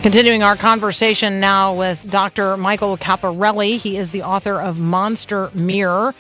Continuing 0.03 0.43
our 0.43 0.57
conversation 0.57 1.39
now 1.39 1.75
with 1.75 2.11
Dr. 2.11 2.57
Michael 2.57 2.97
Caparrelli. 2.97 3.77
He 3.79 3.97
is 3.97 4.11
the 4.11 4.23
author 4.23 4.61
of 4.61 4.79
Monster 4.81 5.51
Mirror. 5.55 6.15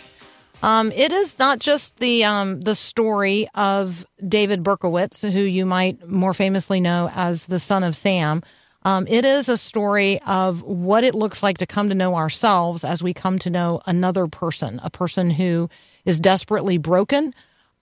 Um, 0.66 0.90
it 0.90 1.12
is 1.12 1.38
not 1.38 1.60
just 1.60 1.96
the 1.98 2.24
um, 2.24 2.60
the 2.60 2.74
story 2.74 3.46
of 3.54 4.04
David 4.26 4.64
Berkowitz, 4.64 5.22
who 5.22 5.42
you 5.42 5.64
might 5.64 6.08
more 6.08 6.34
famously 6.34 6.80
know 6.80 7.08
as 7.14 7.44
the 7.44 7.60
son 7.60 7.84
of 7.84 7.94
Sam. 7.94 8.42
Um, 8.82 9.06
it 9.06 9.24
is 9.24 9.48
a 9.48 9.56
story 9.56 10.20
of 10.22 10.64
what 10.64 11.04
it 11.04 11.14
looks 11.14 11.40
like 11.40 11.58
to 11.58 11.66
come 11.66 11.88
to 11.88 11.94
know 11.94 12.16
ourselves 12.16 12.82
as 12.82 13.00
we 13.00 13.14
come 13.14 13.38
to 13.40 13.50
know 13.50 13.80
another 13.86 14.26
person, 14.26 14.80
a 14.82 14.90
person 14.90 15.30
who 15.30 15.70
is 16.04 16.18
desperately 16.18 16.78
broken, 16.78 17.32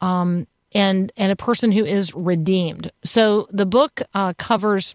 um, 0.03 0.47
and 0.73 1.11
and 1.17 1.33
a 1.33 1.37
person 1.37 1.73
who 1.73 1.87
is 1.87 2.15
redeemed. 2.15 2.93
So 3.03 3.49
the 3.51 3.67
book 3.67 4.03
uh, 4.13 4.35
covers 4.37 4.95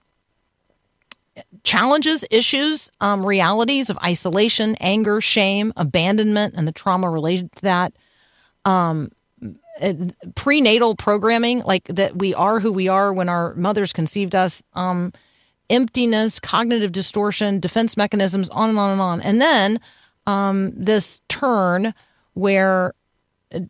challenges, 1.63 2.25
issues, 2.31 2.91
um, 3.01 3.25
realities 3.25 3.89
of 3.89 3.97
isolation, 3.99 4.75
anger, 4.79 5.21
shame, 5.21 5.73
abandonment, 5.77 6.53
and 6.55 6.67
the 6.67 6.71
trauma 6.71 7.09
related 7.09 7.51
to 7.53 7.61
that. 7.61 7.93
Um, 8.65 9.11
uh, 9.81 9.93
prenatal 10.35 10.95
programming, 10.95 11.59
like 11.59 11.85
that 11.85 12.17
we 12.17 12.33
are 12.33 12.59
who 12.59 12.71
we 12.71 12.89
are 12.89 13.13
when 13.13 13.29
our 13.29 13.53
mothers 13.55 13.93
conceived 13.93 14.35
us. 14.35 14.61
Um, 14.73 15.13
emptiness, 15.69 16.39
cognitive 16.39 16.91
distortion, 16.91 17.59
defense 17.59 17.95
mechanisms, 17.95 18.49
on 18.49 18.69
and 18.69 18.79
on 18.79 18.91
and 18.91 19.01
on. 19.01 19.21
And 19.21 19.41
then 19.41 19.79
um, 20.25 20.71
this 20.75 21.21
turn 21.29 21.93
where 22.33 22.93
uh, 23.53 23.61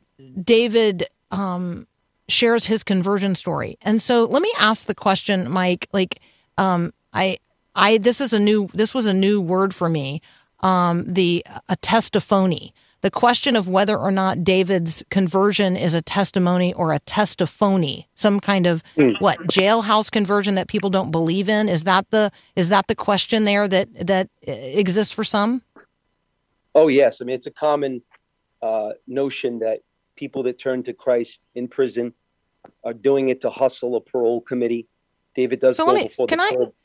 David 0.42 1.06
um, 1.32 1.88
shares 2.28 2.66
his 2.66 2.84
conversion 2.84 3.36
story. 3.36 3.78
And 3.82 4.02
so 4.02 4.26
let 4.26 4.42
me 4.42 4.52
ask 4.60 4.86
the 4.86 4.96
question, 4.96 5.50
Mike. 5.50 5.88
Like, 5.92 6.22
um, 6.58 6.94
I, 7.14 7.38
I, 7.80 7.98
this 7.98 8.22
is 8.22 8.34
a 8.34 8.40
new, 8.40 8.70
this 8.74 8.94
was 8.94 9.06
a 9.06 9.14
new 9.14 9.42
word 9.42 9.74
for 9.74 9.90
me. 9.90 10.22
Um, 10.62 11.06
the 11.06 11.46
a 11.70 11.76
testiphony. 11.78 12.74
The 13.02 13.10
question 13.10 13.56
of 13.56 13.70
whether 13.70 13.98
or 13.98 14.12
not 14.12 14.44
David's 14.44 15.04
conversion 15.10 15.78
is 15.78 15.94
a 15.94 16.02
testimony 16.02 16.74
or 16.74 16.92
a 16.92 17.00
testiphony, 17.00 18.10
some 18.16 18.42
kind 18.42 18.68
of 18.68 18.84
mm. 18.98 19.20
what 19.22 19.40
jailhouse 19.44 20.12
conversion 20.12 20.56
that 20.56 20.68
people 20.68 20.90
don't 20.90 21.10
believe 21.10 21.48
in. 21.48 21.70
Is 21.70 21.86
that 21.86 22.12
the 22.12 22.30
is 22.58 22.68
that 22.70 22.88
the 22.88 22.96
question 22.96 23.46
there 23.46 23.70
that 23.70 23.88
that 24.06 24.30
exists 24.42 25.14
for 25.14 25.24
some? 25.24 25.62
Oh 26.76 26.90
yes, 26.90 27.22
I 27.22 27.26
mean 27.26 27.36
it's 27.36 27.48
a 27.48 27.52
common 27.52 28.02
uh, 28.62 28.90
notion 29.08 29.60
that 29.60 29.80
people 30.18 30.44
that 30.44 30.60
turn 30.60 30.84
to 30.84 30.94
Christ 30.94 31.42
in 31.56 31.70
prison 31.70 32.14
are 32.84 32.94
doing 32.94 33.30
it 33.30 33.40
to 33.42 33.50
hustle 33.50 33.96
a 33.96 34.02
parole 34.02 34.42
committee. 34.42 34.88
David 35.36 35.62
does 35.62 35.78
so 35.78 35.86
go 35.86 35.94
me, 35.94 36.08
before 36.08 36.28
can 36.28 36.40
the 36.40 36.44
I, 36.44 36.52
parole. 36.54 36.76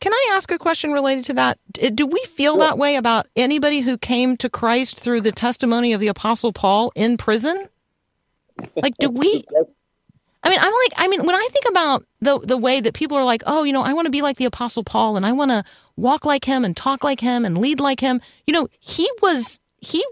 Can 0.00 0.12
I 0.14 0.30
ask 0.32 0.50
a 0.50 0.58
question 0.58 0.92
related 0.92 1.26
to 1.26 1.34
that? 1.34 1.58
Do 1.94 2.06
we 2.06 2.22
feel 2.24 2.56
that 2.58 2.78
way 2.78 2.96
about 2.96 3.26
anybody 3.36 3.80
who 3.80 3.98
came 3.98 4.36
to 4.38 4.48
Christ 4.48 4.98
through 4.98 5.20
the 5.20 5.32
testimony 5.32 5.92
of 5.92 6.00
the 6.00 6.08
Apostle 6.08 6.52
Paul 6.52 6.90
in 6.96 7.18
prison? 7.18 7.68
Like, 8.76 8.96
do 8.98 9.10
we? 9.10 9.44
I 10.42 10.48
mean, 10.48 10.58
I'm 10.58 10.72
like, 10.72 10.92
I 10.96 11.06
mean, 11.08 11.24
when 11.24 11.34
I 11.34 11.46
think 11.50 11.66
about 11.68 12.04
the 12.20 12.38
the 12.38 12.56
way 12.56 12.80
that 12.80 12.94
people 12.94 13.18
are 13.18 13.24
like, 13.24 13.42
oh, 13.46 13.62
you 13.62 13.74
know, 13.74 13.82
I 13.82 13.92
want 13.92 14.06
to 14.06 14.10
be 14.10 14.22
like 14.22 14.38
the 14.38 14.46
Apostle 14.46 14.84
Paul, 14.84 15.16
and 15.18 15.26
I 15.26 15.32
want 15.32 15.50
to 15.50 15.64
walk 15.96 16.24
like 16.24 16.46
him, 16.46 16.64
and 16.64 16.74
talk 16.74 17.04
like 17.04 17.20
him, 17.20 17.44
and 17.44 17.58
lead 17.58 17.78
like 17.78 18.00
him. 18.00 18.22
You 18.46 18.54
know, 18.54 18.68
he 18.78 19.10
was 19.20 19.60
he 19.82 20.02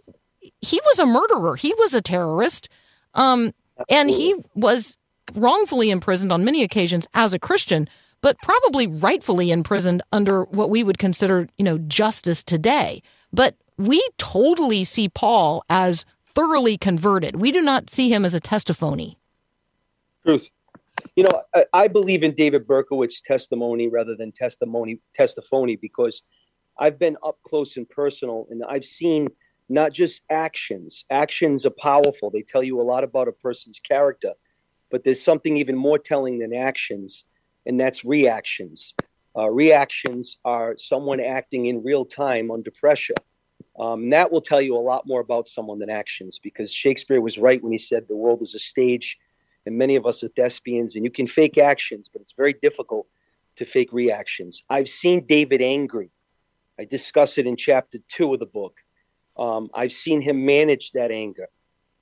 he 0.60 0.80
was 0.84 0.98
a 0.98 1.06
murderer. 1.06 1.56
He 1.56 1.72
was 1.78 1.94
a 1.94 2.02
terrorist, 2.02 2.68
um, 3.14 3.54
and 3.88 4.10
he 4.10 4.34
was 4.54 4.98
wrongfully 5.34 5.90
imprisoned 5.90 6.32
on 6.32 6.44
many 6.44 6.62
occasions 6.62 7.06
as 7.14 7.32
a 7.32 7.38
Christian 7.38 7.88
but 8.20 8.38
probably 8.42 8.86
rightfully 8.86 9.50
imprisoned 9.50 10.02
under 10.12 10.44
what 10.44 10.70
we 10.70 10.82
would 10.82 10.98
consider, 10.98 11.48
you 11.56 11.64
know, 11.64 11.78
justice 11.78 12.42
today. 12.42 13.02
But 13.32 13.56
we 13.76 14.06
totally 14.18 14.84
see 14.84 15.08
Paul 15.08 15.64
as 15.68 16.04
thoroughly 16.26 16.76
converted. 16.76 17.40
We 17.40 17.52
do 17.52 17.60
not 17.60 17.90
see 17.90 18.12
him 18.12 18.24
as 18.24 18.34
a 18.34 18.40
testimony. 18.40 19.18
Truth. 20.24 20.50
You 21.14 21.24
know, 21.24 21.42
I, 21.54 21.64
I 21.72 21.88
believe 21.88 22.22
in 22.24 22.34
David 22.34 22.66
Berkowitz's 22.66 23.20
testimony 23.20 23.88
rather 23.88 24.16
than 24.16 24.32
testimony 24.32 25.00
testimony 25.14 25.76
because 25.76 26.22
I've 26.78 26.98
been 26.98 27.16
up 27.24 27.38
close 27.44 27.76
and 27.76 27.88
personal 27.88 28.46
and 28.50 28.62
I've 28.68 28.84
seen 28.84 29.28
not 29.68 29.92
just 29.92 30.22
actions. 30.30 31.04
Actions 31.10 31.66
are 31.66 31.74
powerful. 31.78 32.30
They 32.30 32.42
tell 32.42 32.62
you 32.62 32.80
a 32.80 32.82
lot 32.82 33.04
about 33.04 33.28
a 33.28 33.32
person's 33.32 33.78
character, 33.78 34.32
but 34.90 35.04
there's 35.04 35.22
something 35.22 35.56
even 35.56 35.76
more 35.76 35.98
telling 35.98 36.38
than 36.38 36.54
actions 36.54 37.24
and 37.68 37.78
that's 37.78 38.04
reactions. 38.04 38.94
Uh, 39.36 39.48
reactions 39.50 40.38
are 40.44 40.74
someone 40.78 41.20
acting 41.20 41.66
in 41.66 41.84
real 41.84 42.04
time 42.04 42.50
under 42.50 42.72
pressure. 42.72 43.14
Um, 43.78 44.10
that 44.10 44.32
will 44.32 44.40
tell 44.40 44.60
you 44.60 44.76
a 44.76 44.80
lot 44.80 45.06
more 45.06 45.20
about 45.20 45.48
someone 45.48 45.78
than 45.78 45.90
actions 45.90 46.40
because 46.42 46.72
Shakespeare 46.72 47.20
was 47.20 47.38
right 47.38 47.62
when 47.62 47.70
he 47.70 47.78
said 47.78 48.08
the 48.08 48.16
world 48.16 48.42
is 48.42 48.54
a 48.54 48.58
stage 48.58 49.18
and 49.66 49.78
many 49.78 49.94
of 49.94 50.06
us 50.06 50.24
are 50.24 50.28
thespians 50.28 50.96
and 50.96 51.04
you 51.04 51.10
can 51.10 51.28
fake 51.28 51.58
actions, 51.58 52.08
but 52.08 52.20
it's 52.22 52.32
very 52.32 52.54
difficult 52.54 53.06
to 53.56 53.66
fake 53.66 53.92
reactions. 53.92 54.64
I've 54.68 54.88
seen 54.88 55.26
David 55.26 55.62
angry. 55.62 56.10
I 56.80 56.86
discuss 56.86 57.38
it 57.38 57.46
in 57.46 57.56
chapter 57.56 57.98
two 58.08 58.32
of 58.32 58.40
the 58.40 58.46
book. 58.46 58.78
Um, 59.36 59.68
I've 59.74 59.92
seen 59.92 60.22
him 60.22 60.44
manage 60.44 60.92
that 60.92 61.12
anger. 61.12 61.48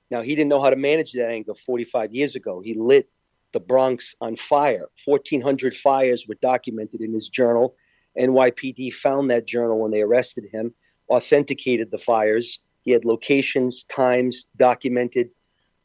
Now, 0.09 0.21
he 0.21 0.33
didn't 0.33 0.49
know 0.49 0.61
how 0.61 0.69
to 0.69 0.75
manage 0.75 1.11
that 1.13 1.29
anger 1.29 1.53
45 1.53 2.13
years 2.13 2.35
ago. 2.35 2.61
He 2.61 2.73
lit 2.73 3.09
the 3.53 3.59
Bronx 3.59 4.13
on 4.21 4.35
fire. 4.35 4.87
1,400 5.05 5.75
fires 5.75 6.25
were 6.27 6.37
documented 6.41 7.01
in 7.01 7.13
his 7.13 7.29
journal. 7.29 7.75
NYPD 8.19 8.93
found 8.93 9.29
that 9.29 9.47
journal 9.47 9.79
when 9.79 9.91
they 9.91 10.01
arrested 10.01 10.45
him, 10.51 10.73
authenticated 11.09 11.91
the 11.91 11.97
fires. 11.97 12.59
He 12.81 12.91
had 12.91 13.05
locations, 13.05 13.83
times 13.85 14.47
documented. 14.57 15.29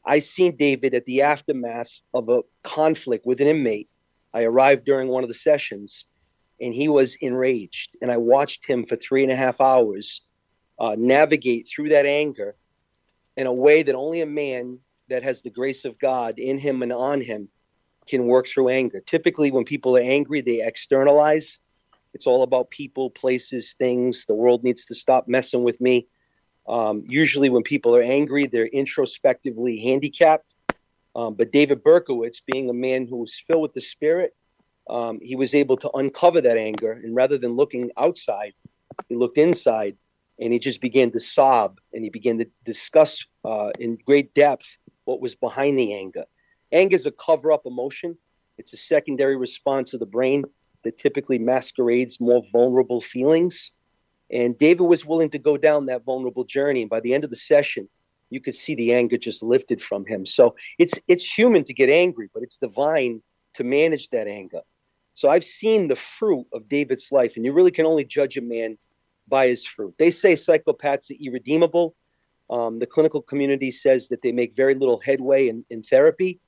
I 0.05 0.19
seen 0.19 0.55
David 0.55 0.93
at 0.93 1.05
the 1.05 1.21
aftermath 1.21 2.01
of 2.13 2.29
a 2.29 2.41
conflict 2.63 3.25
with 3.25 3.39
an 3.39 3.47
inmate. 3.47 3.89
I 4.33 4.43
arrived 4.43 4.85
during 4.85 5.07
one 5.07 5.23
of 5.23 5.29
the 5.29 5.35
sessions 5.35 6.05
and 6.59 6.73
he 6.73 6.87
was 6.87 7.15
enraged. 7.21 7.95
And 8.01 8.11
I 8.11 8.17
watched 8.17 8.65
him 8.65 8.85
for 8.85 8.95
three 8.95 9.23
and 9.23 9.31
a 9.31 9.35
half 9.35 9.61
hours 9.61 10.21
uh, 10.79 10.95
navigate 10.97 11.67
through 11.67 11.89
that 11.89 12.05
anger 12.05 12.55
in 13.37 13.47
a 13.47 13.53
way 13.53 13.83
that 13.83 13.95
only 13.95 14.21
a 14.21 14.25
man 14.25 14.79
that 15.09 15.23
has 15.23 15.41
the 15.41 15.49
grace 15.49 15.85
of 15.85 15.99
God 15.99 16.39
in 16.39 16.57
him 16.57 16.81
and 16.83 16.91
on 16.91 17.21
him 17.21 17.49
can 18.07 18.25
work 18.25 18.47
through 18.47 18.69
anger. 18.69 19.01
Typically, 19.01 19.51
when 19.51 19.65
people 19.65 19.95
are 19.97 20.01
angry, 20.01 20.41
they 20.41 20.61
externalize. 20.61 21.59
It's 22.13 22.27
all 22.27 22.43
about 22.43 22.69
people, 22.69 23.09
places, 23.09 23.75
things. 23.77 24.25
The 24.25 24.35
world 24.35 24.63
needs 24.63 24.85
to 24.85 24.95
stop 24.95 25.27
messing 25.27 25.63
with 25.63 25.79
me. 25.81 26.07
Um, 26.67 27.03
usually, 27.07 27.49
when 27.49 27.63
people 27.63 27.95
are 27.95 28.01
angry, 28.01 28.47
they're 28.47 28.67
introspectively 28.67 29.77
handicapped. 29.79 30.55
Um, 31.15 31.35
but 31.35 31.51
David 31.51 31.83
Berkowitz, 31.83 32.41
being 32.45 32.69
a 32.69 32.73
man 32.73 33.07
who 33.07 33.17
was 33.17 33.41
filled 33.47 33.61
with 33.61 33.73
the 33.73 33.81
Spirit, 33.81 34.35
um, 34.89 35.19
he 35.21 35.35
was 35.35 35.53
able 35.53 35.77
to 35.77 35.89
uncover 35.91 36.41
that 36.41 36.57
anger. 36.57 36.91
And 36.91 37.15
rather 37.15 37.37
than 37.37 37.53
looking 37.55 37.91
outside, 37.97 38.53
he 39.07 39.15
looked 39.15 39.37
inside 39.37 39.97
and 40.39 40.51
he 40.51 40.59
just 40.59 40.81
began 40.81 41.11
to 41.11 41.19
sob 41.19 41.79
and 41.93 42.03
he 42.03 42.09
began 42.09 42.37
to 42.39 42.47
discuss 42.65 43.25
uh, 43.45 43.69
in 43.79 43.97
great 44.05 44.33
depth 44.33 44.77
what 45.05 45.21
was 45.21 45.35
behind 45.35 45.77
the 45.77 45.93
anger. 45.93 46.25
Anger 46.73 46.95
is 46.95 47.05
a 47.05 47.11
cover 47.11 47.51
up 47.51 47.65
emotion, 47.65 48.17
it's 48.57 48.73
a 48.73 48.77
secondary 48.77 49.37
response 49.37 49.93
of 49.93 49.99
the 49.99 50.05
brain 50.05 50.43
that 50.83 50.97
typically 50.97 51.39
masquerades 51.39 52.19
more 52.19 52.43
vulnerable 52.51 52.99
feelings. 52.99 53.71
And 54.31 54.57
David 54.57 54.83
was 54.83 55.05
willing 55.05 55.29
to 55.29 55.39
go 55.39 55.55
down 55.55 55.85
that 55.85 56.03
vulnerable 56.03 56.43
journey. 56.43 56.81
And 56.81 56.89
by 56.89 56.99
the 56.99 57.13
end 57.13 57.23
of 57.23 57.29
the 57.29 57.35
session, 57.35 57.87
you 58.29 58.41
could 58.41 58.55
see 58.55 58.75
the 58.75 58.93
anger 58.93 59.17
just 59.17 59.43
lifted 59.43 59.81
from 59.81 60.05
him. 60.05 60.25
So 60.25 60.55
it's 60.79 60.95
it's 61.07 61.25
human 61.25 61.63
to 61.65 61.73
get 61.73 61.89
angry, 61.89 62.29
but 62.33 62.43
it's 62.43 62.57
divine 62.57 63.21
to 63.53 63.63
manage 63.63 64.09
that 64.09 64.27
anger. 64.27 64.61
So 65.13 65.29
I've 65.29 65.43
seen 65.43 65.87
the 65.87 65.95
fruit 65.95 66.47
of 66.51 66.67
David's 66.67 67.11
life, 67.11 67.33
and 67.35 67.45
you 67.45 67.53
really 67.53 67.71
can 67.71 67.85
only 67.85 68.03
judge 68.03 68.35
a 68.37 68.41
man 68.41 68.77
by 69.27 69.47
his 69.47 69.65
fruit. 69.65 69.93
They 69.99 70.09
say 70.09 70.33
psychopaths 70.33 71.11
are 71.11 71.23
irredeemable. 71.23 71.95
Um, 72.49 72.79
the 72.79 72.87
clinical 72.87 73.21
community 73.21 73.71
says 73.71 74.07
that 74.07 74.21
they 74.23 74.31
make 74.31 74.55
very 74.55 74.73
little 74.73 74.99
headway 74.99 75.47
in, 75.49 75.63
in 75.69 75.83
therapy. 75.83 76.39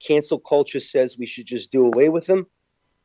Cancel 0.00 0.38
culture 0.38 0.80
says 0.80 1.18
we 1.18 1.26
should 1.26 1.46
just 1.46 1.70
do 1.70 1.86
away 1.86 2.08
with 2.08 2.26
them. 2.26 2.46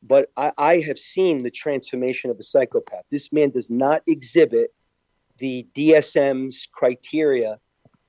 But 0.02 0.32
I, 0.38 0.52
I 0.58 0.80
have 0.80 1.00
seen 1.00 1.40
the 1.40 1.52
transformation 1.52 2.32
of 2.32 2.40
a 2.40 2.44
psychopath. 2.44 3.04
This 3.12 3.32
man 3.34 3.50
does 3.50 3.70
not 3.70 4.02
exhibit 4.08 4.74
the 5.38 5.68
DSM's 5.76 6.68
criteria 6.72 7.60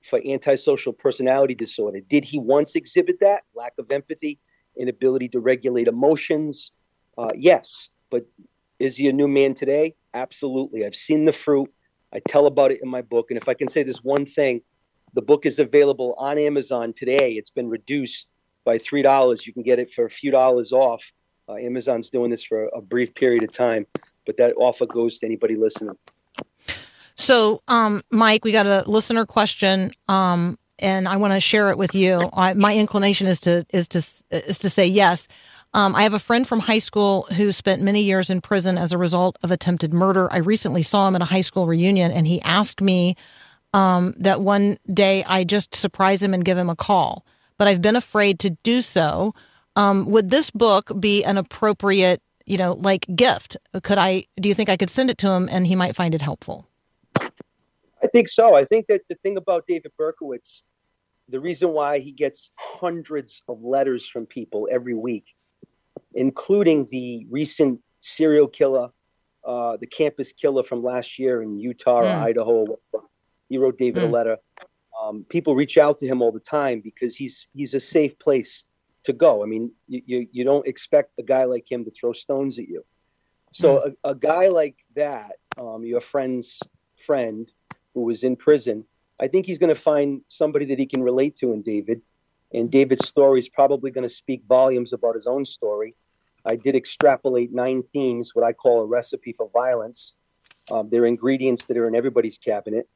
for 0.03 0.21
antisocial 0.27 0.93
personality 0.93 1.55
disorder. 1.55 2.01
Did 2.01 2.25
he 2.25 2.39
once 2.39 2.75
exhibit 2.75 3.19
that? 3.21 3.43
Lack 3.55 3.75
of 3.79 3.91
empathy, 3.91 4.39
inability 4.77 5.29
to 5.31 5.41
regulate 5.41 5.89
emotions? 5.89 6.73
Uh, 7.19 7.31
yes. 7.37 7.89
But 8.11 8.27
is 8.79 8.97
he 8.97 9.09
a 9.09 9.13
new 9.13 9.29
man 9.29 9.55
today? 9.55 9.95
Absolutely. 10.15 10.87
I've 10.87 10.95
seen 10.95 11.25
the 11.25 11.33
fruit. 11.33 11.71
I 12.13 12.21
tell 12.29 12.47
about 12.47 12.73
it 12.73 12.81
in 12.83 12.89
my 12.89 13.03
book. 13.03 13.31
And 13.31 13.39
if 13.39 13.49
I 13.49 13.55
can 13.55 13.69
say 13.69 13.83
this 13.83 14.03
one 14.03 14.27
thing, 14.27 14.63
the 15.13 15.23
book 15.23 15.45
is 15.45 15.59
available 15.59 16.15
on 16.19 16.39
Amazon 16.39 16.93
today. 16.93 17.33
It's 17.33 17.51
been 17.51 17.69
reduced 17.69 18.29
by 18.65 18.79
three 18.79 19.03
dollars. 19.03 19.47
You 19.47 19.53
can 19.53 19.63
get 19.63 19.79
it 19.79 19.93
for 19.93 20.05
a 20.05 20.11
few 20.11 20.31
dollars 20.31 20.73
off. 20.73 21.13
Uh, 21.49 21.55
Amazon's 21.55 22.11
doing 22.11 22.31
this 22.31 22.45
for 22.45 22.67
a 22.67 22.81
brief 22.81 23.15
period 23.15 23.43
of 23.43 23.53
time, 23.53 23.87
but 24.25 24.37
that 24.37 24.55
offer 24.57 24.87
goes 24.87 25.19
to 25.19 25.27
anybody 25.27 25.57
listening. 25.57 25.97
So, 27.17 27.63
um, 27.69 28.03
Mike, 28.11 28.45
we 28.45 28.53
got 28.53 28.67
a 28.67 28.83
listener 28.89 29.27
question, 29.27 29.91
um, 30.09 30.59
and 30.79 31.07
I 31.07 31.17
want 31.17 31.35
to 31.35 31.41
share 31.41 31.71
it 31.71 31.77
with 31.77 31.95
you. 31.95 32.21
I, 32.33 32.55
my 32.55 32.75
inclination 32.75 33.27
is 33.27 33.41
to 33.41 33.67
is 33.71 33.89
to 33.89 33.99
is 34.31 34.59
to 34.61 34.71
say 34.71 34.87
yes. 34.87 35.29
Um, 35.73 35.95
I 35.95 36.03
have 36.03 36.15
a 36.15 36.19
friend 36.19 36.49
from 36.49 36.61
high 36.61 36.81
school 36.81 37.29
who 37.37 37.53
spent 37.53 37.81
many 37.83 38.03
years 38.03 38.29
in 38.29 38.41
prison 38.41 38.77
as 38.77 38.93
a 38.93 38.99
result 38.99 39.39
of 39.43 39.51
attempted 39.51 39.93
murder. 39.95 40.33
I 40.33 40.39
recently 40.39 40.83
saw 40.83 41.07
him 41.07 41.15
at 41.15 41.23
a 41.23 41.27
high 41.27 41.43
school 41.43 41.67
reunion, 41.67 42.11
and 42.11 42.27
he 42.27 42.41
asked 42.43 42.81
me 42.81 43.17
um, 43.73 44.15
that 44.17 44.41
one 44.41 44.79
day 44.93 45.23
I 45.25 45.45
just 45.45 45.75
surprise 45.75 46.23
him 46.23 46.35
and 46.35 46.45
give 46.45 46.59
him 46.59 46.71
a 46.71 46.77
call 46.77 47.25
but 47.61 47.69
I've 47.69 47.83
been 47.83 47.95
afraid 47.95 48.39
to 48.39 48.51
do 48.63 48.81
so. 48.81 49.35
Um, 49.77 50.07
would 50.07 50.31
this 50.31 50.51
book 50.51 50.99
be 50.99 51.23
an 51.23 51.37
appropriate, 51.37 52.23
you 52.47 52.57
know, 52.57 52.73
like 52.73 53.05
gift? 53.15 53.55
Could 53.83 53.99
I? 53.99 54.25
Do 54.41 54.49
you 54.49 54.55
think 54.55 54.71
I 54.71 54.79
could 54.79 54.89
send 54.89 55.11
it 55.11 55.19
to 55.19 55.29
him 55.31 55.47
and 55.53 55.67
he 55.67 55.77
might 55.77 55.95
find 55.95 56.15
it 56.15 56.23
helpful? 56.23 56.67
I 57.17 58.07
think 58.11 58.29
so. 58.29 58.55
I 58.55 58.65
think 58.65 58.87
that 58.87 59.03
the 59.11 59.15
thing 59.17 59.37
about 59.37 59.67
David 59.67 59.93
Berkowitz, 60.01 60.63
the 61.29 61.39
reason 61.39 61.75
why 61.75 61.99
he 61.99 62.13
gets 62.13 62.49
hundreds 62.57 63.43
of 63.47 63.63
letters 63.63 64.09
from 64.09 64.25
people 64.25 64.67
every 64.73 64.95
week, 64.95 65.27
including 66.15 66.87
the 66.91 67.27
recent 67.29 67.79
serial 68.01 68.49
killer, 68.49 68.89
uh, 69.47 69.77
the 69.77 69.87
campus 69.87 70.33
killer 70.33 70.63
from 70.63 70.83
last 70.83 71.19
year 71.19 71.43
in 71.43 71.59
Utah 71.59 71.99
or 71.99 72.05
Mm. 72.05 72.23
Idaho, 72.23 72.79
he 73.51 73.59
wrote 73.59 73.77
David 73.77 74.03
Mm. 74.05 74.09
a 74.09 74.11
letter. 74.13 74.39
Um, 75.01 75.25
people 75.29 75.55
reach 75.55 75.79
out 75.79 75.99
to 76.01 76.07
him 76.07 76.21
all 76.21 76.33
the 76.33 76.41
time 76.41 76.81
because 76.81 77.17
he's 77.17 77.49
he's 77.55 77.75
a 77.75 77.81
safe 77.81 78.19
place 78.19 78.65
to 79.05 79.13
go. 79.13 79.43
I 79.43 79.47
mean, 79.47 79.73
you 79.89 80.03
you, 80.07 80.29
you 80.33 80.45
don't 80.45 80.67
expect 80.67 81.19
a 81.19 81.23
guy 81.23 81.45
like 81.45 81.71
him 81.71 81.85
to 81.85 81.91
throw 81.91 82.13
stones 82.13 82.59
at 82.59 82.69
you. 82.69 82.85
So 83.53 83.95
a, 84.05 84.11
a 84.11 84.15
guy 84.15 84.49
like 84.49 84.77
that, 84.95 85.33
um, 85.59 85.85
your 85.85 86.01
friend's 86.01 86.61
friend 87.05 87.53
who 87.95 88.03
was 88.03 88.23
in 88.23 88.37
prison, 88.37 88.85
I 89.21 89.27
think 89.27 89.47
he's 89.47 89.59
going 89.59 89.75
to 89.75 89.81
find 89.81 90.21
somebody 90.29 90.67
that 90.67 90.79
he 90.79 90.87
can 90.87 91.03
relate 91.03 91.37
to 91.37 91.53
in 91.53 91.63
David. 91.63 92.03
And 92.53 92.71
David's 92.71 93.07
story 93.09 93.41
is 93.41 93.49
probably 93.49 93.91
going 93.91 94.09
to 94.09 94.15
speak 94.15 94.43
volumes 94.49 94.93
about 94.93 95.15
his 95.15 95.27
own 95.27 95.45
story. 95.45 95.95
I 96.45 96.57
did 96.57 96.75
extrapolate 96.75 97.53
nine 97.53 97.83
themes, 97.93 98.35
what 98.35 98.45
I 98.45 98.53
call 98.53 98.81
a 98.81 98.87
recipe 98.87 99.33
for 99.33 99.51
violence. 99.53 100.15
Um, 100.71 100.89
they're 100.91 101.07
ingredients 101.07 101.67
that 101.67 101.77
are 101.77 101.89
in 101.89 101.95
everybody's 101.95 102.39
cabinet. 102.39 102.89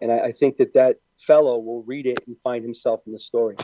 And 0.00 0.10
I, 0.10 0.18
I 0.18 0.32
think 0.32 0.56
that 0.56 0.74
that 0.74 0.96
fellow 1.18 1.58
will 1.58 1.82
read 1.82 2.06
it 2.06 2.20
and 2.26 2.36
find 2.42 2.64
himself 2.64 3.00
in 3.06 3.12
the 3.12 3.18
story. 3.18 3.56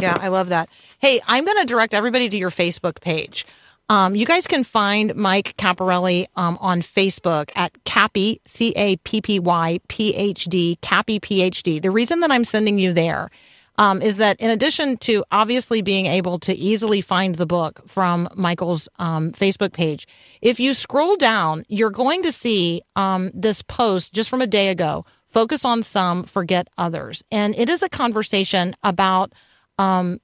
Yeah, 0.00 0.18
I 0.20 0.28
love 0.28 0.48
that. 0.48 0.68
Hey, 0.98 1.20
I'm 1.26 1.44
going 1.44 1.58
to 1.58 1.64
direct 1.64 1.94
everybody 1.94 2.28
to 2.28 2.36
your 2.36 2.50
Facebook 2.50 3.00
page. 3.00 3.46
Um, 3.88 4.16
you 4.16 4.26
guys 4.26 4.48
can 4.48 4.64
find 4.64 5.14
Mike 5.14 5.56
Caparrelli 5.56 6.26
um, 6.34 6.58
on 6.60 6.82
Facebook 6.82 7.52
at 7.54 7.72
Cappy, 7.84 8.40
C 8.44 8.72
A 8.74 8.96
P 8.96 9.20
P 9.20 9.38
Y 9.38 9.78
P 9.88 10.14
H 10.14 10.44
D, 10.46 10.76
Cappy 10.82 11.20
PhD. 11.20 11.80
The 11.80 11.92
reason 11.92 12.18
that 12.20 12.32
I'm 12.32 12.44
sending 12.44 12.80
you 12.80 12.92
there 12.92 13.30
um, 13.78 14.02
is 14.02 14.16
that 14.16 14.40
in 14.40 14.50
addition 14.50 14.96
to 14.98 15.24
obviously 15.30 15.82
being 15.82 16.06
able 16.06 16.40
to 16.40 16.54
easily 16.54 17.00
find 17.00 17.36
the 17.36 17.46
book 17.46 17.80
from 17.86 18.28
Michael's 18.34 18.88
um, 18.98 19.30
Facebook 19.32 19.72
page, 19.72 20.08
if 20.42 20.58
you 20.58 20.74
scroll 20.74 21.16
down, 21.16 21.64
you're 21.68 21.90
going 21.90 22.24
to 22.24 22.32
see 22.32 22.82
um, 22.96 23.30
this 23.34 23.62
post 23.62 24.12
just 24.12 24.28
from 24.28 24.42
a 24.42 24.48
day 24.48 24.68
ago 24.68 25.04
focus 25.36 25.66
on 25.66 25.82
some, 25.82 26.24
forget 26.24 26.66
others. 26.78 27.22
And 27.30 27.54
it 27.58 27.68
is 27.68 27.82
a 27.82 27.90
conversation 27.90 28.74
about 28.82 29.34
um, 29.78 30.18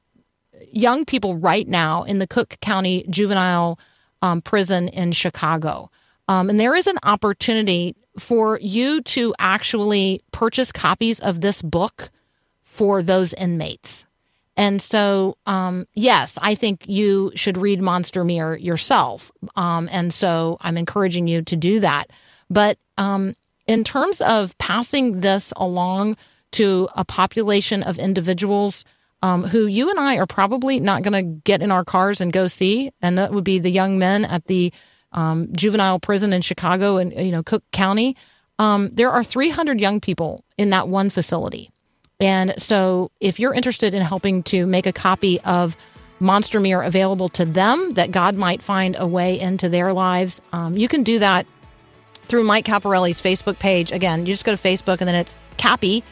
young 0.71 1.05
people 1.05 1.37
right 1.37 1.69
now 1.69 2.05
in 2.05 2.19
the 2.19 2.27
Cook 2.27 2.57
County 2.63 3.05
Juvenile 3.11 3.79
um, 4.23 4.41
Prison 4.41 4.89
in 4.89 5.13
Chicago. 5.13 5.91
Um, 6.29 6.49
and 6.49 6.59
there 6.59 6.75
is 6.75 6.87
an 6.87 6.97
opportunity 7.03 7.95
for 8.19 8.59
you 8.63 9.03
to 9.03 9.35
actually 9.39 10.23
purchase 10.33 10.73
copies 10.73 11.21
of 11.21 11.43
this 11.43 11.61
book 11.61 12.09
for 12.63 13.03
those 13.03 13.35
inmates. 13.35 14.07
And 14.57 14.81
so, 14.81 15.37
um, 15.45 15.87
yes, 15.93 16.39
I 16.41 16.55
think 16.55 16.89
you 16.89 17.33
should 17.35 17.59
read 17.59 17.83
Monster 17.83 18.25
Mirror 18.25 18.57
yourself. 18.57 19.31
Um, 19.57 19.91
and 19.93 20.15
so 20.15 20.57
I'm 20.63 20.79
encouraging 20.79 21.29
you 21.29 21.43
to 21.43 21.57
do 21.57 21.81
that. 21.81 22.09
But 22.49 22.79
um, 22.97 23.35
in 23.67 23.85
terms 23.85 24.21
of 24.21 24.57
passing 24.59 25.21
this 25.21 25.53
along 25.57 26.17
to 26.53 26.89
a 26.95 27.05
population 27.05 27.83
of 27.83 27.99
individuals 27.99 28.85
um, 29.23 29.45
who 29.45 29.67
you 29.67 29.89
and 29.89 29.99
I 29.99 30.17
are 30.17 30.27
probably 30.27 30.81
not 30.81 31.03
going 31.03 31.13
to 31.13 31.41
get 31.45 31.63
in 31.63 31.71
our 31.71 31.85
cars 31.85 32.21
and 32.21 32.33
go 32.33 32.49
see, 32.49 32.91
and 33.01 33.17
that 33.19 33.33
would 33.33 33.45
be 33.45 33.59
the 33.59 33.71
young 33.71 33.99
men 33.99 34.25
at 34.25 34.47
the 34.47 34.73
um, 35.13 35.49
juvenile 35.53 36.01
prison 36.01 36.33
in 36.33 36.43
Chicago 36.43 36.97
and 36.97 37.13
you 37.13 37.31
know 37.31 37.43
Cook 37.43 37.63
County. 37.73 38.17
Um, 38.59 38.91
there 38.93 39.11
are 39.11 39.25
300 39.25 39.81
young 39.81 40.01
people 40.01 40.45
in 40.59 40.71
that 40.71 40.89
one 40.89 41.09
facility, 41.09 41.71
and 42.19 42.55
so 42.61 43.11
if 43.21 43.39
you're 43.39 43.55
interested 43.55 43.95
in 43.95 44.03
helping 44.03 44.43
to 44.45 44.67
make 44.67 44.87
a 44.87 44.93
copy 44.93 45.41
of 45.43 45.77
Monster 46.19 46.61
Mirror 46.61 46.83
available 46.83 47.29
to 47.31 47.45
them, 47.45 47.95
that 47.95 48.11
God 48.11 48.35
might 48.35 48.61
find 48.61 48.97
a 48.99 49.07
way 49.07 49.39
into 49.39 49.69
their 49.69 49.93
lives, 49.93 50.41
um, 50.53 50.77
you 50.77 50.89
can 50.89 51.05
do 51.05 51.21
that 51.21 51.47
through 52.33 52.45
Mike 52.45 52.65
Caparrelli's 52.65 53.21
Facebook 53.21 53.59
page. 53.59 53.93
Again, 53.93 54.25
you 54.25 54.33
just 54.33 54.47
go 54.47 54.57
to 54.57 54.63
Facebook 54.63 55.03
and 55.03 55.07
then 55.07 55.15
it's 55.15 55.37
Cappy, 55.59 56.03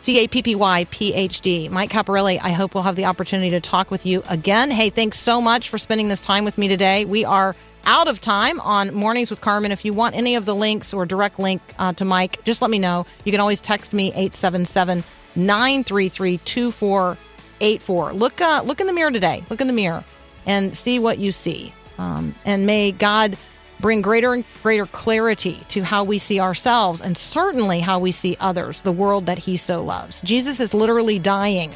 C 0.00 0.18
A 0.24 0.26
P 0.26 0.40
P 0.40 0.54
Y 0.54 0.86
P 0.90 1.12
H 1.12 1.42
D. 1.42 1.68
Mike 1.68 1.90
Caparrelli, 1.90 2.40
I 2.42 2.52
hope 2.52 2.72
we'll 2.72 2.84
have 2.84 2.96
the 2.96 3.04
opportunity 3.04 3.50
to 3.50 3.60
talk 3.60 3.90
with 3.90 4.06
you 4.06 4.22
again. 4.30 4.70
Hey, 4.70 4.88
thanks 4.88 5.18
so 5.18 5.42
much 5.42 5.68
for 5.68 5.76
spending 5.76 6.08
this 6.08 6.22
time 6.22 6.46
with 6.46 6.56
me 6.56 6.68
today. 6.68 7.04
We 7.04 7.26
are 7.26 7.54
out 7.84 8.08
of 8.08 8.18
time 8.22 8.60
on 8.60 8.94
Mornings 8.94 9.28
with 9.28 9.42
Carmen. 9.42 9.70
If 9.70 9.84
you 9.84 9.92
want 9.92 10.14
any 10.14 10.36
of 10.36 10.46
the 10.46 10.54
links 10.54 10.94
or 10.94 11.04
direct 11.04 11.38
link 11.38 11.60
uh, 11.78 11.92
to 11.92 12.04
Mike, 12.06 12.42
just 12.44 12.62
let 12.62 12.70
me 12.70 12.78
know. 12.78 13.04
You 13.26 13.32
can 13.32 13.40
always 13.42 13.60
text 13.60 13.92
me 13.92 14.06
877 14.12 15.04
933 15.36 16.38
2484. 16.38 18.12
Look, 18.14 18.40
uh, 18.40 18.62
look 18.64 18.80
in 18.80 18.86
the 18.86 18.94
mirror 18.94 19.10
today. 19.10 19.44
Look 19.50 19.60
in 19.60 19.66
the 19.66 19.74
mirror 19.74 20.02
and 20.46 20.74
see 20.74 20.98
what 20.98 21.18
you 21.18 21.30
see. 21.30 21.74
Um, 21.98 22.34
and 22.46 22.64
may 22.64 22.90
God 22.92 23.36
bring 23.80 24.02
greater 24.02 24.34
and 24.34 24.44
greater 24.62 24.86
clarity 24.86 25.60
to 25.68 25.82
how 25.82 26.04
we 26.04 26.18
see 26.18 26.40
ourselves 26.40 27.00
and 27.00 27.16
certainly 27.16 27.80
how 27.80 27.98
we 27.98 28.12
see 28.12 28.36
others, 28.40 28.80
the 28.82 28.92
world 28.92 29.26
that 29.26 29.38
He 29.38 29.56
so 29.56 29.82
loves. 29.82 30.20
Jesus 30.22 30.60
is 30.60 30.74
literally 30.74 31.18
dying 31.18 31.72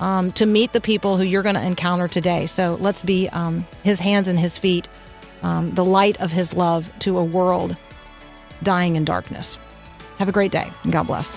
um, 0.00 0.32
to 0.32 0.46
meet 0.46 0.72
the 0.72 0.80
people 0.80 1.16
who 1.16 1.24
you're 1.24 1.42
going 1.42 1.54
to 1.54 1.64
encounter 1.64 2.08
today. 2.08 2.46
So 2.46 2.76
let's 2.80 3.02
be 3.02 3.28
um, 3.30 3.66
His 3.82 4.00
hands 4.00 4.28
and 4.28 4.38
His 4.38 4.58
feet, 4.58 4.88
um, 5.42 5.74
the 5.74 5.84
light 5.84 6.20
of 6.20 6.32
His 6.32 6.52
love 6.52 6.90
to 7.00 7.18
a 7.18 7.24
world 7.24 7.76
dying 8.62 8.96
in 8.96 9.04
darkness. 9.04 9.56
Have 10.18 10.28
a 10.28 10.32
great 10.32 10.52
day 10.52 10.70
and 10.84 10.92
God 10.92 11.06
bless. 11.06 11.36